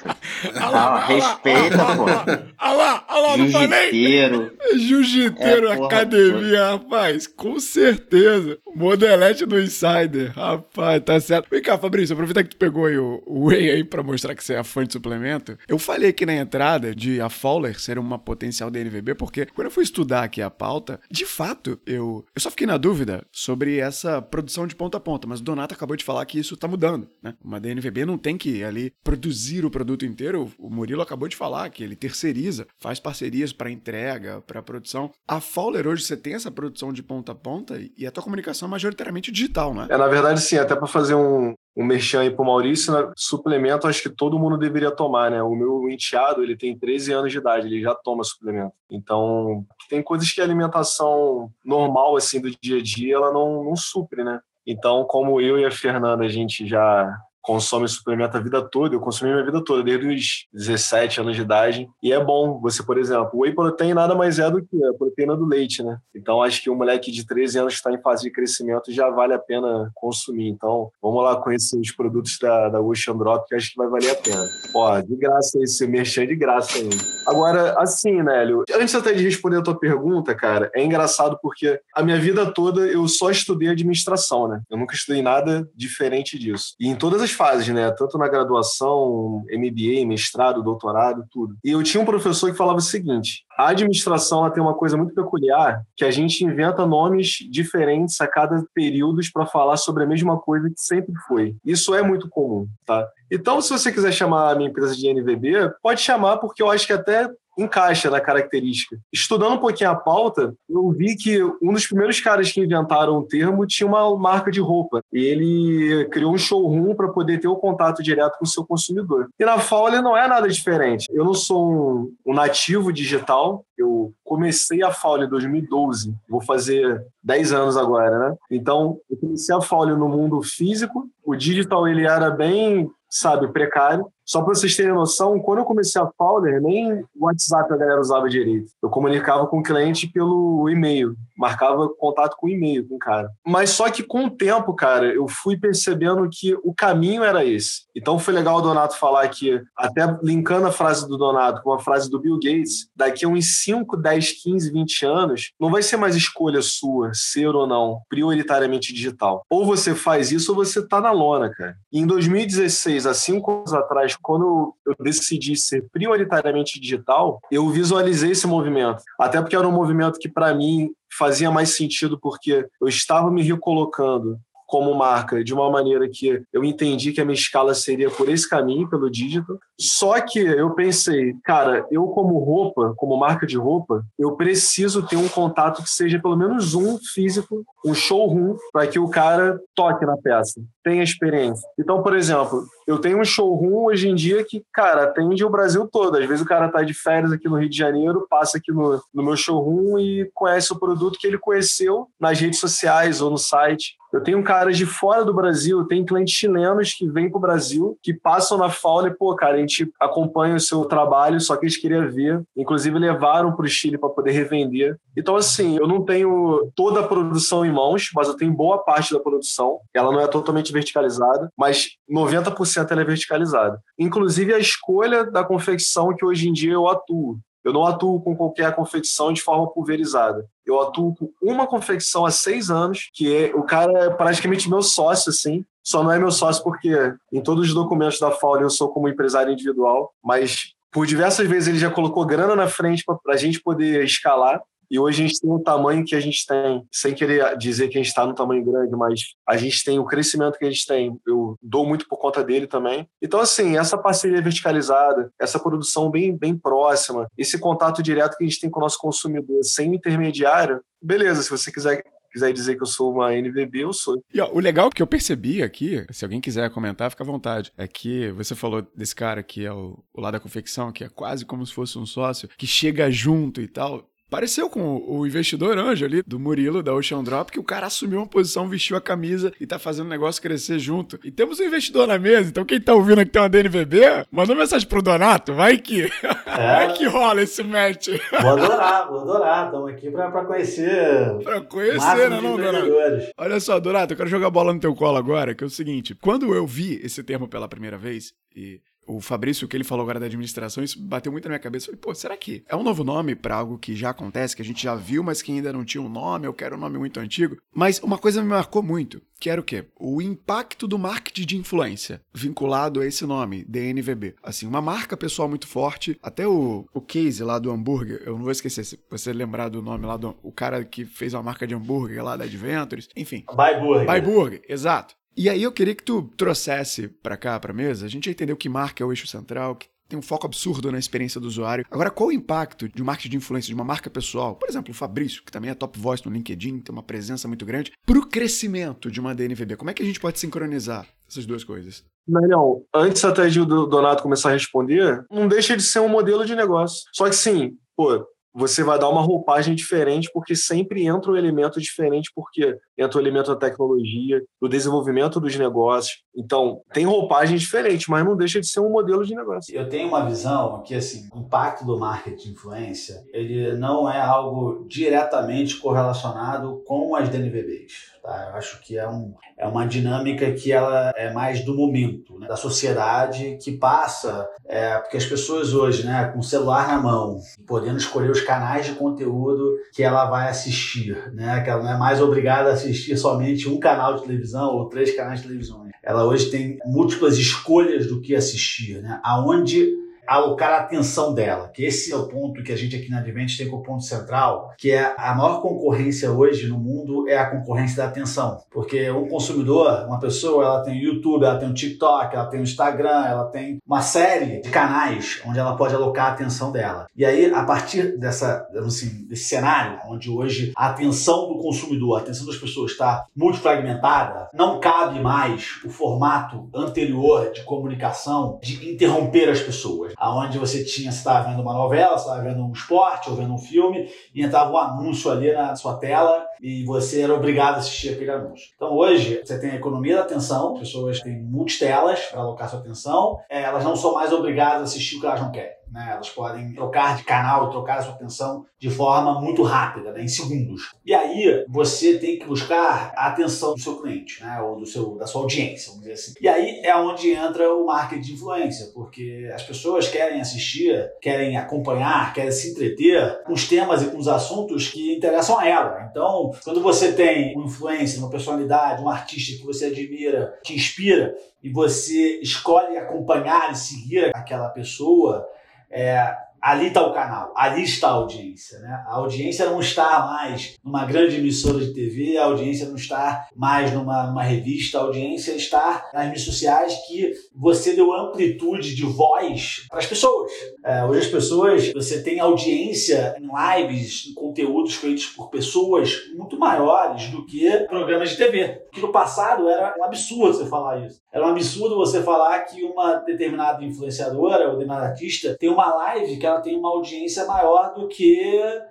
Olha 0.55 0.69
lá, 0.69 1.05
respeita, 1.05 1.77
pô. 1.95 2.03
Olha 2.03 2.73
lá, 2.73 3.05
olha 3.09 3.27
lá, 3.27 3.37
não 3.37 3.51
falei? 3.51 3.91
Jiu-jiteiro. 3.91 4.51
Jiu-jiteiro, 4.77 5.67
é, 5.67 5.85
academia, 5.85 6.81
rapaz, 6.83 7.27
com 7.27 7.59
certeza. 7.59 8.59
Modelete 8.75 9.45
do 9.45 9.59
Insider, 9.59 10.31
rapaz, 10.33 11.01
tá 11.03 11.19
certo. 11.19 11.49
Vem 11.49 11.61
cá, 11.61 11.77
Fabrício, 11.77 12.13
aproveita 12.13 12.43
que 12.43 12.51
tu 12.51 12.57
pegou 12.57 12.85
aí 12.85 12.97
o, 12.97 13.23
Whey 13.25 13.69
aí 13.71 13.83
pra 13.83 14.03
mostrar 14.03 14.35
que 14.35 14.43
você 14.43 14.53
é 14.55 14.63
fã 14.63 14.85
de 14.85 14.93
suplemento. 14.93 15.57
Eu 15.67 15.79
falei 15.79 16.09
aqui 16.09 16.25
na 16.25 16.35
entrada 16.35 16.93
de 16.93 17.21
a 17.21 17.29
Fowler 17.29 17.79
ser 17.79 17.97
uma 17.97 18.19
potencial 18.19 18.69
DNVB, 18.69 19.15
porque 19.15 19.45
quando 19.45 19.65
eu 19.65 19.71
fui 19.71 19.83
estudar 19.83 20.23
aqui 20.23 20.41
a 20.41 20.49
pauta, 20.49 20.99
de 21.09 21.25
fato, 21.25 21.79
eu, 21.85 22.25
eu 22.35 22.41
só 22.41 22.49
fiquei 22.49 22.67
na 22.67 22.77
dúvida 22.77 23.25
sobre 23.31 23.77
essa 23.77 24.21
produção 24.21 24.67
de 24.67 24.75
ponta 24.75 24.97
a 24.97 25.01
ponta, 25.01 25.27
mas 25.27 25.39
o 25.39 25.43
Donato 25.43 25.73
acabou 25.73 25.95
de 25.95 26.03
falar 26.03 26.25
que 26.25 26.39
isso 26.39 26.57
tá 26.57 26.67
mudando, 26.67 27.07
né? 27.21 27.35
Uma 27.43 27.59
DNVB 27.59 28.05
não 28.05 28.17
tem 28.17 28.37
que 28.37 28.63
ali 28.63 28.93
produzir 29.03 29.65
o 29.65 29.71
produto 29.71 30.05
inteiro. 30.05 30.51
O 30.57 30.69
Murilo 30.69 31.01
acabou 31.01 31.27
de 31.27 31.35
falar 31.35 31.69
que 31.69 31.83
ele 31.83 31.95
terceiriza, 31.95 32.67
faz 32.79 32.99
parcerias 32.99 33.53
para 33.53 33.71
entrega, 33.71 34.41
para 34.41 34.61
produção. 34.61 35.11
A 35.27 35.39
Fowler 35.39 35.87
hoje 35.87 36.03
você 36.03 36.17
tem 36.17 36.33
essa 36.33 36.51
produção 36.51 36.72
de 36.93 37.03
ponta 37.03 37.31
a 37.31 37.35
ponta 37.35 37.79
e 37.97 38.05
a 38.05 38.11
tua 38.11 38.23
comunicação 38.23 38.67
é 38.67 38.71
majoritariamente 38.71 39.31
digital, 39.31 39.73
né? 39.73 39.87
É, 39.89 39.97
na 39.97 40.07
verdade, 40.07 40.41
sim, 40.41 40.57
até 40.57 40.75
para 40.75 40.87
fazer 40.87 41.15
um, 41.15 41.53
um 41.75 41.83
merchan 41.83 42.21
aí 42.21 42.31
pro 42.31 42.45
Maurício, 42.45 42.93
né? 42.93 43.11
suplemento 43.15 43.87
acho 43.87 44.01
que 44.01 44.09
todo 44.09 44.39
mundo 44.39 44.57
deveria 44.57 44.91
tomar, 44.91 45.31
né? 45.31 45.41
O 45.41 45.55
meu 45.55 45.89
enteado, 45.89 46.43
ele 46.43 46.57
tem 46.57 46.77
13 46.77 47.13
anos 47.13 47.31
de 47.31 47.37
idade, 47.37 47.67
ele 47.67 47.81
já 47.81 47.95
toma 47.95 48.23
suplemento. 48.23 48.73
Então, 48.89 49.65
tem 49.89 50.01
coisas 50.01 50.31
que 50.31 50.41
a 50.41 50.43
alimentação 50.43 51.51
normal, 51.63 52.15
assim, 52.15 52.41
do 52.41 52.49
dia 52.61 52.79
a 52.79 52.83
dia, 52.83 53.15
ela 53.15 53.31
não, 53.31 53.63
não 53.63 53.75
supre, 53.75 54.23
né? 54.23 54.39
Então, 54.65 55.03
como 55.05 55.41
eu 55.41 55.59
e 55.59 55.65
a 55.65 55.71
Fernanda, 55.71 56.23
a 56.23 56.29
gente 56.29 56.65
já 56.65 57.17
consome 57.43 57.87
suplemento 57.87 58.37
a 58.37 58.39
vida 58.39 58.61
toda, 58.61 58.95
eu 58.95 58.99
consumi 58.99 59.31
minha 59.31 59.43
vida 59.43 59.63
toda, 59.63 59.83
desde 59.83 60.07
os 60.07 60.47
17 60.53 61.19
anos 61.19 61.35
de 61.35 61.41
idade. 61.41 61.89
E 62.01 62.11
é 62.11 62.23
bom 62.23 62.59
você, 62.59 62.81
por 62.81 62.97
exemplo, 62.97 63.31
o 63.33 63.39
whey 63.41 63.53
protein 63.53 63.93
nada 63.93 64.15
mais 64.15 64.39
é 64.39 64.49
do 64.49 64.63
que 64.63 64.83
a 64.85 64.93
proteína 64.93 65.35
do 65.35 65.45
leite, 65.45 65.83
né? 65.83 65.97
Então 66.15 66.41
acho 66.41 66.63
que 66.63 66.69
um 66.69 66.75
moleque 66.75 67.11
de 67.11 67.27
13 67.27 67.59
anos 67.59 67.73
que 67.73 67.79
está 67.79 67.91
em 67.91 68.01
fase 68.01 68.23
de 68.23 68.31
crescimento 68.31 68.91
já 68.91 69.09
vale 69.09 69.33
a 69.33 69.39
pena 69.39 69.91
consumir. 69.93 70.47
Então 70.47 70.89
vamos 71.01 71.21
lá 71.21 71.35
conhecer 71.35 71.77
os 71.77 71.91
produtos 71.91 72.37
da, 72.41 72.69
da 72.69 72.81
Ocean 72.81 73.17
Drop 73.17 73.45
que 73.47 73.55
acho 73.55 73.71
que 73.71 73.77
vai 73.77 73.89
valer 73.89 74.11
a 74.11 74.15
pena. 74.15 74.45
Ó, 74.73 74.99
de 75.01 75.15
graça 75.17 75.59
esse 75.61 75.85
merchan 75.85 76.25
de 76.25 76.35
graça 76.35 76.77
aí. 76.77 76.89
Agora, 77.27 77.75
assim, 77.77 78.21
Nélio, 78.21 78.63
antes 78.73 78.95
até 78.95 79.11
de 79.11 79.23
responder 79.23 79.57
a 79.57 79.61
tua 79.61 79.77
pergunta, 79.77 80.33
cara, 80.33 80.71
é 80.73 80.83
engraçado 80.83 81.37
porque 81.41 81.79
a 81.93 82.01
minha 82.01 82.19
vida 82.19 82.45
toda 82.53 82.81
eu 82.87 83.05
só 83.07 83.29
estudei 83.29 83.67
administração, 83.67 84.47
né? 84.47 84.61
Eu 84.69 84.77
nunca 84.77 84.95
estudei 84.95 85.21
nada 85.21 85.69
diferente 85.75 86.39
disso. 86.39 86.75
E 86.79 86.87
em 86.87 86.95
todas 86.95 87.21
as 87.21 87.32
fases, 87.33 87.67
né? 87.69 87.91
Tanto 87.91 88.17
na 88.17 88.27
graduação, 88.27 89.43
MBA, 89.51 90.05
mestrado, 90.05 90.63
doutorado, 90.63 91.25
tudo. 91.31 91.55
E 91.63 91.71
eu 91.71 91.83
tinha 91.83 92.01
um 92.01 92.05
professor 92.05 92.51
que 92.51 92.57
falava 92.57 92.77
o 92.77 92.81
seguinte: 92.81 93.43
a 93.57 93.69
administração 93.69 94.49
tem 94.49 94.61
uma 94.61 94.73
coisa 94.73 94.97
muito 94.97 95.13
peculiar, 95.13 95.81
que 95.95 96.05
a 96.05 96.11
gente 96.11 96.43
inventa 96.43 96.85
nomes 96.85 97.37
diferentes 97.49 98.19
a 98.21 98.27
cada 98.27 98.63
período 98.73 99.19
para 99.33 99.45
falar 99.45 99.77
sobre 99.77 100.03
a 100.03 100.07
mesma 100.07 100.39
coisa 100.39 100.69
que 100.69 100.79
sempre 100.79 101.13
foi. 101.27 101.55
Isso 101.65 101.93
é 101.93 102.01
muito 102.01 102.29
comum, 102.29 102.67
tá? 102.85 103.07
Então, 103.31 103.61
se 103.61 103.71
você 103.71 103.91
quiser 103.91 104.11
chamar 104.11 104.51
a 104.51 104.55
minha 104.55 104.69
empresa 104.69 104.95
de 104.95 105.11
NVB, 105.11 105.73
pode 105.81 106.01
chamar, 106.01 106.37
porque 106.37 106.61
eu 106.61 106.69
acho 106.69 106.85
que 106.85 106.93
até 106.93 107.29
encaixa 107.57 108.09
na 108.09 108.19
característica. 108.19 108.97
Estudando 109.11 109.53
um 109.53 109.59
pouquinho 109.59 109.91
a 109.91 109.95
pauta, 109.95 110.53
eu 110.69 110.89
vi 110.91 111.15
que 111.15 111.43
um 111.43 111.73
dos 111.73 111.87
primeiros 111.87 112.19
caras 112.19 112.51
que 112.51 112.61
inventaram 112.61 113.17
o 113.17 113.23
termo 113.23 113.65
tinha 113.65 113.87
uma 113.87 114.15
marca 114.17 114.51
de 114.51 114.59
roupa. 114.59 115.01
Ele 115.11 116.07
criou 116.11 116.33
um 116.33 116.37
showroom 116.37 116.95
para 116.95 117.09
poder 117.09 117.39
ter 117.39 117.47
o 117.47 117.55
contato 117.55 118.01
direto 118.01 118.37
com 118.37 118.45
o 118.45 118.47
seu 118.47 118.65
consumidor. 118.65 119.29
E 119.39 119.45
na 119.45 119.59
Fowler 119.59 120.01
não 120.01 120.17
é 120.17 120.27
nada 120.27 120.47
diferente. 120.47 121.07
Eu 121.11 121.23
não 121.23 121.33
sou 121.33 121.71
um, 121.71 122.13
um 122.25 122.33
nativo 122.33 122.91
digital, 122.91 123.65
eu 123.77 124.13
comecei 124.23 124.83
a 124.83 124.91
Fowler 124.91 125.27
em 125.27 125.29
2012, 125.29 126.13
vou 126.29 126.41
fazer 126.41 127.05
10 127.23 127.53
anos 127.53 127.77
agora, 127.77 128.17
né? 128.19 128.35
Então, 128.49 128.97
eu 129.09 129.17
comecei 129.17 129.55
a 129.55 129.61
Fowler 129.61 129.97
no 129.97 130.07
mundo 130.07 130.41
físico, 130.41 131.07
o 131.23 131.35
digital 131.35 131.87
ele 131.87 132.05
era 132.05 132.29
bem 132.29 132.89
sabe, 133.13 133.47
precário. 133.47 134.07
Só 134.25 134.41
para 134.41 134.53
vocês 134.53 134.75
terem 134.75 134.93
noção, 134.93 135.39
quando 135.39 135.59
eu 135.59 135.65
comecei 135.65 136.01
a 136.01 136.09
Fowler, 136.17 136.61
nem 136.61 137.01
o 137.15 137.25
WhatsApp 137.25 137.73
a 137.73 137.77
galera 137.77 137.99
usava 137.99 138.29
direito. 138.29 138.71
Eu 138.81 138.89
comunicava 138.89 139.47
com 139.47 139.59
o 139.59 139.63
cliente 139.63 140.07
pelo 140.07 140.69
e-mail, 140.69 141.15
marcava 141.37 141.89
contato 141.89 142.35
com 142.37 142.47
e-mail 142.47 142.87
com 142.87 142.95
o 142.95 142.99
cara. 142.99 143.29
Mas 143.45 143.71
só 143.71 143.89
que 143.89 144.03
com 144.03 144.25
o 144.25 144.29
tempo, 144.29 144.73
cara, 144.73 145.07
eu 145.13 145.27
fui 145.27 145.57
percebendo 145.57 146.27
que 146.31 146.55
o 146.63 146.73
caminho 146.73 147.23
era 147.23 147.43
esse. 147.43 147.83
Então 147.95 148.17
foi 148.17 148.33
legal 148.33 148.57
o 148.57 148.61
Donato 148.61 148.97
falar 148.97 149.27
que, 149.27 149.61
até 149.77 150.01
linkando 150.23 150.67
a 150.67 150.71
frase 150.71 151.07
do 151.07 151.17
Donato 151.17 151.61
com 151.61 151.73
a 151.73 151.79
frase 151.79 152.09
do 152.09 152.19
Bill 152.19 152.35
Gates, 152.35 152.87
daqui 152.95 153.25
a 153.25 153.27
uns 153.27 153.63
5, 153.63 153.97
10, 153.97 154.43
15, 154.43 154.71
20 154.71 155.05
anos, 155.05 155.51
não 155.59 155.69
vai 155.69 155.81
ser 155.81 155.97
mais 155.97 156.15
escolha 156.15 156.61
sua, 156.61 157.11
ser 157.13 157.47
ou 157.47 157.67
não, 157.67 157.99
prioritariamente 158.09 158.93
digital. 158.93 159.43
Ou 159.49 159.65
você 159.65 159.93
faz 159.93 160.31
isso 160.31 160.51
ou 160.51 160.55
você 160.55 160.85
tá 160.87 161.01
na 161.01 161.11
lona, 161.11 161.49
cara. 161.49 161.75
E 161.91 161.99
em 161.99 162.07
2016, 162.07 163.05
há 163.05 163.13
cinco 163.13 163.51
anos 163.51 163.73
atrás, 163.73 164.15
quando 164.23 164.73
eu 164.85 164.95
decidi 164.99 165.55
ser 165.55 165.85
prioritariamente 165.91 166.79
digital, 166.79 167.39
eu 167.51 167.69
visualizei 167.69 168.31
esse 168.31 168.47
movimento. 168.47 169.03
Até 169.19 169.41
porque 169.41 169.55
era 169.55 169.67
um 169.67 169.71
movimento 169.71 170.19
que, 170.19 170.29
para 170.29 170.53
mim, 170.53 170.91
fazia 171.17 171.51
mais 171.51 171.75
sentido 171.75 172.19
porque 172.19 172.65
eu 172.81 172.87
estava 172.87 173.29
me 173.29 173.43
recolocando 173.43 174.39
como 174.73 174.95
marca 174.95 175.43
de 175.43 175.53
uma 175.53 175.69
maneira 175.69 176.09
que 176.09 176.41
eu 176.51 176.63
entendi 176.63 177.11
que 177.11 177.21
a 177.21 177.25
minha 177.25 177.35
escala 177.35 177.75
seria 177.75 178.09
por 178.09 178.27
esse 178.27 178.49
caminho, 178.49 178.89
pelo 178.89 179.07
digital. 179.07 179.59
Só 179.79 180.19
que 180.19 180.39
eu 180.39 180.71
pensei, 180.71 181.35
cara, 181.43 181.85
eu 181.91 182.07
como 182.07 182.39
roupa, 182.39 182.91
como 182.97 183.15
marca 183.15 183.45
de 183.45 183.55
roupa, 183.55 184.03
eu 184.17 184.35
preciso 184.35 185.05
ter 185.05 185.15
um 185.15 185.27
contato 185.27 185.83
que 185.83 185.89
seja 185.91 186.19
pelo 186.19 186.35
menos 186.35 186.73
um 186.73 186.97
físico, 186.97 187.63
um 187.85 187.93
showroom, 187.93 188.57
para 188.71 188.87
que 188.87 188.97
o 188.97 189.09
cara 189.09 189.59
toque 189.75 190.07
na 190.07 190.17
peça, 190.17 190.59
tenha 190.83 191.03
experiência. 191.03 191.69
Então, 191.79 192.01
por 192.01 192.15
exemplo, 192.15 192.65
eu 192.87 192.99
tenho 192.99 193.19
um 193.19 193.25
showroom 193.25 193.85
hoje 193.85 194.09
em 194.09 194.15
dia 194.15 194.43
que, 194.43 194.63
cara, 194.73 195.03
atende 195.03 195.43
o 195.43 195.49
Brasil 195.49 195.87
todo. 195.91 196.17
Às 196.17 196.25
vezes 196.25 196.43
o 196.43 196.47
cara 196.47 196.69
tá 196.69 196.83
de 196.83 196.93
férias 196.93 197.31
aqui 197.31 197.47
no 197.47 197.57
Rio 197.57 197.69
de 197.69 197.77
Janeiro, 197.77 198.27
passa 198.29 198.57
aqui 198.57 198.71
no, 198.71 199.01
no 199.13 199.23
meu 199.23 199.35
showroom 199.35 199.99
e 199.99 200.29
conhece 200.33 200.71
o 200.71 200.79
produto 200.79 201.17
que 201.19 201.27
ele 201.27 201.37
conheceu 201.37 202.07
nas 202.19 202.39
redes 202.39 202.59
sociais 202.59 203.21
ou 203.21 203.29
no 203.29 203.37
site. 203.37 203.95
Eu 204.13 204.21
tenho 204.21 204.43
caras 204.43 204.77
de 204.77 204.85
fora 204.85 205.25
do 205.25 205.33
Brasil, 205.33 205.85
tem 205.85 206.05
clientes 206.05 206.35
chilenos 206.35 206.93
que 206.93 207.09
vêm 207.09 207.31
para 207.31 207.37
o 207.39 207.41
Brasil, 207.41 207.97
que 208.01 208.13
passam 208.13 208.59
na 208.59 208.69
Fauna 208.69 209.07
e, 209.07 209.11
pô, 209.11 209.35
cara, 209.35 209.55
a 209.55 209.57
gente 209.57 209.91
acompanha 209.99 210.53
o 210.53 210.59
seu 210.59 210.85
trabalho, 210.85 211.41
só 211.41 211.55
que 211.55 211.65
eles 211.65 211.77
queriam 211.77 212.07
ver. 212.11 212.39
Inclusive, 212.55 212.99
levaram 212.99 213.55
para 213.55 213.65
o 213.65 213.67
Chile 213.67 213.97
para 213.97 214.09
poder 214.09 214.29
revender. 214.29 214.97
Então, 215.17 215.35
assim, 215.35 215.77
eu 215.77 215.87
não 215.87 216.05
tenho 216.05 216.71
toda 216.75 216.99
a 216.99 217.07
produção 217.07 217.65
em 217.65 217.71
mãos, 217.71 218.11
mas 218.13 218.27
eu 218.27 218.37
tenho 218.37 218.53
boa 218.53 218.83
parte 218.83 219.11
da 219.11 219.19
produção. 219.19 219.79
Ela 219.91 220.11
não 220.11 220.19
é 220.19 220.27
totalmente 220.27 220.71
verticalizada, 220.71 221.51
mas 221.57 221.97
90% 222.07 222.72
ela 222.79 223.01
é 223.01 223.05
verticalizada. 223.05 223.81
Inclusive, 223.97 224.53
a 224.53 224.59
escolha 224.59 225.23
da 225.23 225.43
confecção 225.43 226.15
que 226.15 226.25
hoje 226.25 226.49
em 226.49 226.53
dia 226.53 226.73
eu 226.73 226.87
atuo. 226.87 227.39
Eu 227.63 227.71
não 227.71 227.85
atuo 227.85 228.21
com 228.21 228.35
qualquer 228.35 228.75
confecção 228.75 229.31
de 229.31 229.41
forma 229.41 229.69
pulverizada. 229.71 230.45
Eu 230.65 230.81
atuo 230.81 231.15
com 231.15 231.31
uma 231.41 231.65
confecção 231.65 232.25
há 232.25 232.31
seis 232.31 232.69
anos, 232.69 233.09
que 233.13 233.33
é, 233.33 233.55
o 233.55 233.63
cara 233.63 234.05
é 234.05 234.09
praticamente 234.09 234.69
meu 234.69 234.81
sócio, 234.81 235.29
assim. 235.29 235.63
só 235.81 236.03
não 236.03 236.11
é 236.11 236.19
meu 236.19 236.31
sócio 236.31 236.61
porque 236.63 237.13
em 237.31 237.41
todos 237.41 237.67
os 237.67 237.73
documentos 237.73 238.19
da 238.19 238.31
Faule 238.31 238.63
eu 238.63 238.69
sou 238.69 238.89
como 238.89 239.07
empresário 239.07 239.53
individual, 239.53 240.11
mas 240.23 240.73
por 240.91 241.07
diversas 241.07 241.47
vezes 241.47 241.69
ele 241.69 241.79
já 241.79 241.89
colocou 241.89 242.25
grana 242.25 242.55
na 242.55 242.67
frente 242.67 243.03
para 243.05 243.33
a 243.33 243.37
gente 243.37 243.61
poder 243.61 244.03
escalar. 244.03 244.61
E 244.89 244.99
hoje 244.99 245.23
a 245.23 245.27
gente 245.27 245.39
tem 245.39 245.51
o 245.51 245.59
tamanho 245.59 246.05
que 246.05 246.15
a 246.15 246.19
gente 246.19 246.45
tem, 246.45 246.85
sem 246.91 247.13
querer 247.13 247.57
dizer 247.57 247.87
que 247.87 247.97
a 247.97 248.01
gente 248.01 248.09
está 248.09 248.25
no 248.25 248.33
tamanho 248.33 248.63
grande, 248.63 248.95
mas 248.95 249.21
a 249.47 249.57
gente 249.57 249.83
tem 249.83 249.99
o 249.99 250.05
crescimento 250.05 250.57
que 250.57 250.65
a 250.65 250.69
gente 250.69 250.85
tem. 250.85 251.19
Eu 251.25 251.57
dou 251.61 251.85
muito 251.85 252.07
por 252.07 252.17
conta 252.17 252.43
dele 252.43 252.67
também. 252.67 253.07
Então, 253.21 253.39
assim, 253.39 253.77
essa 253.77 253.97
parceria 253.97 254.41
verticalizada, 254.41 255.31
essa 255.39 255.59
produção 255.59 256.09
bem, 256.09 256.35
bem 256.35 256.57
próxima, 256.57 257.27
esse 257.37 257.57
contato 257.59 258.03
direto 258.03 258.37
que 258.37 258.43
a 258.43 258.47
gente 258.47 258.59
tem 258.59 258.69
com 258.69 258.79
o 258.79 258.83
nosso 258.83 258.97
consumidor 258.97 259.63
sem 259.63 259.93
intermediário, 259.93 260.81
beleza, 261.01 261.41
se 261.41 261.49
você 261.49 261.71
quiser 261.71 262.03
quiser 262.33 262.51
dizer 262.51 262.75
que 262.75 262.81
eu 262.81 262.87
sou 262.87 263.13
uma 263.13 263.31
NVB, 263.31 263.83
eu 263.83 263.93
sou. 263.93 264.21
E 264.33 264.41
ó, 264.41 264.51
o 264.51 264.59
legal 264.59 264.89
que 264.89 265.01
eu 265.01 265.07
percebi 265.07 265.61
aqui, 265.61 266.03
se 266.09 266.25
alguém 266.25 266.41
quiser 266.41 266.69
comentar, 266.71 267.11
fica 267.11 267.23
à 267.23 267.25
vontade, 267.25 267.71
é 267.77 267.87
que 267.87 268.31
você 268.31 268.55
falou 268.55 268.81
desse 268.95 269.15
cara 269.15 269.43
que 269.43 269.63
é 269.63 269.71
o, 269.71 270.03
o 270.11 270.19
lado 270.19 270.33
da 270.33 270.39
confecção, 270.39 270.91
que 270.91 271.03
é 271.03 271.09
quase 271.09 271.45
como 271.45 271.63
se 271.63 271.71
fosse 271.71 271.97
um 271.97 272.05
sócio, 272.05 272.49
que 272.57 272.65
chega 272.65 273.11
junto 273.11 273.61
e 273.61 273.67
tal. 273.67 274.09
Pareceu 274.29 274.67
com 274.69 274.97
o 275.07 275.27
investidor 275.27 275.77
anjo 275.77 276.03
ali 276.05 276.23
do 276.23 276.39
Murilo, 276.39 276.81
da 276.81 276.93
Ocean 276.93 277.23
Drop, 277.23 277.51
que 277.51 277.59
o 277.59 277.63
cara 277.63 277.85
assumiu 277.85 278.19
uma 278.19 278.27
posição, 278.27 278.67
vestiu 278.67 278.97
a 278.97 279.01
camisa 279.01 279.53
e 279.59 279.67
tá 279.67 279.77
fazendo 279.77 280.07
o 280.07 280.09
negócio 280.09 280.41
crescer 280.41 280.79
junto. 280.79 281.19
E 281.23 281.29
temos 281.31 281.59
um 281.59 281.63
investidor 281.63 282.07
na 282.07 282.17
mesa, 282.17 282.49
então 282.49 282.65
quem 282.65 282.81
tá 282.81 282.95
ouvindo 282.95 283.21
aqui 283.21 283.29
tem 283.31 283.41
uma 283.41 283.49
DNVB, 283.49 284.25
manda 284.31 284.55
mensagem 284.55 284.87
pro 284.87 285.03
Donato, 285.03 285.53
vai 285.53 285.77
que. 285.77 286.09
É. 286.53 286.85
vai 286.85 286.93
que 286.93 287.05
rola 287.05 287.41
esse 287.41 287.63
match. 287.63 288.09
Vou 288.39 288.51
adorar, 288.51 289.07
vou 289.07 289.21
adorar. 289.21 289.65
Estamos 289.65 289.89
aqui 289.91 290.11
pra, 290.11 290.29
pra 290.29 290.45
conhecer. 290.45 291.39
Pra 291.43 291.61
conhecer, 291.61 292.29
né, 292.29 292.41
não, 292.41 292.57
Donato? 292.57 293.31
Olha 293.35 293.59
só, 293.59 293.79
Donato, 293.79 294.13
eu 294.13 294.17
quero 294.17 294.29
jogar 294.29 294.51
bola 294.51 294.71
no 294.71 294.79
teu 294.79 294.93
colo 294.93 295.17
agora, 295.17 295.55
que 295.55 295.63
é 295.63 295.67
o 295.67 295.69
seguinte: 295.69 296.13
quando 296.13 296.53
eu 296.53 296.67
vi 296.67 296.99
esse 297.03 297.23
termo 297.23 297.47
pela 297.47 297.67
primeira 297.67 297.97
vez, 297.97 298.33
e 298.55 298.79
o 299.05 299.19
Fabrício, 299.21 299.65
o 299.65 299.67
que 299.67 299.75
ele 299.75 299.83
falou 299.83 300.03
agora 300.03 300.19
da 300.19 300.25
administração, 300.25 300.83
isso 300.83 300.99
bateu 301.01 301.31
muito 301.31 301.45
na 301.45 301.49
minha 301.49 301.59
cabeça. 301.59 301.85
Eu 301.85 301.93
falei, 301.93 302.01
pô, 302.01 302.15
será 302.15 302.35
que 302.37 302.63
é 302.67 302.75
um 302.75 302.83
novo 302.83 303.03
nome 303.03 303.35
para 303.35 303.55
algo 303.55 303.77
que 303.77 303.95
já 303.95 304.09
acontece, 304.09 304.55
que 304.55 304.61
a 304.61 304.65
gente 304.65 304.83
já 304.83 304.95
viu, 304.95 305.23
mas 305.23 305.41
que 305.41 305.51
ainda 305.51 305.73
não 305.73 305.83
tinha 305.83 306.01
um 306.01 306.09
nome? 306.09 306.47
Eu 306.47 306.53
quero 306.53 306.75
um 306.75 306.79
nome 306.79 306.97
muito 306.97 307.19
antigo. 307.19 307.57
Mas 307.73 307.99
uma 307.99 308.17
coisa 308.17 308.41
me 308.41 308.47
marcou 308.47 308.81
muito, 308.81 309.21
que 309.39 309.49
era 309.49 309.59
o 309.59 309.63
quê? 309.63 309.85
O 309.99 310.21
impacto 310.21 310.87
do 310.87 310.97
marketing 310.97 311.45
de 311.45 311.57
influência 311.57 312.21
vinculado 312.33 313.01
a 313.01 313.05
esse 313.05 313.25
nome, 313.25 313.65
DNVB. 313.65 314.35
Assim, 314.41 314.65
uma 314.65 314.81
marca 314.81 315.17
pessoal 315.17 315.49
muito 315.49 315.67
forte. 315.67 316.17
Até 316.21 316.47
o, 316.47 316.85
o 316.93 317.01
case 317.01 317.43
lá 317.43 317.59
do 317.59 317.71
hambúrguer, 317.71 318.21
eu 318.25 318.33
não 318.33 318.43
vou 318.43 318.51
esquecer, 318.51 318.83
se 318.83 318.99
você 319.09 319.33
lembrar 319.33 319.69
do 319.69 319.81
nome 319.81 320.05
lá 320.05 320.17
do 320.17 320.35
o 320.41 320.51
cara 320.51 320.83
que 320.83 321.05
fez 321.05 321.33
uma 321.33 321.43
marca 321.43 321.67
de 321.67 321.75
hambúrguer 321.75 322.23
lá 322.23 322.35
da 322.35 322.45
Adventures, 322.45 323.09
enfim. 323.15 323.43
By 323.49 323.79
Burger. 323.79 324.13
By 324.13 324.21
Burger, 324.21 324.61
exato. 324.67 325.15
E 325.35 325.49
aí 325.49 325.63
eu 325.63 325.71
queria 325.71 325.95
que 325.95 326.03
tu 326.03 326.29
trouxesse 326.37 327.07
para 327.07 327.35
cá, 327.35 327.59
para 327.59 327.73
mesa, 327.73 328.05
a 328.05 328.09
gente 328.09 328.29
entendeu 328.29 328.55
que 328.55 328.69
marca 328.69 329.03
é 329.03 329.05
o 329.05 329.11
eixo 329.11 329.25
central, 329.25 329.75
que 329.75 329.87
tem 330.07 330.19
um 330.19 330.21
foco 330.21 330.45
absurdo 330.45 330.91
na 330.91 330.99
experiência 330.99 331.41
do 331.41 331.47
usuário. 331.47 331.85
Agora, 331.89 332.11
qual 332.11 332.29
o 332.29 332.31
impacto 332.31 332.87
de 332.87 333.01
um 333.01 333.05
marketing 333.05 333.29
de 333.29 333.37
influência 333.37 333.67
de 333.67 333.73
uma 333.73 333.83
marca 333.83 334.11
pessoal, 334.11 334.55
por 334.55 334.69
exemplo, 334.69 334.91
o 334.91 334.95
Fabrício, 334.95 335.43
que 335.43 335.51
também 335.51 335.71
é 335.71 335.73
top 335.73 335.99
voice 335.99 336.23
no 336.23 336.31
LinkedIn, 336.31 336.79
tem 336.79 336.93
uma 336.93 337.01
presença 337.01 337.47
muito 337.47 337.65
grande, 337.65 337.91
para 338.05 338.19
o 338.19 338.27
crescimento 338.27 339.09
de 339.09 339.19
uma 339.19 339.33
DNVB? 339.33 339.75
Como 339.75 339.89
é 339.89 339.93
que 339.93 340.03
a 340.03 340.05
gente 340.05 340.19
pode 340.19 340.39
sincronizar 340.39 341.07
essas 341.27 341.47
duas 341.47 341.63
coisas? 341.63 342.03
Não, 342.27 342.83
antes 342.93 343.25
até 343.25 343.47
de 343.47 343.59
o 343.59 343.65
Donato 343.65 344.23
começar 344.23 344.51
a 344.51 344.53
responder, 344.53 345.25
não 345.31 345.47
deixa 345.47 345.75
de 345.75 345.83
ser 345.83 345.99
um 345.99 346.07
modelo 346.07 346.45
de 346.45 346.55
negócio. 346.55 347.03
Só 347.11 347.27
que 347.27 347.35
sim, 347.35 347.75
pô, 347.97 348.25
você 348.53 348.83
vai 348.83 348.99
dar 348.99 349.09
uma 349.09 349.21
roupagem 349.21 349.73
diferente, 349.73 350.29
porque 350.31 350.55
sempre 350.55 351.05
entra 351.05 351.31
um 351.31 351.35
elemento 351.35 351.81
diferente, 351.81 352.31
porque 352.35 352.77
entra 352.97 353.17
o 353.17 353.21
um 353.21 353.23
elemento 353.23 353.47
da 353.47 353.55
tecnologia, 353.55 354.41
do 354.61 354.69
desenvolvimento 354.69 355.39
dos 355.39 355.55
negócios. 355.55 356.21
Então, 356.35 356.81
tem 356.93 357.05
roupagem 357.05 357.57
diferente, 357.57 358.09
mas 358.09 358.23
não 358.23 358.37
deixa 358.37 358.61
de 358.61 358.67
ser 358.67 358.79
um 358.79 358.89
modelo 358.89 359.25
de 359.25 359.35
negócio. 359.35 359.75
Eu 359.75 359.89
tenho 359.89 360.07
uma 360.07 360.25
visão 360.25 360.83
que, 360.83 360.93
assim, 360.93 361.27
o 361.33 361.39
impacto 361.39 361.85
do 361.85 361.97
marketing 361.97 362.51
influência, 362.51 363.23
ele 363.33 363.73
não 363.73 364.09
é 364.09 364.21
algo 364.21 364.85
diretamente 364.87 365.77
correlacionado 365.77 366.83
com 366.85 367.15
as 367.15 367.29
DNVBs. 367.29 368.12
Tá? 368.23 368.51
Eu 368.51 368.55
acho 368.55 368.79
que 368.81 368.97
é, 368.97 369.05
um, 369.05 369.33
é 369.57 369.67
uma 369.67 369.85
dinâmica 369.85 370.49
que 370.53 370.71
ela 370.71 371.11
é 371.13 371.33
mais 371.33 371.65
do 371.65 371.75
momento, 371.75 372.39
né? 372.39 372.47
da 372.47 372.55
sociedade 372.55 373.57
que 373.61 373.73
passa, 373.73 374.47
é, 374.65 374.97
porque 374.97 375.17
as 375.17 375.25
pessoas 375.25 375.73
hoje, 375.73 376.05
né, 376.05 376.31
com 376.31 376.39
o 376.39 376.43
celular 376.43 376.87
na 376.87 377.01
mão, 377.01 377.37
podendo 377.67 377.97
escolher 377.97 378.31
os 378.31 378.39
canais 378.39 378.85
de 378.85 378.93
conteúdo 378.93 379.75
que 379.93 380.01
ela 380.01 380.29
vai 380.29 380.47
assistir, 380.47 381.33
né, 381.33 381.59
que 381.61 381.69
ela 381.69 381.83
não 381.83 381.91
é 381.91 381.97
mais 381.97 382.21
obrigada 382.21 382.69
a 382.69 382.73
assistir 382.73 383.17
somente 383.17 383.67
um 383.67 383.77
canal 383.77 384.15
de 384.15 384.21
televisão 384.21 384.73
ou 384.73 384.87
três 384.87 385.13
canais 385.13 385.41
de 385.41 385.47
televisão. 385.47 385.83
Ela 386.01 386.25
hoje 386.25 386.49
tem 386.49 386.77
múltiplas 386.85 387.37
escolhas 387.37 388.07
do 388.07 388.21
que 388.21 388.33
assistir, 388.33 389.01
né, 389.01 389.19
aonde 389.21 390.02
alocar 390.27 390.71
a 390.71 390.77
atenção 390.77 391.33
dela, 391.33 391.69
que 391.73 391.83
esse 391.83 392.11
é 392.11 392.15
o 392.15 392.27
ponto 392.27 392.63
que 392.63 392.71
a 392.71 392.75
gente 392.75 392.95
aqui 392.95 393.09
na 393.09 393.19
Advent 393.19 393.57
tem 393.57 393.69
como 393.69 393.83
ponto 393.83 394.03
central, 394.03 394.71
que 394.77 394.91
é 394.91 395.13
a 395.17 395.33
maior 395.35 395.61
concorrência 395.61 396.31
hoje 396.31 396.67
no 396.67 396.77
mundo 396.77 397.27
é 397.27 397.37
a 397.37 397.49
concorrência 397.49 397.97
da 397.97 398.05
atenção, 398.05 398.59
porque 398.71 399.09
um 399.11 399.27
consumidor, 399.27 400.05
uma 400.07 400.19
pessoa, 400.19 400.63
ela 400.63 400.83
tem 400.83 400.99
o 400.99 401.03
YouTube, 401.03 401.45
ela 401.45 401.57
tem 401.57 401.69
o 401.69 401.73
TikTok, 401.73 402.35
ela 402.35 402.45
tem 402.45 402.59
o 402.59 402.63
Instagram, 402.63 403.25
ela 403.25 403.45
tem 403.45 403.79
uma 403.85 404.01
série 404.01 404.61
de 404.61 404.69
canais 404.69 405.41
onde 405.45 405.59
ela 405.59 405.75
pode 405.75 405.95
alocar 405.95 406.27
a 406.27 406.33
atenção 406.33 406.71
dela. 406.71 407.07
E 407.15 407.25
aí, 407.25 407.53
a 407.53 407.63
partir 407.63 408.17
dessa, 408.17 408.67
assim, 408.85 409.25
desse 409.27 409.45
cenário, 409.45 409.99
onde 410.07 410.29
hoje 410.29 410.71
a 410.75 410.87
atenção 410.87 411.47
do 411.47 411.59
consumidor, 411.59 412.17
a 412.17 412.21
atenção 412.21 412.45
das 412.45 412.57
pessoas 412.57 412.91
está 412.91 413.25
multifragmentada, 413.35 414.49
não 414.53 414.79
cabe 414.79 415.19
mais 415.19 415.81
o 415.85 415.89
formato 415.89 416.69
anterior 416.73 417.51
de 417.51 417.63
comunicação 417.63 418.59
de 418.61 418.91
interromper 418.91 419.49
as 419.49 419.59
pessoas 419.59 420.13
aonde 420.23 420.57
você 420.57 420.85
tinha, 420.85 421.11
você 421.11 421.17
estava 421.17 421.49
vendo 421.49 421.61
uma 421.61 421.73
novela, 421.73 422.15
estava 422.15 422.41
vendo 422.41 422.63
um 422.63 422.71
esporte 422.71 423.29
ou 423.29 423.35
vendo 423.35 423.53
um 423.53 423.57
filme, 423.57 424.09
e 424.33 424.41
entrava 424.41 424.71
um 424.71 424.77
anúncio 424.77 425.29
ali 425.29 425.51
na 425.51 425.75
sua 425.75 425.97
tela 425.97 426.45
e 426.61 426.85
você 426.85 427.21
era 427.21 427.33
obrigado 427.33 427.75
a 427.75 427.77
assistir 427.79 428.13
aquele 428.13 428.31
anúncio. 428.31 428.69
Então 428.73 428.93
hoje 428.93 429.41
você 429.43 429.59
tem 429.59 429.71
a 429.71 429.75
economia 429.75 430.15
da 430.15 430.21
atenção, 430.21 430.75
pessoas 430.75 431.19
têm 431.19 431.41
multitelas 431.41 432.21
para 432.21 432.39
alocar 432.39 432.69
sua 432.69 432.79
atenção, 432.79 433.37
é, 433.49 433.63
elas 433.63 433.83
não 433.83 433.97
são 433.97 434.13
mais 434.13 434.31
obrigadas 434.31 434.79
a 434.79 434.83
assistir 434.83 435.17
o 435.17 435.19
que 435.19 435.25
elas 435.25 435.41
não 435.41 435.51
querem. 435.51 435.82
Né? 435.93 436.09
Elas 436.11 436.29
podem 436.29 436.73
trocar 436.73 437.15
de 437.15 437.23
canal, 437.23 437.69
trocar 437.69 437.99
a 437.99 438.01
sua 438.01 438.15
atenção 438.15 438.65
de 438.79 438.89
forma 438.89 439.39
muito 439.39 439.61
rápida, 439.61 440.11
né? 440.11 440.23
em 440.23 440.27
segundos. 440.27 440.91
E 441.05 441.13
aí 441.13 441.63
você 441.69 442.17
tem 442.17 442.39
que 442.39 442.45
buscar 442.45 443.13
a 443.15 443.27
atenção 443.27 443.75
do 443.75 443.79
seu 443.79 444.01
cliente, 444.01 444.43
né? 444.43 444.59
ou 444.59 444.79
do 444.79 444.87
seu, 444.87 445.15
da 445.15 445.27
sua 445.27 445.41
audiência, 445.41 445.89
vamos 445.89 446.01
dizer 446.01 446.13
assim. 446.13 446.33
E 446.41 446.47
aí 446.47 446.81
é 446.83 446.95
onde 446.97 447.29
entra 447.29 447.71
o 447.71 447.85
marketing 447.85 448.21
de 448.21 448.33
influência, 448.33 448.87
porque 448.93 449.49
as 449.53 449.61
pessoas 449.61 450.07
querem 450.07 450.41
assistir, 450.41 451.11
querem 451.21 451.57
acompanhar, 451.57 452.33
querem 452.33 452.51
se 452.51 452.71
entreter 452.71 453.43
com 453.43 453.53
os 453.53 453.67
temas 453.67 454.01
e 454.01 454.07
com 454.07 454.17
os 454.17 454.27
assuntos 454.27 454.87
que 454.89 455.15
interessam 455.15 455.59
a 455.59 455.67
ela. 455.67 456.07
Então, 456.09 456.51
quando 456.63 456.81
você 456.81 457.13
tem 457.13 457.55
um 457.55 457.65
influencer, 457.65 458.19
uma 458.19 458.31
personalidade, 458.31 459.03
um 459.03 459.09
artista 459.09 459.59
que 459.59 459.65
você 459.65 459.85
admira, 459.85 460.57
te 460.63 460.73
inspira, 460.73 461.35
e 461.61 461.69
você 461.69 462.39
escolhe 462.41 462.97
acompanhar 462.97 463.71
e 463.71 463.75
seguir 463.75 464.31
aquela 464.35 464.69
pessoa, 464.69 465.47
é, 465.93 466.42
ali 466.63 466.87
está 466.87 467.05
o 467.05 467.13
canal, 467.13 467.51
ali 467.57 467.83
está 467.83 468.07
a 468.07 468.11
audiência. 468.13 468.79
Né? 468.79 469.03
A 469.05 469.15
audiência 469.15 469.65
não 469.65 469.81
está 469.81 470.25
mais 470.25 470.77
numa 470.81 471.03
grande 471.05 471.35
emissora 471.35 471.79
de 471.79 471.93
TV, 471.93 472.37
a 472.37 472.45
audiência 472.45 472.87
não 472.87 472.95
está 472.95 473.45
mais 473.53 473.91
numa, 473.91 474.27
numa 474.27 474.43
revista, 474.43 474.97
a 474.97 475.01
audiência 475.01 475.51
está 475.51 476.09
nas 476.13 476.25
mídias 476.27 476.45
sociais 476.45 476.95
que 477.05 477.33
você 477.53 477.93
deu 477.93 478.13
amplitude 478.13 478.95
de 478.95 479.03
voz 479.03 479.85
para 479.89 479.99
as 479.99 480.05
pessoas. 480.05 480.49
É, 480.85 481.03
hoje 481.03 481.19
as 481.19 481.27
pessoas, 481.27 481.91
você 481.91 482.23
tem 482.23 482.39
audiência 482.39 483.35
em 483.37 483.49
lives, 483.83 484.27
em 484.29 484.33
conteúdos 484.33 484.95
feitos 484.95 485.25
por 485.25 485.49
pessoas 485.49 486.17
muito 486.33 486.57
maiores 486.57 487.27
do 487.27 487.45
que 487.45 487.69
programas 487.89 488.29
de 488.29 488.37
TV. 488.37 488.83
Que 488.93 489.01
no 489.01 489.11
passado 489.11 489.67
era 489.67 489.93
um 489.99 490.03
absurdo 490.05 490.53
você 490.53 490.65
falar 490.65 491.05
isso. 491.05 491.21
Era 491.31 491.45
um 491.45 491.49
absurdo 491.49 491.97
você 491.97 492.21
falar 492.21 492.59
que 492.61 492.83
uma 492.83 493.15
determinada 493.15 493.83
influenciadora 493.83 494.65
ou 494.67 494.73
determinada 494.73 495.07
artista 495.07 495.57
tem 495.59 495.69
uma 495.69 495.93
live 495.95 496.37
que 496.37 496.45
ela 496.45 496.52
tem 496.61 496.77
uma 496.77 496.89
audiência 496.89 497.45
maior 497.45 497.93
do 497.93 498.07
que 498.07 498.39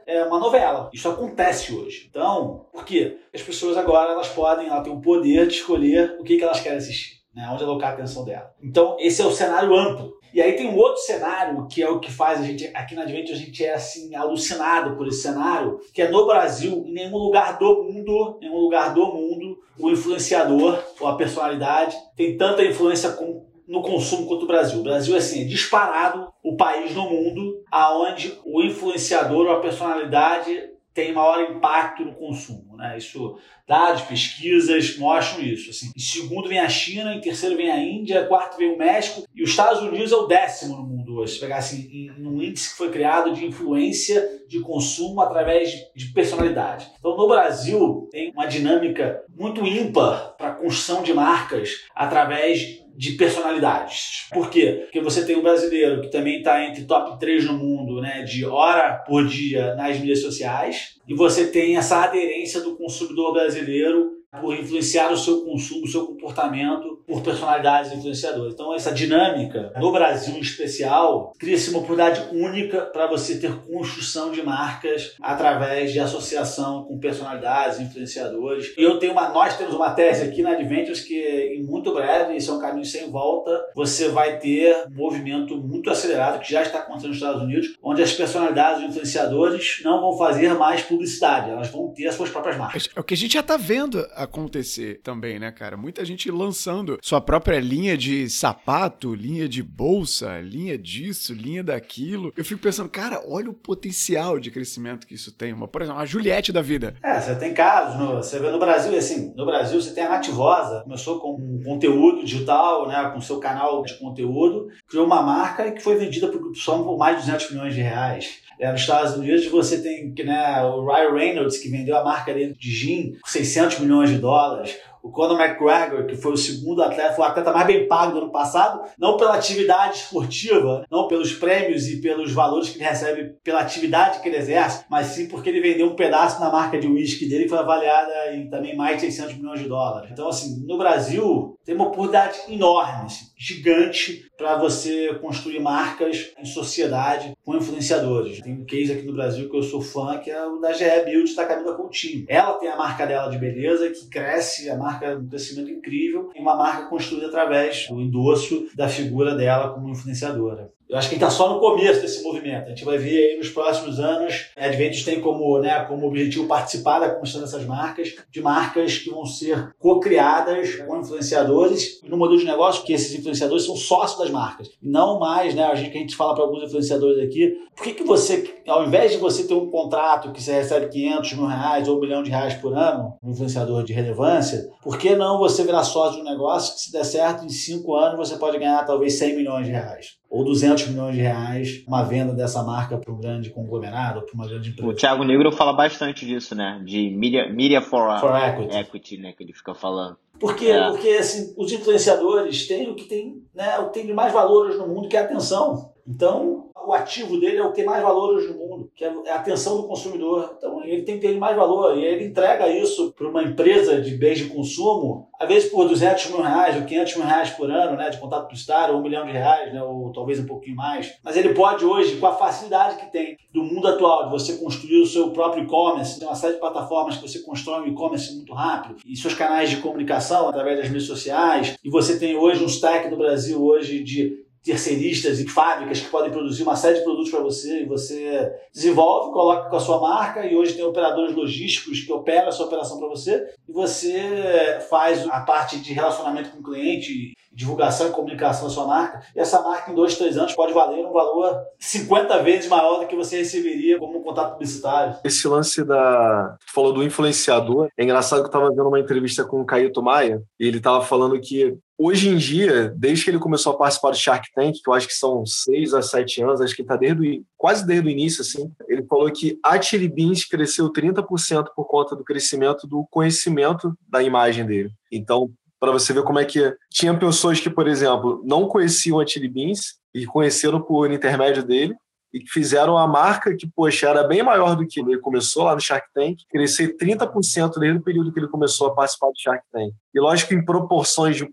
é, 0.07 0.25
uma 0.25 0.39
novela. 0.39 0.91
Isso 0.93 1.09
acontece 1.09 1.75
hoje. 1.75 2.07
Então, 2.11 2.67
por 2.73 2.85
quê? 2.85 3.19
As 3.35 3.43
pessoas 3.43 3.77
agora 3.77 4.13
elas 4.13 4.29
podem, 4.29 4.69
ela 4.69 4.83
tem 4.83 4.93
o 4.93 5.01
poder 5.01 5.47
de 5.47 5.55
escolher 5.55 6.17
o 6.21 6.25
que, 6.25 6.37
que 6.37 6.45
elas 6.45 6.61
querem 6.61 6.79
assistir, 6.79 7.21
né? 7.35 7.49
onde 7.53 7.65
alocar 7.65 7.91
a 7.91 7.95
atenção 7.95 8.25
dela. 8.25 8.53
Então, 8.63 8.97
esse 8.99 9.23
é 9.23 9.27
o 9.27 9.31
cenário 9.31 9.75
amplo. 9.75 10.13
E 10.35 10.41
aí 10.41 10.53
tem 10.55 10.67
um 10.67 10.77
outro 10.79 11.03
cenário 11.03 11.67
que 11.69 11.83
é 11.83 11.89
o 11.89 12.01
que 12.01 12.11
faz 12.11 12.41
a 12.41 12.43
gente, 12.43 12.71
aqui 12.75 12.95
na 12.95 13.03
Advent, 13.03 13.31
a 13.31 13.35
gente 13.35 13.63
é 13.63 13.75
assim, 13.75 14.15
alucinado 14.15 14.97
por 14.97 15.07
esse 15.07 15.21
cenário, 15.21 15.79
que 15.93 16.01
é 16.01 16.09
no 16.09 16.27
Brasil, 16.27 16.85
em 16.87 16.93
nenhum 16.95 17.19
lugar 17.19 17.59
do 17.59 17.85
mundo, 17.85 18.39
nenhum 18.41 18.59
lugar 18.59 18.95
do 18.95 19.05
mundo, 19.13 19.59
o 19.79 19.91
influenciador 19.91 20.83
ou 20.99 21.07
a 21.07 21.17
personalidade 21.17 21.97
tem 22.17 22.37
tanta 22.37 22.65
influência 22.65 23.11
com 23.13 23.52
no 23.67 23.83
consumo 23.83 24.27
quanto 24.27 24.45
o 24.45 24.47
Brasil. 24.49 24.81
O 24.81 24.85
Brasil 24.85 25.17
assim, 25.17 25.43
é 25.43 25.45
disparado 25.45 26.33
o 26.43 26.57
país 26.57 26.95
no 26.95 27.09
mundo 27.09 27.63
aonde 27.71 28.39
o 28.45 28.63
influenciador 28.63 29.47
ou 29.47 29.53
a 29.53 29.61
personalidade 29.61 30.73
tem 30.95 31.13
maior 31.13 31.51
impacto 31.51 32.05
no 32.05 32.15
consumo. 32.15 32.77
Né? 32.77 32.99
Isso, 32.99 33.39
dados, 33.67 34.03
pesquisas 34.03 34.99
mostram 34.99 35.43
isso. 35.43 35.71
Assim. 35.71 35.91
Em 35.97 36.01
segundo 36.01 36.49
vem 36.49 36.59
a 36.59 36.69
China, 36.69 37.15
em 37.15 37.21
terceiro 37.21 37.57
vem 37.57 37.71
a 37.71 37.79
Índia, 37.79 38.23
em 38.23 38.29
quarto 38.29 38.59
vem 38.59 38.75
o 38.75 38.79
México 38.79 39.27
e 39.35 39.43
os 39.43 39.51
Estados 39.51 39.83
Unidos 39.83 40.13
é 40.13 40.17
o 40.17 40.27
décimo 40.27 40.77
no 40.77 40.83
mundo 40.83 41.17
hoje. 41.17 41.35
Se 41.35 41.41
pegar 41.41 41.57
assim, 41.57 41.89
em, 41.91 42.11
um 42.27 42.43
índice 42.43 42.71
que 42.71 42.77
foi 42.77 42.91
criado 42.91 43.33
de 43.33 43.47
influência 43.47 44.23
de 44.49 44.61
consumo 44.61 45.21
através 45.21 45.71
de, 45.71 46.07
de 46.07 46.13
personalidade. 46.13 46.91
Então, 46.99 47.17
no 47.17 47.29
Brasil, 47.29 48.09
tem 48.11 48.31
uma 48.31 48.47
dinâmica 48.47 49.25
muito 49.35 49.67
ímpar 49.67 50.35
para 50.37 50.49
a 50.49 50.55
construção 50.55 51.03
de 51.03 51.15
marcas 51.15 51.71
através 51.95 52.82
de 53.03 53.15
personalidades. 53.15 54.29
Por 54.33 54.49
quê? 54.49 54.83
Porque 54.85 55.01
você 55.01 55.27
tem 55.27 55.35
um 55.35 55.43
brasileiro 55.43 56.01
que 56.01 56.09
também 56.09 56.39
está 56.39 56.65
entre 56.65 56.85
top 56.85 57.19
3 57.19 57.47
no 57.47 57.55
mundo, 57.55 58.01
né, 58.01 58.23
de 58.23 58.45
hora 58.45 58.95
por 59.05 59.27
dia 59.27 59.75
nas 59.75 59.99
mídias 59.99 60.21
sociais, 60.21 61.01
e 61.09 61.13
você 61.13 61.49
tem 61.49 61.77
essa 61.77 62.05
aderência 62.05 62.61
do 62.61 62.77
consumidor 62.77 63.33
brasileiro 63.33 64.22
por 64.41 64.59
influenciar 64.59 65.13
o 65.13 65.17
seu 65.17 65.43
consumo, 65.43 65.85
o 65.85 65.89
seu 65.89 66.07
comportamento 66.07 67.03
por 67.07 67.23
personalidades 67.23 67.93
influenciadoras. 67.93 68.55
Então, 68.55 68.75
essa 68.75 68.93
dinâmica, 68.93 69.73
no 69.77 69.93
Brasil 69.93 70.35
em 70.37 70.41
especial, 70.41 71.33
cria-se 71.39 71.71
uma 71.71 71.81
oportunidade 71.81 72.35
única 72.35 72.83
para 72.83 73.07
você 73.07 73.39
ter 73.39 73.55
construção 73.67 74.31
de 74.31 74.43
marcas 74.43 75.15
através 75.21 75.93
de 75.93 76.01
associação 76.01 76.85
com 76.85 76.99
personalidades 76.99 77.81
influenciadores. 77.81 78.73
E 78.77 78.83
eu 78.83 78.99
tenho 78.99 79.13
uma, 79.13 79.29
nós 79.29 79.57
temos 79.57 79.75
uma 79.75 79.91
tese 79.91 80.25
aqui 80.25 80.43
na 80.43 80.53
Adventures 80.53 81.01
que, 81.01 81.15
em 81.57 81.63
muito 81.63 81.93
breve, 81.93 82.35
isso 82.35 82.51
é 82.51 82.55
um 82.55 82.61
caminho 82.61 82.87
sem 82.87 83.11
volta, 83.11 83.51
você 83.75 84.09
vai 84.09 84.39
ter 84.39 84.87
um 84.89 84.95
movimento 84.95 85.57
muito 85.57 85.91
acelerado 85.91 86.41
que 86.41 86.51
já 86.51 86.63
está 86.63 86.79
acontecendo 86.79 87.09
nos 87.09 87.19
Estados 87.19 87.43
Unidos, 87.43 87.77
onde 87.83 88.03
as 88.03 88.13
personalidades 88.13 88.83
influenciadores 88.83 89.81
não 89.85 90.01
vão 90.01 90.17
fazer 90.17 90.55
mais 90.55 90.83
publicidade, 90.83 91.51
elas 91.51 91.69
vão 91.69 91.89
ter 91.89 92.07
as 92.07 92.15
suas 92.15 92.31
próprias 92.31 92.57
marcas. 92.57 92.89
É 92.95 93.01
o 93.01 93.05
que 93.05 93.15
a 93.15 93.17
gente 93.17 93.35
já 93.35 93.41
está 93.41 93.57
vendo 93.57 94.07
acontecer 94.23 95.01
também, 95.03 95.39
né, 95.39 95.51
cara? 95.51 95.77
Muita 95.77 96.05
gente 96.05 96.31
lançando 96.31 96.99
sua 97.03 97.21
própria 97.21 97.61
linha 97.61 97.97
de 97.97 98.29
sapato, 98.29 99.15
linha 99.15 99.49
de 99.49 99.63
bolsa, 99.63 100.41
linha 100.41 100.77
disso, 100.77 101.33
linha 101.33 101.63
daquilo. 101.63 102.33
Eu 102.37 102.45
fico 102.45 102.61
pensando, 102.61 102.89
cara, 102.89 103.23
olha 103.27 103.51
o 103.51 103.55
potencial 103.55 104.39
de 104.39 104.51
crescimento 104.51 105.07
que 105.07 105.15
isso 105.15 105.33
tem. 105.33 105.53
Uma, 105.53 105.69
por 105.69 105.83
exemplo, 105.83 106.01
a 106.01 106.07
Juliette 106.07 106.53
da 106.53 106.63
vida. 106.63 106.95
É, 107.03 107.21
você 107.21 107.35
tem 107.35 107.55
casos, 107.55 107.99
no, 107.99 108.17
você 108.17 108.39
vê 108.39 108.51
no 108.51 108.59
Brasil, 108.59 108.97
assim, 108.97 109.33
no 109.37 109.47
Brasil 109.47 109.81
você 109.81 109.95
tem 109.95 110.05
a 110.05 110.11
Nativosa, 110.11 110.83
começou 110.83 111.21
com 111.21 111.35
um 111.35 111.63
conteúdo 111.63 112.25
digital, 112.25 112.89
né, 112.89 113.11
com 113.13 113.21
seu 113.21 113.39
canal 113.39 113.83
de 113.83 113.95
conteúdo, 113.99 114.69
criou 114.89 115.07
uma 115.07 115.23
marca 115.23 115.71
que 115.71 115.83
foi 115.83 115.97
vendida 115.97 116.29
Grupo 116.29 116.55
Som 116.55 116.83
por 116.85 116.99
mais 116.99 117.17
de 117.17 117.27
200 117.27 117.51
milhões 117.53 117.75
de 117.75 117.81
reais. 117.81 118.43
É, 118.59 118.71
nos 118.71 118.81
Estados 118.81 119.15
Unidos 119.17 119.47
você 119.47 119.81
tem 119.81 120.13
né, 120.25 120.63
o 120.63 120.85
Ryan 120.85 121.15
Reynolds, 121.15 121.59
que 121.59 121.69
vendeu 121.69 121.97
a 121.97 122.05
marca 122.05 122.33
dele 122.33 122.55
de 122.59 122.71
gin 122.71 123.13
por 123.21 123.29
600 123.29 123.81
milhões 123.81 124.11
de 124.11 124.19
dólares 124.19 124.77
o 125.03 125.11
Conor 125.11 125.41
McGregor, 125.41 126.07
que 126.07 126.17
foi 126.17 126.33
o 126.33 126.37
segundo 126.37 126.83
atleta, 126.83 127.15
foi 127.15 127.25
o 127.25 127.29
atleta 127.29 127.53
mais 127.53 127.67
bem 127.67 127.89
pago 127.89 128.13
do 128.13 128.19
ano 128.19 128.33
passado, 128.33 128.83
não 128.99 129.17
pela 129.17 129.35
atividade 129.35 129.97
esportiva, 129.97 130.87
não 130.91 131.09
pelos 131.09 131.33
prêmios 131.33 131.89
e 131.89 132.01
pelos 132.01 132.33
valores 132.33 132.69
que 132.69 132.79
ele 132.79 132.89
recebe 132.89 133.35
pela 133.43 133.61
atividade 133.61 134.21
que 134.21 134.29
ele 134.29 134.39
exerce, 134.39 134.85
mas 134.89 135.09
sim 135.09 135.27
porque 135.27 135.49
ele 135.49 135.61
vendeu 135.61 135.89
um 135.89 135.97
pedaço 135.97 136.41
na 136.41 136.51
marca 136.51 136.79
de 136.79 136.87
uísque 136.87 137.29
dele 137.29 137.45
que 137.45 137.51
foi 137.51 137.59
avaliada 137.59 138.35
em 138.35 138.49
também 138.49 138.77
mais 138.77 138.97
de 138.97 139.03
600 139.03 139.37
milhões 139.37 139.61
de 139.61 139.69
dólares. 139.69 140.11
Então, 140.13 140.29
assim, 140.29 140.65
no 140.67 140.79
Brasil 140.79 141.59
tem 141.65 141.75
uma 141.75 141.87
oportunidade 141.87 142.39
enorme, 142.49 143.07
assim, 143.07 143.27
gigante 143.39 144.31
para 144.37 144.59
você 144.59 145.15
construir 145.21 145.61
marcas 145.61 146.33
em 146.39 146.45
sociedade 146.45 147.33
com 147.45 147.57
influenciadores. 147.57 148.41
Tem 148.41 148.53
um 148.53 148.65
case 148.65 148.93
aqui 148.93 149.07
no 149.07 149.13
Brasil 149.13 149.49
que 149.49 149.57
eu 149.57 149.63
sou 149.63 149.81
fã, 149.81 150.19
que 150.19 150.31
é 150.31 150.45
o 150.47 150.59
da 150.59 150.73
GE 150.73 150.85
Beauty 151.05 151.37
da 151.37 151.47
Camila 151.47 151.77
Coutinho. 151.77 152.25
Ela 152.29 152.55
tem 152.55 152.69
a 152.69 152.77
marca 152.77 153.07
dela 153.07 153.31
de 153.31 153.39
beleza 153.39 153.89
que 153.91 154.09
cresce, 154.09 154.69
a 154.69 154.77
marca 154.77 154.92
é 155.01 155.17
um 155.17 155.27
crescimento 155.27 155.71
incrível, 155.71 156.31
e 156.35 156.41
uma 156.41 156.57
marca 156.57 156.87
construída 156.89 157.29
através 157.29 157.87
do 157.89 158.01
endosso 158.01 158.67
da 158.75 158.89
figura 158.89 159.35
dela 159.35 159.73
como 159.73 159.89
influenciadora. 159.89 160.73
Eu 160.93 160.99
acho 160.99 161.09
que 161.09 161.15
está 161.15 161.31
só 161.31 161.55
no 161.55 161.59
começo 161.59 162.03
desse 162.03 162.23
movimento. 162.23 162.67
A 162.67 162.69
gente 162.69 162.85
vai 162.85 162.99
ver 162.99 163.31
aí 163.31 163.39
nos 163.39 163.49
próximos 163.49 163.99
anos. 163.99 164.51
A 164.55 164.69
tem 164.69 165.23
como, 165.23 165.59
né, 165.59 165.87
como 165.87 166.07
objetivo 166.07 166.47
participar 166.47 166.99
da 166.99 167.09
construção 167.09 167.41
dessas 167.41 167.65
marcas, 167.65 168.15
de 168.31 168.43
marcas 168.43 168.99
que 168.99 169.09
vão 169.09 169.25
ser 169.25 169.75
co-criadas 169.79 170.77
com 170.77 170.99
influenciadores, 170.99 171.99
no 172.05 172.19
modelo 172.19 172.39
de 172.39 172.45
negócio 172.45 172.85
que 172.85 172.93
esses 172.93 173.19
influenciadores 173.19 173.65
são 173.65 173.75
sócios 173.75 174.19
das 174.19 174.29
marcas. 174.29 174.69
Não 174.83 175.19
mais, 175.19 175.55
né, 175.55 175.65
a 175.65 175.75
gente, 175.75 175.93
que 175.93 175.97
a 175.97 176.01
gente 176.03 176.15
fala 176.15 176.35
para 176.35 176.45
alguns 176.45 176.65
influenciadores 176.65 177.25
aqui, 177.25 177.57
por 177.75 177.85
que, 177.85 177.95
que 177.95 178.05
você, 178.05 178.61
ao 178.69 178.87
invés 178.87 179.13
de 179.13 179.17
você 179.17 179.45
ter 179.45 179.55
um 179.55 179.71
contrato 179.71 180.31
que 180.31 180.43
você 180.43 180.53
recebe 180.53 180.89
500 180.89 181.33
mil 181.33 181.47
reais 181.47 181.89
ou 181.89 181.97
um 181.97 182.01
milhão 182.01 182.23
de 182.23 182.29
reais 182.29 182.53
por 182.53 182.77
ano, 182.77 183.17
um 183.23 183.31
influenciador 183.31 183.83
de 183.83 183.95
relevância, 183.95 184.69
por 184.83 184.99
que 184.99 185.17
não 185.17 185.39
você 185.39 185.65
virar 185.65 185.85
sócio 185.85 186.17
de 186.17 186.21
um 186.21 186.31
negócio 186.31 186.75
que, 186.75 186.83
se 186.83 186.93
der 186.93 187.05
certo, 187.05 187.47
em 187.47 187.49
cinco 187.49 187.97
anos 187.97 188.19
você 188.29 188.37
pode 188.37 188.59
ganhar 188.59 188.85
talvez 188.85 189.15
100 189.15 189.37
milhões 189.37 189.65
de 189.65 189.73
reais? 189.73 190.21
ou 190.33 190.43
200 190.43 190.82
milhões 190.87 191.15
de 191.15 191.21
reais 191.21 191.85
uma 191.87 192.03
venda 192.03 192.33
dessa 192.33 192.63
marca 192.63 192.97
para 192.99 193.13
um 193.13 193.19
grande 193.19 193.51
conglomerado, 193.51 194.23
para 194.23 194.35
uma 194.35 194.47
grande 194.47 194.71
empresa. 194.71 194.89
O 194.89 194.95
Thiago 194.95 195.25
Negro 195.25 195.51
fala 195.53 195.73
bastante 195.73 196.27
disso, 196.27 196.55
né? 196.55 196.81
De 196.85 197.11
media, 197.11 197.53
media 197.53 197.81
for, 197.81 198.19
for 198.19 198.37
equity. 198.37 198.77
equity, 198.77 199.19
né? 199.19 199.33
Que 199.33 199.45
ele 199.45 199.53
fica 199.53 199.75
falando. 199.75 200.17
Por 200.39 200.57
quê? 200.57 200.71
É. 200.71 200.89
Porque 200.89 201.09
assim, 201.11 201.55
os 201.57 201.71
influenciadores 201.71 202.67
têm 202.67 202.91
o 202.91 202.97
que 202.97 203.05
tem, 203.05 203.43
né, 203.55 203.79
o 203.79 203.87
que 203.87 203.95
tem 203.95 204.07
de 204.07 204.13
mais 204.13 204.33
valor 204.33 204.67
hoje 204.67 204.79
no 204.79 204.89
mundo, 204.89 205.09
que 205.09 205.17
é 205.17 205.21
a 205.21 205.25
atenção. 205.25 205.92
Então, 206.07 206.71
o 206.85 206.93
ativo 206.93 207.39
dele 207.39 207.59
é 207.59 207.63
o 207.63 207.71
que 207.71 207.77
tem 207.77 207.85
mais 207.85 208.03
valor 208.03 208.35
hoje 208.35 208.49
no 208.49 208.59
mundo, 208.59 208.91
que 208.95 209.05
é 209.05 209.09
a 209.31 209.37
atenção 209.37 209.77
do 209.77 209.87
consumidor. 209.87 210.55
Então, 210.57 210.83
ele 210.85 211.03
tem 211.03 211.19
que 211.19 211.27
ter 211.27 211.39
mais 211.39 211.57
valor. 211.57 211.97
E 211.97 212.05
ele 212.05 212.25
entrega 212.25 212.69
isso 212.69 213.13
para 213.13 213.29
uma 213.29 213.43
empresa 213.43 214.01
de 214.01 214.17
bens 214.17 214.39
de 214.39 214.47
consumo, 214.47 215.29
às 215.39 215.49
vezes 215.49 215.71
por 215.71 215.89
200 215.89 216.27
mil 216.27 216.43
reais 216.43 216.77
ou 216.77 216.83
500 216.83 217.17
mil 217.17 217.27
reais 217.27 217.51
por 217.51 217.71
ano, 217.71 217.97
né, 217.97 218.11
de 218.11 218.19
contato 218.19 218.43
publicitário, 218.43 218.95
ou 218.95 219.01
um 219.01 219.03
milhão 219.03 219.25
de 219.25 219.33
reais, 219.33 219.73
né, 219.73 219.83
ou 219.83 220.13
talvez 220.13 220.41
um 220.41 220.47
pouquinho 220.47 220.77
mais. 220.77 221.19
Mas 221.23 221.37
ele 221.37 221.55
pode 221.55 221.85
hoje, 221.85 222.17
com 222.17 222.27
a 222.27 222.33
facilidade 222.33 222.97
que 222.97 223.11
tem 223.11 223.37
do 223.53 223.63
mundo 223.63 223.87
atual, 223.87 224.25
de 224.25 224.31
você 224.31 224.57
construir 224.59 225.03
o 225.03 225.07
seu 225.07 225.31
próprio 225.31 225.65
e-commerce, 225.65 226.19
tem 226.19 226.29
uma 226.29 226.35
série 226.35 226.55
de 226.55 226.61
plataformas 226.61 227.17
que 227.17 227.29
você 227.29 227.41
constrói 227.41 227.83
um 227.83 227.93
e-commerce 227.93 228.35
muito 228.35 228.53
rápido, 228.53 228.97
e 229.07 229.17
seus 229.17 229.35
canais 229.35 229.71
de 229.71 229.77
comunicação 229.77 230.49
através 230.49 230.79
das 230.79 230.87
mídias 230.87 231.07
sociais, 231.07 231.77
e 231.85 231.91
você 231.91 232.19
tem 232.19 232.37
hoje 232.37 232.63
um 232.63 232.67
stack 232.67 233.09
no 233.09 233.17
Brasil 233.17 233.63
hoje 233.63 234.03
de 234.03 234.43
terceiristas 234.63 235.41
e 235.41 235.49
fábricas 235.49 236.01
que 236.01 236.09
podem 236.09 236.31
produzir 236.31 236.63
uma 236.63 236.77
série 236.77 236.99
de 236.99 237.05
produtos 237.05 237.31
para 237.31 237.41
você 237.41 237.83
e 237.83 237.87
você 237.87 238.51
desenvolve, 238.73 239.33
coloca 239.33 239.69
com 239.69 239.77
a 239.77 239.81
sua 239.81 240.01
marca 240.01 240.47
e 240.47 240.55
hoje 240.55 240.75
tem 240.75 240.85
operadores 240.85 241.35
logísticos 241.35 242.01
que 242.01 242.13
operam 242.13 242.49
essa 242.49 242.63
operação 242.63 242.99
para 242.99 243.09
você 243.09 243.45
e 243.69 243.73
você 243.73 244.79
faz 244.89 245.29
a 245.29 245.41
parte 245.41 245.81
de 245.81 245.93
relacionamento 245.93 246.51
com 246.51 246.61
o 246.61 246.63
cliente, 246.63 247.33
divulgação 247.53 248.09
e 248.09 248.13
comunicação 248.13 248.67
da 248.67 248.75
sua 248.75 248.87
marca 248.87 249.23
e 249.35 249.41
essa 249.41 249.61
marca 249.63 249.91
em 249.91 249.95
dois, 249.95 250.17
três 250.17 250.37
anos 250.37 250.55
pode 250.55 250.73
valer 250.73 251.05
um 251.05 251.13
valor 251.13 251.61
50 251.79 252.43
vezes 252.43 252.69
maior 252.69 253.01
do 253.01 253.07
que 253.07 253.17
você 253.17 253.39
receberia 253.39 253.99
como 253.99 254.19
um 254.19 254.23
contato 254.23 254.53
publicitário. 254.53 255.17
Esse 255.25 255.47
lance 255.47 255.85
da... 255.85 256.57
Tu 256.67 256.73
falou 256.73 256.93
do 256.93 257.03
influenciador. 257.03 257.89
É 257.97 258.05
engraçado 258.05 258.41
que 258.41 258.45
eu 258.45 258.47
estava 258.47 258.71
vendo 258.71 258.89
uma 258.89 259.01
entrevista 259.01 259.45
com 259.45 259.61
o 259.61 259.67
Caíto 259.67 260.03
Maia 260.03 260.43
e 260.59 260.67
ele 260.67 260.79
estava 260.79 261.05
falando 261.05 261.39
que 261.41 261.77
Hoje 262.05 262.29
em 262.29 262.37
dia, 262.37 262.93
desde 262.97 263.25
que 263.25 263.31
ele 263.31 263.39
começou 263.39 263.73
a 263.73 263.77
participar 263.77 264.11
do 264.11 264.17
Shark 264.17 264.49
Tank, 264.53 264.75
que 264.83 264.91
eu 264.91 264.93
acho 264.93 265.07
que 265.07 265.15
são 265.15 265.47
seis 265.47 265.95
a 265.95 266.03
sete 266.03 266.43
anos, 266.43 266.61
acho 266.61 266.75
que 266.75 266.83
está 266.83 266.97
desde 266.97 267.45
quase 267.57 267.87
desde 267.87 268.09
o 268.09 268.11
início, 268.11 268.41
assim, 268.41 268.73
ele 268.89 269.05
falou 269.05 269.31
que 269.31 269.57
a 269.65 269.81
Chili 269.81 270.09
Beans 270.09 270.45
cresceu 270.45 270.93
30% 270.93 271.67
por 271.77 271.85
conta 271.85 272.17
do 272.17 272.25
crescimento 272.25 272.89
do 272.89 273.07
conhecimento 273.09 273.97
da 274.09 274.21
imagem 274.21 274.67
dele. 274.67 274.91
Então, 275.13 275.53
para 275.83 275.91
você 275.91 276.13
ver 276.13 276.23
como 276.23 276.39
é 276.39 276.45
que 276.45 276.77
tinha 276.89 277.13
pessoas 277.13 277.59
que, 277.59 277.69
por 277.69 277.89
exemplo, 277.89 278.41
não 278.45 278.69
conheciam 278.69 279.19
a 279.19 279.27
Chili 279.27 279.49
Beans 279.49 279.97
e 280.15 280.25
conheceram 280.25 280.81
por 280.81 281.11
intermédio 281.11 281.65
dele, 281.65 281.93
e 282.33 282.39
que 282.39 282.49
fizeram 282.49 282.97
a 282.97 283.05
marca 283.05 283.53
que, 283.57 283.67
poxa, 283.67 284.09
era 284.09 284.23
bem 284.23 284.45
maior 284.45 284.77
do 284.77 284.87
que 284.87 285.01
ele. 285.01 285.19
começou 285.19 285.65
lá 285.65 285.75
no 285.75 285.81
Shark 285.81 286.07
Tank, 286.15 286.37
crescer 286.49 286.97
30% 286.97 287.81
desde 287.81 287.99
o 287.99 288.03
período 288.03 288.33
que 288.33 288.39
ele 288.39 288.47
começou 288.47 288.87
a 288.87 288.95
participar 288.95 289.27
do 289.27 289.37
Shark 289.37 289.65
Tank. 289.73 289.93
E 290.15 290.21
lógico, 290.21 290.55
em 290.55 290.65
proporções 290.65 291.45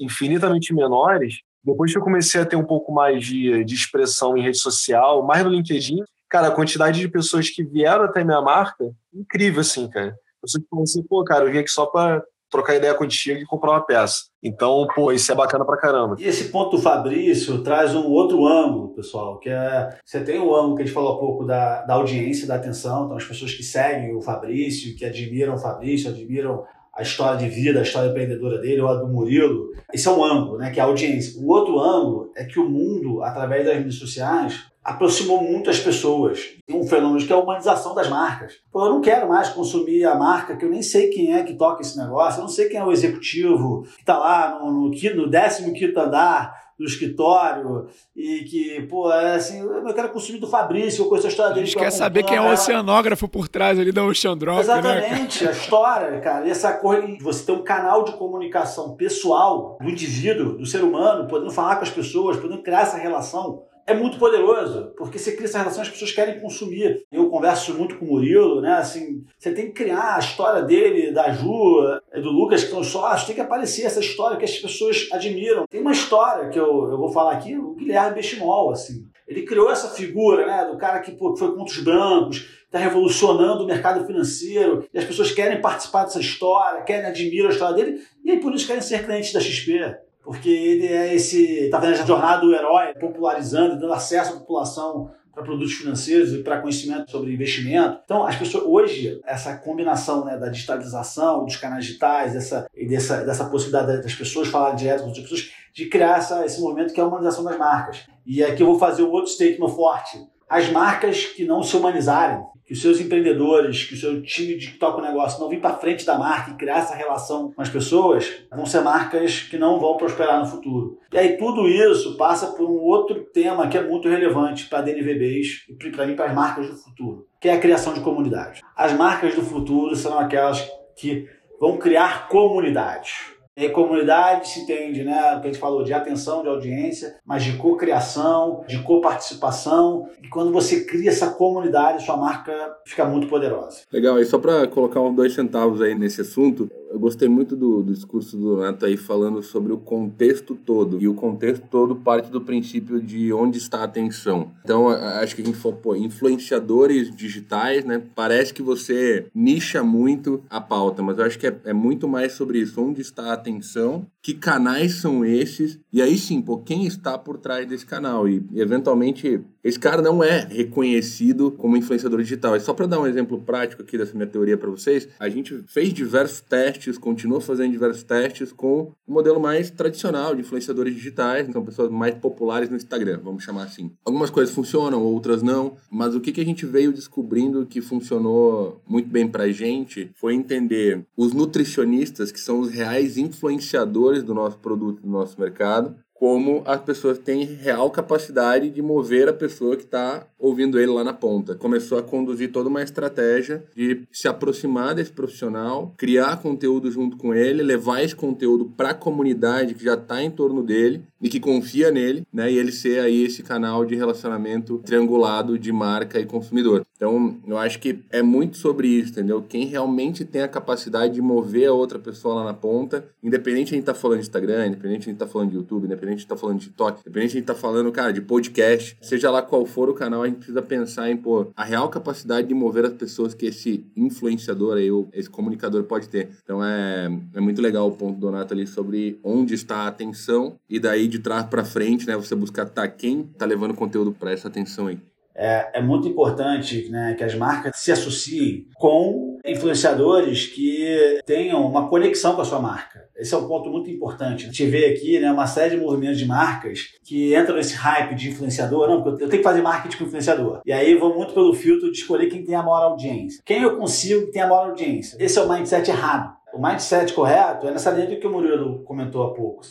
infinitamente 0.00 0.72
menores, 0.72 1.40
depois 1.64 1.90
que 1.90 1.98
eu 1.98 2.02
comecei 2.02 2.40
a 2.40 2.46
ter 2.46 2.54
um 2.54 2.64
pouco 2.64 2.92
mais 2.92 3.24
de, 3.24 3.64
de 3.64 3.74
expressão 3.74 4.38
em 4.38 4.42
rede 4.42 4.58
social, 4.58 5.26
mais 5.26 5.42
no 5.42 5.50
LinkedIn, 5.50 5.98
cara, 6.30 6.46
a 6.46 6.54
quantidade 6.54 7.00
de 7.00 7.08
pessoas 7.08 7.50
que 7.50 7.64
vieram 7.64 8.04
até 8.04 8.22
minha 8.22 8.40
marca, 8.40 8.84
incrível, 9.12 9.62
assim, 9.62 9.90
cara. 9.90 10.14
Pessoas 10.40 10.62
que 10.62 10.68
falam 10.70 10.84
assim, 10.84 11.02
pô, 11.02 11.24
cara, 11.24 11.44
eu 11.44 11.50
vim 11.50 11.58
aqui 11.58 11.70
só 11.70 11.86
para 11.86 12.22
trocar 12.54 12.76
ideia 12.76 12.94
contigo 12.94 13.40
e 13.40 13.44
comprar 13.44 13.72
uma 13.72 13.84
peça. 13.84 14.26
Então, 14.40 14.86
pô, 14.94 15.10
isso 15.10 15.32
é 15.32 15.34
bacana 15.34 15.64
pra 15.64 15.76
caramba. 15.76 16.14
E 16.18 16.24
esse 16.24 16.50
ponto 16.50 16.76
do 16.76 16.82
Fabrício 16.82 17.62
traz 17.62 17.94
um 17.94 18.06
outro 18.06 18.46
ângulo, 18.46 18.94
pessoal, 18.94 19.38
que 19.40 19.50
é. 19.50 19.98
Você 20.04 20.20
tem 20.22 20.38
o 20.38 20.54
ângulo 20.54 20.76
que 20.76 20.82
a 20.82 20.84
gente 20.84 20.94
falou 20.94 21.14
há 21.14 21.18
pouco 21.18 21.44
da, 21.44 21.82
da 21.82 21.94
audiência, 21.94 22.46
da 22.46 22.54
atenção, 22.54 23.06
então 23.06 23.16
as 23.16 23.24
pessoas 23.24 23.52
que 23.52 23.64
seguem 23.64 24.14
o 24.14 24.22
Fabrício, 24.22 24.96
que 24.96 25.04
admiram 25.04 25.54
o 25.54 25.58
Fabrício, 25.58 26.10
admiram 26.10 26.64
a 26.96 27.02
história 27.02 27.36
de 27.36 27.48
vida, 27.48 27.80
a 27.80 27.82
história 27.82 28.08
empreendedora 28.08 28.58
dele, 28.58 28.80
ou 28.80 28.88
a 28.88 28.94
do 28.94 29.08
Murilo. 29.08 29.72
Esse 29.92 30.06
é 30.06 30.10
um 30.12 30.22
ângulo, 30.22 30.58
né, 30.58 30.70
que 30.70 30.78
é 30.78 30.82
a 30.82 30.86
audiência. 30.86 31.40
O 31.40 31.48
outro 31.48 31.80
ângulo 31.80 32.30
é 32.36 32.44
que 32.44 32.60
o 32.60 32.68
mundo, 32.68 33.20
através 33.22 33.66
das 33.66 33.76
mídias 33.76 33.96
sociais, 33.96 34.66
aproximou 34.84 35.42
muito 35.42 35.70
as 35.70 35.80
pessoas. 35.80 36.54
Um 36.68 36.86
fenômeno 36.86 37.26
que 37.26 37.32
é 37.32 37.36
a 37.36 37.38
humanização 37.38 37.94
das 37.94 38.08
marcas. 38.08 38.54
Pô, 38.70 38.84
eu 38.84 38.90
não 38.90 39.00
quero 39.00 39.28
mais 39.28 39.48
consumir 39.48 40.04
a 40.04 40.14
marca 40.14 40.56
que 40.56 40.64
eu 40.64 40.70
nem 40.70 40.82
sei 40.82 41.08
quem 41.08 41.34
é 41.34 41.42
que 41.42 41.54
toca 41.54 41.80
esse 41.80 41.96
negócio, 41.96 42.38
eu 42.38 42.42
não 42.42 42.48
sei 42.48 42.68
quem 42.68 42.78
é 42.78 42.84
o 42.84 42.92
executivo 42.92 43.82
que 43.82 44.00
está 44.00 44.18
lá 44.18 44.58
no, 44.60 44.70
no, 44.70 44.84
no 44.88 44.90
15 44.90 45.94
andar 45.96 46.64
do 46.78 46.84
escritório 46.84 47.86
e 48.16 48.40
que, 48.40 48.82
pô, 48.82 49.10
é 49.12 49.36
assim, 49.36 49.60
eu 49.60 49.94
quero 49.94 50.08
consumir 50.08 50.40
do 50.40 50.46
Fabrício, 50.48 51.04
eu 51.04 51.08
conheço 51.08 51.28
a 51.28 51.30
história 51.30 51.54
dele. 51.54 51.64
A 51.64 51.66
gente 51.66 51.78
quer 51.78 51.90
saber 51.90 52.24
quem 52.24 52.36
é 52.36 52.40
o 52.40 52.52
oceanógrafo 52.52 53.28
por 53.28 53.48
trás 53.48 53.78
ali 53.78 53.92
da 53.92 54.04
Ocean 54.04 54.36
Drop, 54.36 54.56
né, 54.56 54.62
Exatamente, 54.62 55.44
né, 55.44 55.50
a 55.50 55.52
história, 55.52 56.20
cara. 56.20 56.46
E 56.46 56.50
essa 56.50 56.72
coisa 56.72 57.06
de 57.06 57.22
você 57.22 57.46
ter 57.46 57.52
um 57.52 57.62
canal 57.62 58.02
de 58.02 58.12
comunicação 58.12 58.96
pessoal 58.96 59.78
do 59.80 59.88
indivíduo, 59.88 60.58
do 60.58 60.66
ser 60.66 60.82
humano, 60.82 61.28
podendo 61.28 61.52
falar 61.52 61.76
com 61.76 61.84
as 61.84 61.90
pessoas, 61.90 62.36
podendo 62.36 62.62
criar 62.62 62.82
essa 62.82 62.96
relação 62.96 63.62
é 63.86 63.94
muito 63.94 64.18
poderoso, 64.18 64.92
porque 64.96 65.18
você 65.18 65.32
cria 65.32 65.46
essa 65.46 65.58
relação, 65.58 65.82
as 65.82 65.88
pessoas 65.88 66.12
querem 66.12 66.40
consumir. 66.40 67.04
Eu 67.12 67.28
converso 67.28 67.74
muito 67.74 67.96
com 67.96 68.06
o 68.06 68.08
Murilo, 68.08 68.60
né? 68.60 68.74
Assim, 68.74 69.24
você 69.38 69.52
tem 69.52 69.66
que 69.66 69.72
criar 69.72 70.16
a 70.16 70.18
história 70.18 70.62
dele, 70.62 71.12
da 71.12 71.30
Ju, 71.30 71.82
do 72.14 72.30
Lucas, 72.30 72.64
que 72.64 72.70
são 72.70 72.82
sócios, 72.82 73.26
tem 73.26 73.34
que 73.34 73.40
aparecer 73.40 73.84
essa 73.84 74.00
história 74.00 74.38
que 74.38 74.44
as 74.44 74.56
pessoas 74.56 75.08
admiram. 75.12 75.66
Tem 75.68 75.80
uma 75.80 75.92
história 75.92 76.48
que 76.48 76.58
eu, 76.58 76.90
eu 76.90 76.98
vou 76.98 77.10
falar 77.10 77.32
aqui, 77.32 77.56
o 77.58 77.74
Guilherme 77.74 78.14
Bestimol, 78.14 78.70
assim. 78.70 79.06
Ele 79.28 79.42
criou 79.42 79.70
essa 79.70 79.88
figura, 79.88 80.46
né, 80.46 80.70
do 80.70 80.76
cara 80.76 81.00
que 81.00 81.12
pô, 81.12 81.34
foi 81.36 81.54
contra 81.54 81.74
os 81.74 81.82
brancos, 81.82 82.46
está 82.64 82.78
revolucionando 82.78 83.64
o 83.64 83.66
mercado 83.66 84.06
financeiro, 84.06 84.86
e 84.92 84.98
as 84.98 85.04
pessoas 85.04 85.30
querem 85.30 85.60
participar 85.60 86.04
dessa 86.04 86.20
história, 86.20 86.82
querem 86.82 87.06
admirar 87.06 87.50
a 87.50 87.52
história 87.52 87.74
dele, 87.74 88.02
e 88.22 88.30
aí 88.30 88.40
por 88.40 88.54
isso 88.54 88.66
querem 88.66 88.82
ser 88.82 89.04
clientes 89.04 89.32
da 89.32 89.40
XP 89.40 89.96
porque 90.24 90.48
ele 90.48 90.86
é 90.86 91.14
esse. 91.14 91.64
está 91.64 91.78
vendo 91.78 92.00
a 92.00 92.06
jornada 92.06 92.40
do 92.40 92.54
herói, 92.54 92.94
popularizando, 92.94 93.78
dando 93.78 93.92
acesso 93.92 94.32
à 94.32 94.36
população 94.38 95.10
para 95.34 95.42
produtos 95.42 95.74
financeiros 95.74 96.32
e 96.32 96.42
para 96.42 96.60
conhecimento 96.60 97.10
sobre 97.10 97.34
investimento. 97.34 98.00
Então, 98.04 98.24
as 98.24 98.36
pessoas 98.36 98.64
hoje 98.64 99.20
essa 99.26 99.56
combinação 99.56 100.24
né, 100.24 100.38
da 100.38 100.48
digitalização 100.48 101.44
dos 101.44 101.56
canais 101.56 101.84
digitais, 101.84 102.32
dessa 102.32 102.66
e 102.74 102.86
dessa, 102.86 103.24
dessa 103.24 103.44
possibilidade 103.46 104.00
das 104.00 104.14
pessoas 104.14 104.48
falarem 104.48 104.76
direto 104.76 105.00
com 105.00 105.08
outras 105.08 105.24
pessoas, 105.24 105.50
de 105.74 105.86
criar 105.86 106.18
essa, 106.18 106.44
esse 106.46 106.60
movimento 106.60 106.94
que 106.94 107.00
é 107.00 107.02
a 107.02 107.06
humanização 107.06 107.42
das 107.42 107.58
marcas. 107.58 108.06
E 108.24 108.42
aqui 108.44 108.62
eu 108.62 108.66
vou 108.66 108.78
fazer 108.78 109.02
um 109.02 109.10
outro 109.10 109.30
statement 109.30 109.68
forte. 109.68 110.18
As 110.48 110.70
marcas 110.70 111.26
que 111.26 111.44
não 111.44 111.62
se 111.62 111.76
humanizarem, 111.76 112.44
que 112.66 112.72
os 112.72 112.80
seus 112.80 113.00
empreendedores, 113.00 113.84
que 113.84 113.94
o 113.94 113.96
seu 113.96 114.22
time 114.22 114.56
de 114.56 114.72
que 114.72 114.78
toca 114.78 114.98
o 114.98 115.04
negócio 115.04 115.40
não 115.40 115.48
vir 115.48 115.60
para 115.60 115.76
frente 115.76 116.04
da 116.04 116.18
marca 116.18 116.50
e 116.50 116.54
criar 116.54 116.78
essa 116.78 116.94
relação 116.94 117.52
com 117.52 117.60
as 117.60 117.68
pessoas, 117.68 118.32
vão 118.50 118.64
ser 118.64 118.80
marcas 118.80 119.40
que 119.40 119.58
não 119.58 119.78
vão 119.78 119.96
prosperar 119.96 120.40
no 120.40 120.46
futuro. 120.46 120.98
E 121.12 121.18
aí 121.18 121.36
tudo 121.36 121.68
isso 121.68 122.16
passa 122.16 122.48
por 122.48 122.68
um 122.68 122.80
outro 122.80 123.20
tema 123.32 123.68
que 123.68 123.76
é 123.76 123.82
muito 123.82 124.08
relevante 124.08 124.66
para 124.66 124.82
DNVBs 124.82 125.66
e 125.68 125.90
para 125.90 126.06
mim 126.06 126.16
para 126.16 126.26
as 126.26 126.34
marcas 126.34 126.68
do 126.68 126.76
futuro, 126.76 127.26
que 127.38 127.48
é 127.48 127.52
a 127.52 127.60
criação 127.60 127.92
de 127.92 128.00
comunidade. 128.00 128.62
As 128.74 128.92
marcas 128.94 129.34
do 129.34 129.42
futuro 129.42 129.94
serão 129.94 130.18
aquelas 130.18 130.66
que 130.96 131.28
vão 131.60 131.76
criar 131.76 132.28
comunidades 132.28 133.33
e 133.56 133.68
comunidade 133.68 134.48
se 134.48 134.60
entende, 134.60 135.04
né, 135.04 135.36
o 135.36 135.40
que 135.40 135.48
a 135.48 135.52
gente 135.52 135.60
falou 135.60 135.84
de 135.84 135.92
atenção, 135.92 136.42
de 136.42 136.48
audiência, 136.48 137.16
mas 137.24 137.44
de 137.44 137.56
cocriação, 137.56 138.64
de 138.66 138.82
coparticipação. 138.82 140.08
E 140.22 140.28
quando 140.28 140.52
você 140.52 140.84
cria 140.84 141.10
essa 141.10 141.30
comunidade, 141.30 142.04
sua 142.04 142.16
marca 142.16 142.52
fica 142.84 143.04
muito 143.04 143.28
poderosa. 143.28 143.82
Legal, 143.92 144.18
e 144.18 144.24
só 144.24 144.38
para 144.38 144.66
colocar 144.66 145.00
uns 145.00 145.14
dois 145.14 145.34
centavos 145.34 145.80
aí 145.80 145.94
nesse 145.94 146.20
assunto, 146.20 146.68
eu 146.94 147.00
gostei 147.00 147.28
muito 147.28 147.56
do, 147.56 147.82
do 147.82 147.92
discurso 147.92 148.36
do 148.36 148.54
Donato 148.54 148.86
aí 148.86 148.96
falando 148.96 149.42
sobre 149.42 149.72
o 149.72 149.78
contexto 149.78 150.54
todo. 150.54 151.02
E 151.02 151.08
o 151.08 151.14
contexto 151.14 151.66
todo 151.68 151.96
parte 151.96 152.30
do 152.30 152.40
princípio 152.40 153.02
de 153.02 153.32
onde 153.32 153.58
está 153.58 153.80
a 153.80 153.84
atenção. 153.84 154.52
Então, 154.62 154.88
acho 154.88 155.34
que 155.34 155.42
a 155.42 155.44
gente 155.44 155.58
falou, 155.58 155.76
pô, 155.78 155.96
influenciadores 155.96 157.12
digitais, 157.14 157.84
né? 157.84 158.00
Parece 158.14 158.54
que 158.54 158.62
você 158.62 159.26
nicha 159.34 159.82
muito 159.82 160.44
a 160.48 160.60
pauta, 160.60 161.02
mas 161.02 161.18
eu 161.18 161.24
acho 161.24 161.36
que 161.36 161.48
é, 161.48 161.56
é 161.64 161.72
muito 161.72 162.06
mais 162.06 162.34
sobre 162.34 162.60
isso. 162.60 162.80
Onde 162.80 163.00
está 163.00 163.24
a 163.24 163.32
atenção? 163.32 164.06
Que 164.22 164.32
canais 164.32 164.94
são 164.94 165.24
esses? 165.24 165.80
E 165.92 166.00
aí 166.00 166.16
sim, 166.16 166.40
pô, 166.40 166.58
quem 166.58 166.86
está 166.86 167.18
por 167.18 167.38
trás 167.38 167.66
desse 167.66 167.84
canal? 167.84 168.28
E, 168.28 168.40
eventualmente, 168.54 169.40
esse 169.64 169.78
cara 169.78 170.00
não 170.00 170.22
é 170.22 170.46
reconhecido 170.48 171.50
como 171.50 171.76
influenciador 171.76 172.20
digital. 172.22 172.54
E 172.54 172.60
só 172.60 172.72
para 172.72 172.86
dar 172.86 173.00
um 173.00 173.06
exemplo 173.06 173.40
prático 173.40 173.82
aqui 173.82 173.98
dessa 173.98 174.14
minha 174.14 174.28
teoria 174.28 174.56
para 174.56 174.70
vocês, 174.70 175.08
a 175.18 175.28
gente 175.28 175.64
fez 175.66 175.92
diversos 175.92 176.40
testes 176.40 176.83
testes, 176.84 176.98
continua 176.98 177.40
fazendo 177.40 177.72
diversos 177.72 178.02
testes 178.02 178.52
com 178.52 178.92
o 179.06 179.12
modelo 179.12 179.40
mais 179.40 179.70
tradicional 179.70 180.34
de 180.34 180.42
influenciadores 180.42 180.94
digitais, 180.94 181.48
então 181.48 181.64
pessoas 181.64 181.90
mais 181.90 182.14
populares 182.14 182.68
no 182.68 182.76
Instagram, 182.76 183.20
vamos 183.22 183.42
chamar 183.42 183.64
assim. 183.64 183.90
Algumas 184.04 184.30
coisas 184.30 184.54
funcionam, 184.54 185.02
outras 185.02 185.42
não, 185.42 185.76
mas 185.90 186.14
o 186.14 186.20
que, 186.20 186.32
que 186.32 186.40
a 186.40 186.44
gente 186.44 186.66
veio 186.66 186.92
descobrindo 186.92 187.66
que 187.66 187.80
funcionou 187.80 188.80
muito 188.86 189.08
bem 189.08 189.26
pra 189.26 189.48
gente 189.50 190.10
foi 190.14 190.34
entender 190.34 191.04
os 191.16 191.32
nutricionistas, 191.32 192.30
que 192.30 192.40
são 192.40 192.60
os 192.60 192.70
reais 192.70 193.16
influenciadores 193.16 194.22
do 194.22 194.34
nosso 194.34 194.58
produto, 194.58 195.00
do 195.00 195.08
nosso 195.08 195.40
mercado, 195.40 195.94
como 196.14 196.62
as 196.64 196.80
pessoas 196.80 197.18
têm 197.18 197.44
real 197.44 197.90
capacidade 197.90 198.70
de 198.70 198.80
mover 198.80 199.28
a 199.28 199.32
pessoa 199.32 199.76
que 199.76 199.82
está 199.82 200.26
ouvindo 200.38 200.78
ele 200.78 200.92
lá 200.92 201.02
na 201.02 201.12
ponta. 201.12 201.54
Começou 201.54 201.98
a 201.98 202.02
conduzir 202.02 202.52
toda 202.52 202.68
uma 202.68 202.82
estratégia 202.82 203.64
de 203.74 204.02
se 204.12 204.28
aproximar 204.28 204.94
desse 204.94 205.10
profissional, 205.10 205.92
criar 205.96 206.40
conteúdo 206.40 206.90
junto 206.90 207.16
com 207.16 207.34
ele, 207.34 207.62
levar 207.62 208.02
esse 208.02 208.14
conteúdo 208.14 208.66
para 208.76 208.90
a 208.90 208.94
comunidade 208.94 209.74
que 209.74 209.84
já 209.84 209.94
está 209.94 210.22
em 210.22 210.30
torno 210.30 210.62
dele 210.62 211.02
e 211.20 211.28
que 211.30 211.40
confia 211.40 211.90
nele, 211.90 212.26
né? 212.30 212.52
E 212.52 212.58
ele 212.58 212.70
ser 212.70 213.00
aí 213.00 213.24
esse 213.24 213.42
canal 213.42 213.86
de 213.86 213.94
relacionamento 213.94 214.82
triangulado 214.84 215.58
de 215.58 215.72
marca 215.72 216.20
e 216.20 216.26
consumidor. 216.26 216.84
Então, 216.96 217.36
eu 217.46 217.56
acho 217.56 217.78
que 217.80 217.98
é 218.10 218.22
muito 218.22 218.58
sobre 218.58 218.88
isso, 218.88 219.12
entendeu? 219.12 219.42
Quem 219.42 219.64
realmente 219.64 220.24
tem 220.24 220.42
a 220.42 220.48
capacidade 220.48 221.14
de 221.14 221.22
mover 221.22 221.68
a 221.68 221.72
outra 221.72 221.98
pessoa 221.98 222.34
lá 222.34 222.44
na 222.44 222.52
ponta, 222.54 223.06
independente 223.22 223.68
de 223.68 223.74
a 223.74 223.76
gente 223.76 223.86
tá 223.86 223.94
falando 223.94 224.18
de 224.18 224.24
Instagram, 224.24 224.66
independente 224.66 225.00
de 225.00 225.08
a 225.08 225.12
gente 225.12 225.18
tá 225.18 225.26
falando 225.26 225.50
de 225.50 225.56
YouTube, 225.56 225.86
independente 225.86 226.03
de 226.04 226.10
a 226.10 226.16
gente 226.16 226.26
tá 226.26 226.36
falando 226.36 226.58
de 226.58 226.66
TikTok, 226.66 227.00
independente 227.00 227.32
de 227.32 227.38
gente 227.38 227.46
tá 227.46 227.54
falando, 227.54 227.90
cara, 227.92 228.12
de 228.12 228.20
podcast, 228.20 228.96
seja 229.00 229.30
lá 229.30 229.42
qual 229.42 229.64
for 229.66 229.88
o 229.88 229.94
canal, 229.94 230.22
a 230.22 230.26
gente 230.26 230.36
precisa 230.36 230.62
pensar 230.62 231.10
em, 231.10 231.16
pô, 231.16 231.52
a 231.56 231.64
real 231.64 231.88
capacidade 231.88 232.48
de 232.48 232.54
mover 232.54 232.84
as 232.84 232.92
pessoas 232.92 233.34
que 233.34 233.46
esse 233.46 233.86
influenciador 233.96 234.76
aí, 234.76 234.88
esse 235.12 235.28
comunicador 235.28 235.84
pode 235.84 236.08
ter. 236.08 236.30
Então, 236.42 236.64
é, 236.64 237.10
é 237.34 237.40
muito 237.40 237.60
legal 237.60 237.88
o 237.88 237.92
ponto 237.92 238.14
do 238.14 238.20
Donato 238.20 238.54
ali 238.54 238.66
sobre 238.66 239.18
onde 239.22 239.54
está 239.54 239.78
a 239.78 239.88
atenção 239.88 240.56
e 240.68 240.78
daí 240.78 241.08
de 241.08 241.18
trás 241.18 241.46
para 241.46 241.64
frente, 241.64 242.06
né, 242.06 242.16
você 242.16 242.34
buscar 242.34 242.66
tá 242.68 242.88
quem 242.88 243.22
tá 243.22 243.44
levando 243.44 243.74
conteúdo 243.74 244.12
para 244.12 244.32
essa 244.32 244.48
atenção 244.48 244.86
aí 244.86 244.98
é, 245.34 245.78
é 245.78 245.82
muito 245.82 246.06
importante 246.06 246.88
né, 246.90 247.14
que 247.14 247.24
as 247.24 247.34
marcas 247.34 247.76
se 247.76 247.90
associem 247.90 248.68
com 248.76 249.33
influenciadores 249.44 250.46
que 250.46 251.20
tenham 251.26 251.66
uma 251.66 251.88
conexão 251.88 252.34
com 252.34 252.40
a 252.40 252.44
sua 252.44 252.58
marca. 252.58 253.04
Esse 253.16 253.34
é 253.34 253.36
um 253.36 253.46
ponto 253.46 253.70
muito 253.70 253.90
importante. 253.90 254.44
A 254.44 254.46
gente 254.46 254.66
vê 254.66 254.86
aqui 254.86 255.20
né, 255.20 255.30
uma 255.30 255.46
série 255.46 255.76
de 255.76 255.82
movimentos 255.82 256.18
de 256.18 256.26
marcas 256.26 256.88
que 257.04 257.36
entram 257.36 257.56
nesse 257.56 257.74
hype 257.74 258.14
de 258.14 258.30
influenciador. 258.30 258.88
Não, 258.88 259.06
eu 259.06 259.16
tenho 259.16 259.30
que 259.30 259.42
fazer 259.42 259.62
marketing 259.62 259.98
com 259.98 260.04
influenciador. 260.04 260.60
E 260.64 260.72
aí 260.72 260.94
vou 260.96 261.14
muito 261.14 261.34
pelo 261.34 261.52
filtro 261.52 261.92
de 261.92 261.98
escolher 261.98 262.28
quem 262.28 262.44
tem 262.44 262.54
a 262.54 262.62
maior 262.62 262.90
audiência. 262.90 263.42
Quem 263.44 263.62
eu 263.62 263.76
consigo 263.76 264.26
que 264.26 264.32
tem 264.32 264.42
a 264.42 264.48
maior 264.48 264.70
audiência. 264.70 265.16
Esse 265.20 265.38
é 265.38 265.42
o 265.42 265.48
mindset 265.48 265.90
errado. 265.90 266.34
O 266.52 266.62
mindset 266.62 267.12
correto 267.12 267.66
é 267.66 267.70
nessa 267.72 267.90
linha 267.90 268.18
que 268.18 268.26
o 268.26 268.30
Murilo 268.30 268.84
comentou 268.84 269.24
há 269.24 269.34
pouco. 269.34 269.62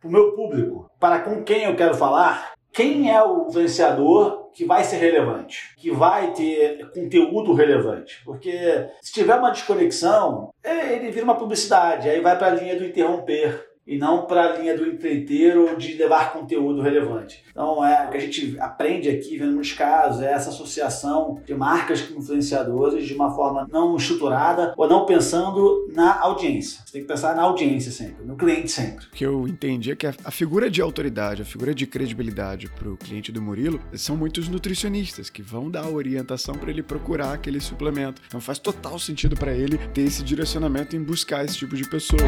Para 0.00 0.08
o 0.08 0.10
meu 0.12 0.32
público, 0.32 0.90
para 0.98 1.20
com 1.20 1.42
quem 1.42 1.64
eu 1.64 1.74
quero 1.74 1.94
falar, 1.94 2.52
quem 2.72 3.10
é 3.10 3.22
o 3.22 3.48
influenciador 3.48 4.43
que 4.54 4.64
vai 4.64 4.84
ser 4.84 4.96
relevante, 4.96 5.74
que 5.76 5.90
vai 5.90 6.32
ter 6.32 6.90
conteúdo 6.92 7.52
relevante. 7.52 8.22
Porque 8.24 8.88
se 9.02 9.12
tiver 9.12 9.34
uma 9.34 9.50
desconexão, 9.50 10.50
é, 10.62 10.94
ele 10.94 11.10
vira 11.10 11.24
uma 11.24 11.36
publicidade, 11.36 12.08
aí 12.08 12.20
vai 12.20 12.38
para 12.38 12.48
a 12.48 12.54
linha 12.54 12.76
do 12.76 12.84
interromper 12.84 13.73
e 13.86 13.98
não 13.98 14.26
para 14.26 14.44
a 14.44 14.58
linha 14.58 14.76
do 14.76 14.86
empreiteiro 14.86 15.76
de 15.76 15.94
levar 15.94 16.32
conteúdo 16.32 16.80
relevante. 16.80 17.42
Então, 17.50 17.84
é 17.84 18.06
o 18.06 18.10
que 18.10 18.16
a 18.16 18.20
gente 18.20 18.56
aprende 18.58 19.08
aqui, 19.08 19.36
vendo 19.36 19.52
nos 19.52 19.72
casos, 19.72 20.22
é 20.22 20.32
essa 20.32 20.50
associação 20.50 21.40
de 21.46 21.54
marcas 21.54 22.02
com 22.02 22.18
influenciadores 22.18 23.06
de 23.06 23.14
uma 23.14 23.34
forma 23.34 23.68
não 23.70 23.96
estruturada 23.96 24.74
ou 24.76 24.88
não 24.88 25.06
pensando 25.06 25.88
na 25.92 26.20
audiência. 26.20 26.80
Você 26.84 26.92
tem 26.92 27.02
que 27.02 27.08
pensar 27.08 27.34
na 27.36 27.42
audiência 27.42 27.92
sempre, 27.92 28.24
no 28.24 28.36
cliente 28.36 28.70
sempre. 28.70 29.06
O 29.06 29.10
que 29.10 29.24
eu 29.24 29.46
entendi 29.46 29.92
é 29.92 29.96
que 29.96 30.06
a 30.06 30.30
figura 30.30 30.70
de 30.70 30.80
autoridade, 30.80 31.42
a 31.42 31.44
figura 31.44 31.74
de 31.74 31.86
credibilidade 31.86 32.68
para 32.68 32.88
o 32.88 32.96
cliente 32.96 33.30
do 33.30 33.42
Murilo 33.42 33.80
são 33.94 34.16
muitos 34.16 34.48
nutricionistas 34.48 35.30
que 35.30 35.42
vão 35.42 35.70
dar 35.70 35.86
orientação 35.88 36.54
para 36.54 36.70
ele 36.70 36.82
procurar 36.82 37.34
aquele 37.34 37.60
suplemento. 37.60 38.22
Então 38.26 38.40
faz 38.40 38.58
total 38.58 38.98
sentido 38.98 39.36
para 39.36 39.52
ele 39.52 39.78
ter 39.92 40.02
esse 40.02 40.22
direcionamento 40.22 40.96
em 40.96 41.02
buscar 41.02 41.44
esse 41.44 41.56
tipo 41.56 41.76
de 41.76 41.88
pessoa. 41.88 42.22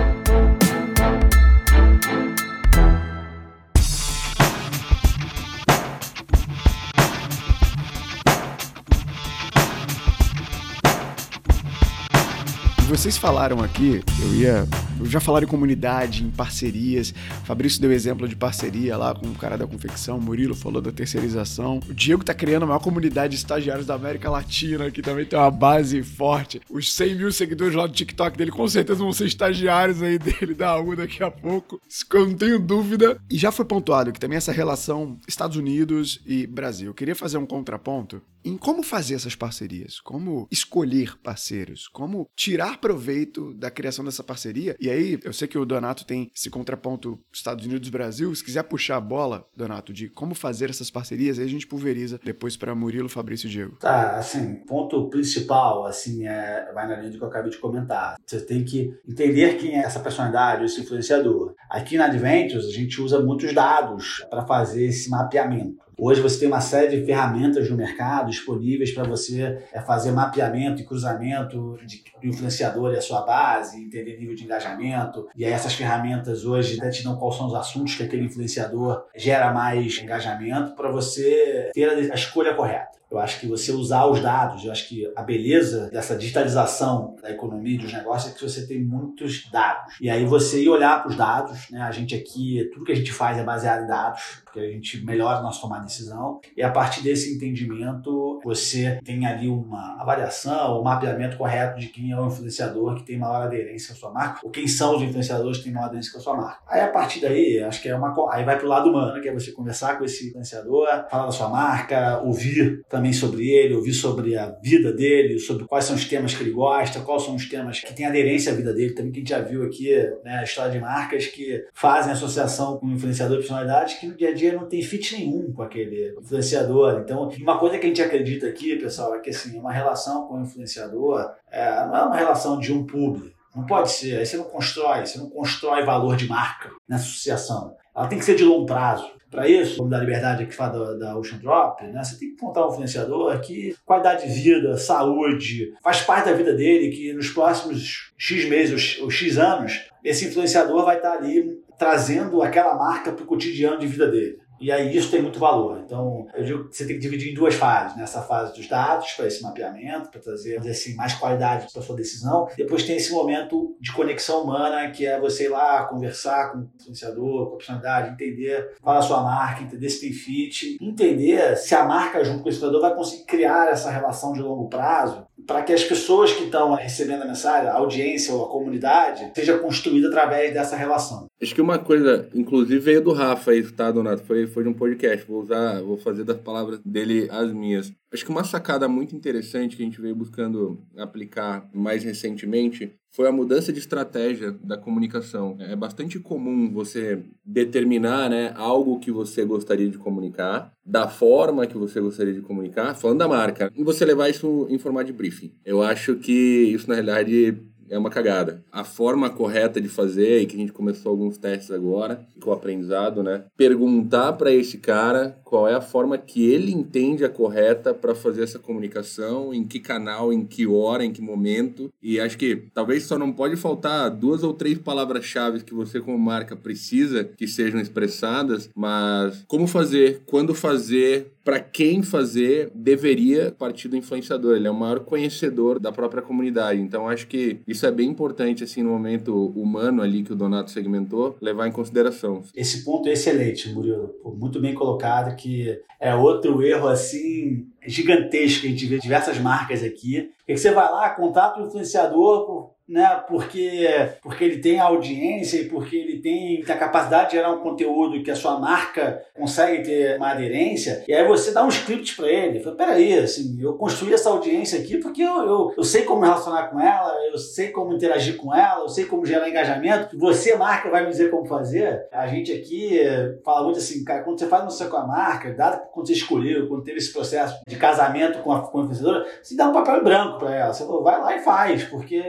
Vocês 12.97 13.19
falaram 13.19 13.63
aqui, 13.63 14.03
eu 14.23 14.35
ia 14.35 14.67
Eu 14.99 15.05
já 15.05 15.21
falaram 15.21 15.47
em 15.47 15.51
comunidade, 15.51 16.25
em 16.25 16.31
parcerias. 16.31 17.13
Fabrício 17.45 17.79
deu 17.79 17.93
exemplo 17.93 18.27
de 18.27 18.35
parceria 18.35 18.97
lá 18.97 19.15
com 19.15 19.27
o 19.27 19.35
cara 19.35 19.59
da 19.59 19.67
confecção, 19.67 20.19
Murilo 20.19 20.55
falou 20.55 20.81
da 20.81 20.91
terceirização. 20.91 21.79
O 21.91 21.93
Diego 21.93 22.25
tá 22.25 22.33
criando 22.33 22.63
a 22.63 22.67
maior 22.67 22.79
comunidade 22.79 23.33
de 23.33 23.37
estagiários 23.37 23.87
da 23.87 23.95
América 23.95 24.31
Latina, 24.31 24.91
que 24.91 25.03
também 25.03 25.27
tem 25.27 25.39
uma 25.39 25.51
base 25.51 26.03
forte. 26.03 26.59
Os 26.71 26.91
100 26.95 27.17
mil 27.17 27.31
seguidores 27.31 27.75
lá 27.75 27.87
do 27.87 27.93
TikTok 27.93 28.39
dele 28.39 28.51
com 28.51 28.67
certeza 28.67 29.01
vão 29.01 29.13
ser 29.13 29.27
estagiários 29.27 30.03
aí 30.03 30.19
dele 30.19 30.55
da 30.55 30.81
U 30.81 30.97
daqui 30.97 31.23
a 31.23 31.31
pouco. 31.31 31.79
Isso 31.87 32.09
que 32.09 32.17
eu 32.17 32.27
não 32.27 32.35
tenho 32.35 32.59
dúvida. 32.59 33.21
E 33.31 33.37
já 33.37 33.53
foi 33.53 33.67
pontuado 33.67 34.11
que 34.11 34.19
também 34.19 34.39
essa 34.39 34.53
relação 34.53 35.19
Estados 35.29 35.59
Unidos 35.59 36.23
e 36.25 36.47
Brasil. 36.47 36.89
Eu 36.89 36.95
queria 36.95 37.15
fazer 37.15 37.37
um 37.37 37.45
contraponto 37.45 38.23
em 38.47 38.57
como 38.57 38.83
fazer 38.83 39.15
essas 39.17 39.35
parcerias, 39.35 39.99
como 40.01 40.47
escolher 40.53 41.19
parceiros, 41.19 41.89
como 41.89 42.29
tirar 42.37 42.79
proveito 42.79 43.53
da 43.55 43.71
criação 43.73 44.05
dessa 44.05 44.23
parceria. 44.23 44.77
E 44.81 44.89
aí, 44.89 45.19
eu 45.25 45.33
sei 45.33 45.49
que 45.49 45.59
o 45.59 45.67
Donato 45.67 46.07
tem 46.07 46.31
esse 46.35 46.49
contraponto 46.49 47.19
Estados 47.33 47.67
Unidos-Brasil. 47.67 48.33
Se 48.35 48.45
quiser 48.45 48.63
puxar 48.63 48.99
a 48.99 49.01
bola, 49.01 49.49
Donato, 49.57 49.93
de 49.93 50.09
como 50.09 50.33
fazer 50.33 50.71
essas 50.71 50.91
parcerias, 50.91 51.41
aí 51.41 51.45
a 51.45 51.49
gente 51.49 51.67
pulveriza 51.67 52.21
depois 52.23 52.57
para 52.57 52.73
Murilo, 52.73 53.09
Fabrício 53.09 53.49
e 53.49 53.51
Diego. 53.51 53.77
Tá, 53.81 54.17
assim, 54.17 54.55
ponto 54.67 55.09
principal, 55.09 55.85
assim, 55.85 56.29
é, 56.29 56.71
vai 56.73 56.87
na 56.87 56.97
linha 56.97 57.11
do 57.11 57.19
que 57.19 57.25
eu 57.25 57.29
acabei 57.29 57.51
de 57.51 57.59
comentar. 57.59 58.17
Você 58.25 58.41
tem 58.41 58.65
que 58.65 58.95
entender 59.09 59.59
quem 59.59 59.77
é 59.77 59.81
essa 59.81 59.99
personalidade, 59.99 60.65
esse 60.65 60.81
influenciador. 60.81 61.55
Aqui 61.69 61.97
na 61.97 62.05
Adventures, 62.05 62.67
a 62.67 62.71
gente 62.71 63.03
usa 63.03 63.19
muitos 63.19 63.53
dados 63.53 64.25
para 64.31 64.47
fazer 64.47 64.87
esse 64.87 65.11
mapeamento. 65.11 65.86
Hoje 65.99 66.21
você 66.21 66.41
tem 66.41 66.49
uma 66.49 66.61
série 66.61 66.95
de 66.95 67.07
ferramentas 67.07 67.71
no 67.71 67.77
mercado 67.77 68.31
disponíveis 68.31 68.93
para 68.93 69.05
você 69.05 69.63
é, 69.73 69.81
fazer 69.81 70.13
mapeamento 70.13 70.83
e 70.83 70.85
cruzamento 70.85 71.79
de, 71.87 72.05
do 72.21 72.27
influenciador 72.29 72.93
e 72.93 72.99
a 72.99 73.01
sua 73.01 73.23
base, 73.23 73.83
entender 73.83 74.19
nível 74.19 74.35
de 74.35 74.45
engajamento. 74.45 75.27
E 75.35 75.43
aí 75.43 75.53
essas 75.53 75.73
ferramentas 75.73 76.45
hoje 76.45 76.79
até 76.79 76.91
te 76.91 77.03
dão 77.03 77.17
quais 77.17 77.37
são 77.37 77.47
os 77.47 77.55
assuntos 77.55 77.95
que 77.95 78.03
aquele 78.03 78.27
influenciador 78.27 79.05
gera 79.17 79.55
mais 79.55 79.99
engajamento 79.99 80.75
para 80.75 80.91
você 80.91 81.71
ter 81.73 81.89
a 81.89 82.15
escolha 82.15 82.55
correta. 82.55 82.97
Eu 83.11 83.19
acho 83.19 83.41
que 83.41 83.47
você 83.47 83.73
usar 83.73 84.07
os 84.07 84.21
dados, 84.21 84.65
eu 84.65 84.73
acho 84.73 84.89
que 84.89 85.11
a 85.15 85.23
beleza 85.23 85.89
dessa 85.91 86.17
digitalização 86.17 87.17
da 87.23 87.31
economia 87.31 87.77
e 87.77 87.79
dos 87.79 87.93
negócios 87.93 88.33
é 88.33 88.35
que 88.35 88.43
você 88.43 88.67
tem 88.67 88.83
muitos 88.83 89.49
dados. 89.51 89.95
E 90.01 90.11
aí 90.11 90.25
você 90.25 90.63
ir 90.63 90.69
olhar 90.69 91.03
para 91.03 91.11
os 91.11 91.17
dados, 91.17 91.71
né? 91.71 91.81
A 91.83 91.91
gente 91.93 92.15
aqui, 92.15 92.69
tudo 92.73 92.85
que 92.85 92.93
a 92.93 92.97
gente 92.97 93.13
faz 93.13 93.39
é 93.39 93.45
baseado 93.45 93.85
em 93.85 93.87
dados, 93.87 94.43
porque 94.45 94.59
a 94.59 94.71
gente 94.71 95.05
melhora 95.05 95.39
a 95.39 95.43
nossa 95.43 95.61
tomada 95.61 95.83
de 95.83 95.89
decisão. 95.89 96.41
E 96.57 96.63
a 96.63 96.71
partir 96.71 97.03
desse 97.03 97.35
entendimento, 97.35 98.41
você 98.43 99.01
tem 99.05 99.25
ali 99.25 99.49
uma 99.49 100.01
avaliação, 100.01 100.81
um 100.81 100.83
mapeamento 100.83 101.37
correto 101.37 101.79
de 101.79 101.89
quem 101.89 102.11
é 102.11 102.21
o 102.21 102.27
influenciador 102.27 102.97
que 102.97 103.05
tem 103.05 103.19
maior 103.19 103.43
aderência 103.43 103.93
à 103.93 103.97
sua 103.97 104.11
marca, 104.11 104.41
ou 104.43 104.51
quem 104.51 104.67
são 104.67 104.97
os 104.97 105.03
influenciadores 105.03 105.59
que 105.59 105.65
têm 105.65 105.73
maior 105.73 105.87
aderência 105.87 106.19
a 106.19 106.21
sua 106.21 106.37
marca. 106.37 106.59
Aí 106.67 106.81
a 106.81 106.89
partir 106.89 107.21
daí, 107.21 107.63
acho 107.63 107.81
que 107.81 107.89
é 107.89 107.95
uma. 107.95 108.15
Aí 108.33 108.45
vai 108.45 108.57
para 108.57 108.67
o 108.67 108.69
lado 108.69 108.91
humano, 108.91 109.21
que 109.21 109.29
é 109.29 109.33
você 109.33 109.53
conversar 109.53 109.99
com 109.99 110.05
esse 110.05 110.29
influenciador, 110.29 110.89
falar 111.11 111.27
da 111.27 111.33
sua 111.33 111.49
marca, 111.49 112.21
ouvir 112.21 112.83
também 112.97 113.13
sobre 113.13 113.51
ele, 113.51 113.75
ouvir 113.75 113.93
sobre 113.93 114.39
a 114.39 114.57
vida 114.63 114.91
dele, 114.91 115.39
sobre 115.39 115.67
quais 115.67 115.85
são 115.85 115.95
os 115.95 116.07
temas 116.07 116.35
que 116.35 116.43
ele 116.43 116.51
gosta, 116.51 117.01
quais 117.01 117.23
são 117.23 117.35
os 117.35 117.47
temas 117.47 117.81
que 117.81 117.93
têm 117.93 118.07
aderência 118.07 118.53
à 118.53 118.55
vida 118.55 118.73
dele. 118.73 118.95
Também 118.95 119.13
que 119.13 119.19
a 119.19 119.21
gente 119.21 119.29
já 119.29 119.41
viu 119.41 119.65
aqui, 119.65 119.93
né, 120.25 120.39
a 120.39 120.45
história 120.45 120.73
de 120.73 120.81
marcas 120.81 121.27
que 121.27 121.63
fazem 121.75 122.13
associação 122.13 122.79
com 122.79 122.87
influenciador 122.89 123.37
de 123.37 123.43
personalidade 123.43 124.01
que 124.01 124.07
no 124.07 124.17
dia 124.17 124.31
a 124.31 124.35
dia 124.35 124.55
não 124.55 124.67
tem 124.67 124.83
fit 124.83 125.15
nenhum 125.15 125.53
com 125.53 125.63
aquele 125.63 126.17
influenciador. 126.19 127.03
Então, 127.05 127.29
uma 127.39 127.59
coisa 127.59 127.79
que 127.79 127.85
a 127.85 127.89
gente 127.89 128.01
acredita 128.01 128.47
aqui, 128.47 128.77
pessoal, 128.77 129.15
é 129.15 129.21
que 129.21 129.29
assim, 129.29 129.59
uma 129.59 129.73
relação 129.73 130.27
com 130.27 130.39
o 130.39 130.43
influenciador 130.43 131.31
é, 131.51 131.87
não 131.87 131.97
é 131.97 132.03
uma 132.03 132.17
relação 132.17 132.59
de 132.59 132.73
um 132.73 132.87
público. 132.87 133.37
Não 133.55 133.67
pode 133.67 133.91
ser. 133.91 134.19
Aí 134.19 134.27
você 134.27 134.39
não 134.39 134.45
constrói, 134.45 135.05
você 135.05 135.19
não 135.19 135.29
constrói 135.29 135.85
valor 135.85 136.17
de 136.17 136.27
marca 136.27 136.71
nessa 136.89 137.05
associação. 137.05 137.75
Ela 137.97 138.09
tem 138.09 138.19
que 138.19 138.25
ser 138.25 138.35
de 138.35 138.45
longo 138.45 138.67
prazo. 138.67 139.17
Para 139.31 139.49
isso, 139.49 139.79
vamos 139.79 139.91
dar 139.91 139.99
liberdade 139.99 140.45
aqui 140.45 140.55
fala 140.55 140.95
da, 140.95 141.07
da 141.07 141.19
Ocean 141.19 141.39
Drop, 141.39 141.83
né? 141.85 142.03
Você 142.03 142.19
tem 142.19 142.29
que 142.29 142.35
encontrar 142.35 142.67
um 142.67 142.71
influenciador 142.71 143.39
que 143.41 143.75
qualidade 143.85 144.27
de 144.27 144.33
vida, 144.33 144.77
saúde, 144.77 145.73
faz 145.83 146.01
parte 146.03 146.27
da 146.27 146.33
vida 146.33 146.55
dele, 146.55 146.95
que 146.95 147.13
nos 147.13 147.31
próximos 147.31 148.13
X 148.17 148.49
meses 148.49 149.01
ou 149.01 149.11
X 149.11 149.37
anos, 149.37 149.91
esse 150.05 150.27
influenciador 150.27 150.85
vai 150.85 150.97
estar 150.97 151.15
ali 151.15 151.59
trazendo 151.79 152.41
aquela 152.41 152.77
marca 152.77 153.13
para 153.13 153.25
o 153.25 153.27
cotidiano 153.27 153.79
de 153.79 153.87
vida 153.87 154.09
dele. 154.09 154.39
E 154.61 154.73
aí 154.73 154.97
isso 154.97 155.11
tem 155.11 155.23
muito 155.23 155.39
valor. 155.39 155.81
Então, 155.85 156.27
eu 156.35 156.45
digo 156.45 156.69
que 156.69 156.77
você 156.77 156.87
tem 156.87 156.97
que 156.97 157.03
dividir 157.03 157.33
em 157.33 157.35
duas 157.35 157.55
fases. 157.55 157.97
Nessa 157.97 158.23
fase 158.23 158.55
dos 158.55 158.69
dados, 158.69 159.13
para 159.13 159.27
esse 159.27 159.43
mapeamento, 159.43 160.11
para 160.11 160.21
trazer 160.21 160.59
assim, 160.59 160.95
mais 160.95 161.15
qualidade 161.15 161.67
para 161.73 161.83
sua 161.83 161.97
decisão. 161.97 162.49
Depois 162.57 162.85
tem 162.85 162.97
esse 162.97 163.13
momento 163.13 163.77
de 163.81 163.93
conexão 163.93 164.43
humana, 164.43 164.91
que 164.91 165.07
é 165.07 165.21
você 165.21 165.45
ir 165.45 165.49
lá 165.49 165.85
conversar 165.85 166.53
com 166.53 166.59
o 166.59 166.71
influenciador, 166.81 167.49
com 167.49 167.55
a 167.55 167.57
personalidade, 167.57 168.11
entender 168.11 168.75
qual 168.81 168.97
é 168.97 168.99
a 168.99 169.03
sua 169.03 169.23
marca, 169.23 169.63
entender 169.63 169.89
se 169.89 170.01
tem 170.01 170.13
fit, 170.13 170.79
entender 170.81 171.57
se 171.57 171.75
a 171.75 171.85
marca 171.85 172.25
junto 172.25 172.43
com 172.43 172.49
o 172.49 172.53
influenciador 172.53 172.81
vai 172.81 172.95
conseguir 172.95 173.25
criar 173.25 173.69
essa 173.69 173.91
relação 173.91 174.33
de 174.33 174.41
longo 174.41 174.69
prazo 174.69 175.27
para 175.47 175.63
que 175.63 175.73
as 175.73 175.85
pessoas 175.85 176.33
que 176.33 176.45
estão 176.45 176.75
recebendo 176.75 177.23
a 177.23 177.27
mensagem, 177.27 177.69
a 177.69 177.75
audiência 177.75 178.35
ou 178.35 178.45
a 178.45 178.49
comunidade, 178.49 179.31
seja 179.35 179.59
construída 179.59 180.09
através 180.09 180.55
dessa 180.55 180.77
relação. 180.77 181.27
Acho 181.43 181.55
que 181.55 181.61
uma 181.61 181.79
coisa, 181.79 182.29
inclusive 182.35 182.79
veio 182.79 183.03
do 183.03 183.13
Rafa 183.13 183.55
isso, 183.55 183.73
tá, 183.75 183.91
Donato? 183.91 184.23
Foi, 184.23 184.47
foi 184.47 184.63
de 184.63 184.69
um 184.69 184.75
podcast. 184.75 185.27
Vou 185.27 185.43
usar, 185.43 185.83
vou 185.83 185.99
fazer 185.99 186.25
das 186.25 186.39
palavras 186.39 186.81
dele 186.85 187.29
as 187.31 187.53
minhas. 187.53 187.93
Acho 188.17 188.25
que 188.25 188.31
uma 188.31 188.45
sacada 188.45 188.89
muito 188.89 189.15
interessante 189.15 189.77
que 189.77 189.83
a 189.83 189.85
gente 189.85 190.01
veio 190.01 190.17
buscando 190.17 190.83
aplicar 190.97 191.69
mais 191.75 192.03
recentemente 192.03 192.95
foi 193.11 193.29
a 193.29 193.33
mudança 193.33 193.71
de 193.71 193.79
estratégia 193.79 194.53
da 194.65 194.79
comunicação. 194.79 195.55
É 195.61 195.77
bastante 195.77 196.19
comum 196.19 196.73
você 196.73 197.23
determinar 197.45 198.31
né, 198.31 198.55
algo 198.57 198.99
que 198.99 199.11
você 199.11 199.45
gostaria 199.45 199.91
de 199.91 199.99
comunicar, 199.99 200.73
da 200.83 201.07
forma 201.09 201.67
que 201.67 201.77
você 201.77 202.01
gostaria 202.01 202.33
de 202.33 202.41
comunicar, 202.41 202.95
falando 202.95 203.19
da 203.19 203.29
marca, 203.29 203.71
e 203.77 203.85
você 203.85 204.03
levar 204.07 204.31
isso 204.31 204.67
em 204.71 204.79
formato 204.79 205.09
de 205.09 205.13
briefing. 205.13 205.53
Eu 205.63 205.83
acho 205.83 206.17
que 206.17 206.33
isso, 206.33 206.89
na 206.89 206.95
realidade, 206.95 207.55
é 207.89 207.99
uma 207.99 208.11
cagada. 208.11 208.63
A 208.71 208.85
forma 208.85 209.31
correta 209.31 209.81
de 209.81 209.89
fazer, 209.89 210.41
e 210.41 210.47
que 210.47 210.57
a 210.57 210.59
gente 210.59 210.73
começou 210.73 211.11
alguns 211.11 211.39
testes 211.39 211.71
agora, 211.71 212.27
com 212.41 212.51
o 212.51 212.53
aprendizado, 212.53 213.23
né? 213.23 213.45
Perguntar 213.57 214.35
para 214.35 214.53
esse 214.53 214.79
cara 214.79 215.39
qual 215.45 215.69
é 215.69 215.75
a 215.75 215.81
forma 215.81 216.19
que 216.19 216.51
ele 216.51 216.73
entende 216.73 217.25
a 217.25 217.29
correta 217.29 217.95
para 217.95 218.15
fazer 218.15 218.43
essa 218.43 218.59
comunicação, 218.59 219.55
em 219.55 219.65
que 219.65 219.81
canal, 219.81 220.33
em 220.33 220.45
que 220.45 220.67
hora, 220.67 221.05
em 221.05 221.13
que 221.13 221.23
momento. 221.23 221.91
E 222.03 222.19
acho 222.21 222.37
que 222.39 222.65
talvez 222.75 223.05
só 223.05 223.19
não 223.19 223.33
pode 223.33 223.57
faltar 223.57 224.11
duas 224.11 224.43
ou 224.43 224.53
três 224.53 224.79
palavras-chave 224.79 225.63
que 225.63 225.75
você, 225.75 226.01
como 226.01 226.19
marca, 226.19 226.57
precisa 226.57 227.25
que 227.25 227.47
sejam 227.47 227.81
expressadas, 227.81 228.71
mas 228.75 229.45
como 229.47 229.67
fazer, 229.67 230.23
quando 230.27 230.55
fazer, 230.55 231.33
para 231.47 231.61
quem 231.61 232.03
fazer, 232.03 232.73
deveria 232.75 233.55
partir 233.57 233.87
do 233.87 233.97
influenciador. 233.97 234.57
Ele 234.57 234.67
é 234.67 234.71
o 234.71 234.75
maior 234.75 234.99
conhecedor 234.99 235.79
da 235.79 235.93
própria 235.93 236.21
comunidade. 236.21 236.81
Então 236.81 237.09
acho 237.09 237.29
que 237.29 237.61
isso 237.69 237.87
é 237.87 237.93
bem 237.93 238.11
importante, 238.11 238.65
assim, 238.65 238.83
no 238.83 238.91
momento 238.91 239.53
humano 239.55 240.03
ali 240.03 240.25
que 240.25 240.33
o 240.33 240.37
Donato 240.37 240.73
segmentou, 240.73 241.37
levar 241.41 241.69
em 241.69 241.71
consideração. 241.71 242.43
Esse 242.53 242.85
ponto 242.85 243.09
é 243.09 243.13
excelente, 243.13 243.73
Murilo. 243.73 244.13
Muito 244.37 244.59
bem 244.59 244.75
colocado, 244.75 245.37
que 245.37 245.81
é 246.01 246.13
outro 246.17 246.65
erro, 246.65 246.89
assim, 246.89 247.69
gigantesco 247.87 248.63
que 248.63 248.67
a 248.67 248.71
gente 248.71 248.87
vê 248.87 248.99
diversas 248.99 249.39
marcas 249.39 249.85
aqui. 249.85 250.29
Que 250.45 250.57
você 250.57 250.73
vai 250.73 250.91
lá, 250.91 251.11
contrata 251.11 251.61
o 251.61 251.67
influenciador 251.69 252.75
né? 252.89 253.23
Porque, 253.29 253.89
porque 254.23 254.45
ele 254.45 254.59
tem 254.59 254.79
audiência 254.79 255.59
e 255.59 255.69
porque 255.69 255.97
ele 255.97 256.21
tem, 256.21 256.63
tem 256.63 256.75
a 256.75 256.79
capacidade 256.79 257.31
de 257.31 257.37
gerar 257.37 257.53
um 257.53 257.61
conteúdo 257.61 258.23
que 258.23 258.31
a 258.31 258.37
sua 258.37 258.59
marca 258.59 259.23
consegue 259.35 259.83
ter 259.83 260.17
uma 260.17 260.31
aderência. 260.31 261.05
E 261.07 261.15
aí 261.15 261.27
você 261.27 261.51
dá 261.51 261.65
um 261.65 261.69
script 261.69 262.17
para 262.17 262.29
ele. 262.29 262.61
Fala, 262.61 262.77
peraí, 262.77 263.19
assim, 263.19 263.59
eu 263.61 263.75
construí 263.75 264.15
essa 264.15 264.31
audiência 264.31 264.79
aqui 264.79 264.99
porque 264.99 265.23
eu, 265.23 265.43
eu, 265.43 265.75
eu 265.77 265.85
sei 265.85 266.03
como 266.03 266.23
relacionar 266.23 266.69
com 266.69 266.81
ela, 266.81 267.13
eu 267.33 267.39
sei 267.39 267.69
como 267.69 267.93
interagir 267.93 268.37
com 268.37 268.55
ela, 268.55 268.83
eu 268.83 268.89
sei 268.89 269.05
como 269.05 269.27
gerar 269.27 269.49
engajamento. 269.49 270.19
Você, 270.19 270.55
marca, 270.57 270.91
vai 270.91 271.05
me 271.05 271.11
dizer 271.11 271.31
como 271.31 271.47
fazer. 271.47 272.07
A 272.13 272.27
gente 272.27 272.53
aqui 272.53 273.01
fala 273.45 273.65
muito 273.65 273.79
assim, 273.79 274.05
cara, 274.05 274.23
quando 274.23 274.39
você 274.39 274.47
faz 274.47 274.81
uma 274.81 274.91
com 274.91 274.97
a 274.97 275.07
marca, 275.07 275.53
dado 275.53 275.81
quando 275.93 276.07
você 276.07 276.13
escolheu, 276.13 276.69
quando 276.69 276.85
teve 276.85 276.99
esse 276.99 277.13
processo 277.13 277.61
de 277.67 277.77
casamento 277.77 278.39
com 278.41 278.53
a, 278.53 278.61
com 278.61 278.79
a 278.79 278.83
influenciadora, 278.83 279.27
você 279.43 279.57
dá 279.57 279.69
um 279.69 279.73
papel 279.73 280.05
branco 280.05 280.39
para 280.39 280.55
ela. 280.55 280.73
Você 280.73 280.87
fala, 280.87 281.03
vai 281.03 281.21
lá 281.21 281.37
e 281.37 281.41
faz, 281.41 281.85
porque 281.85 282.23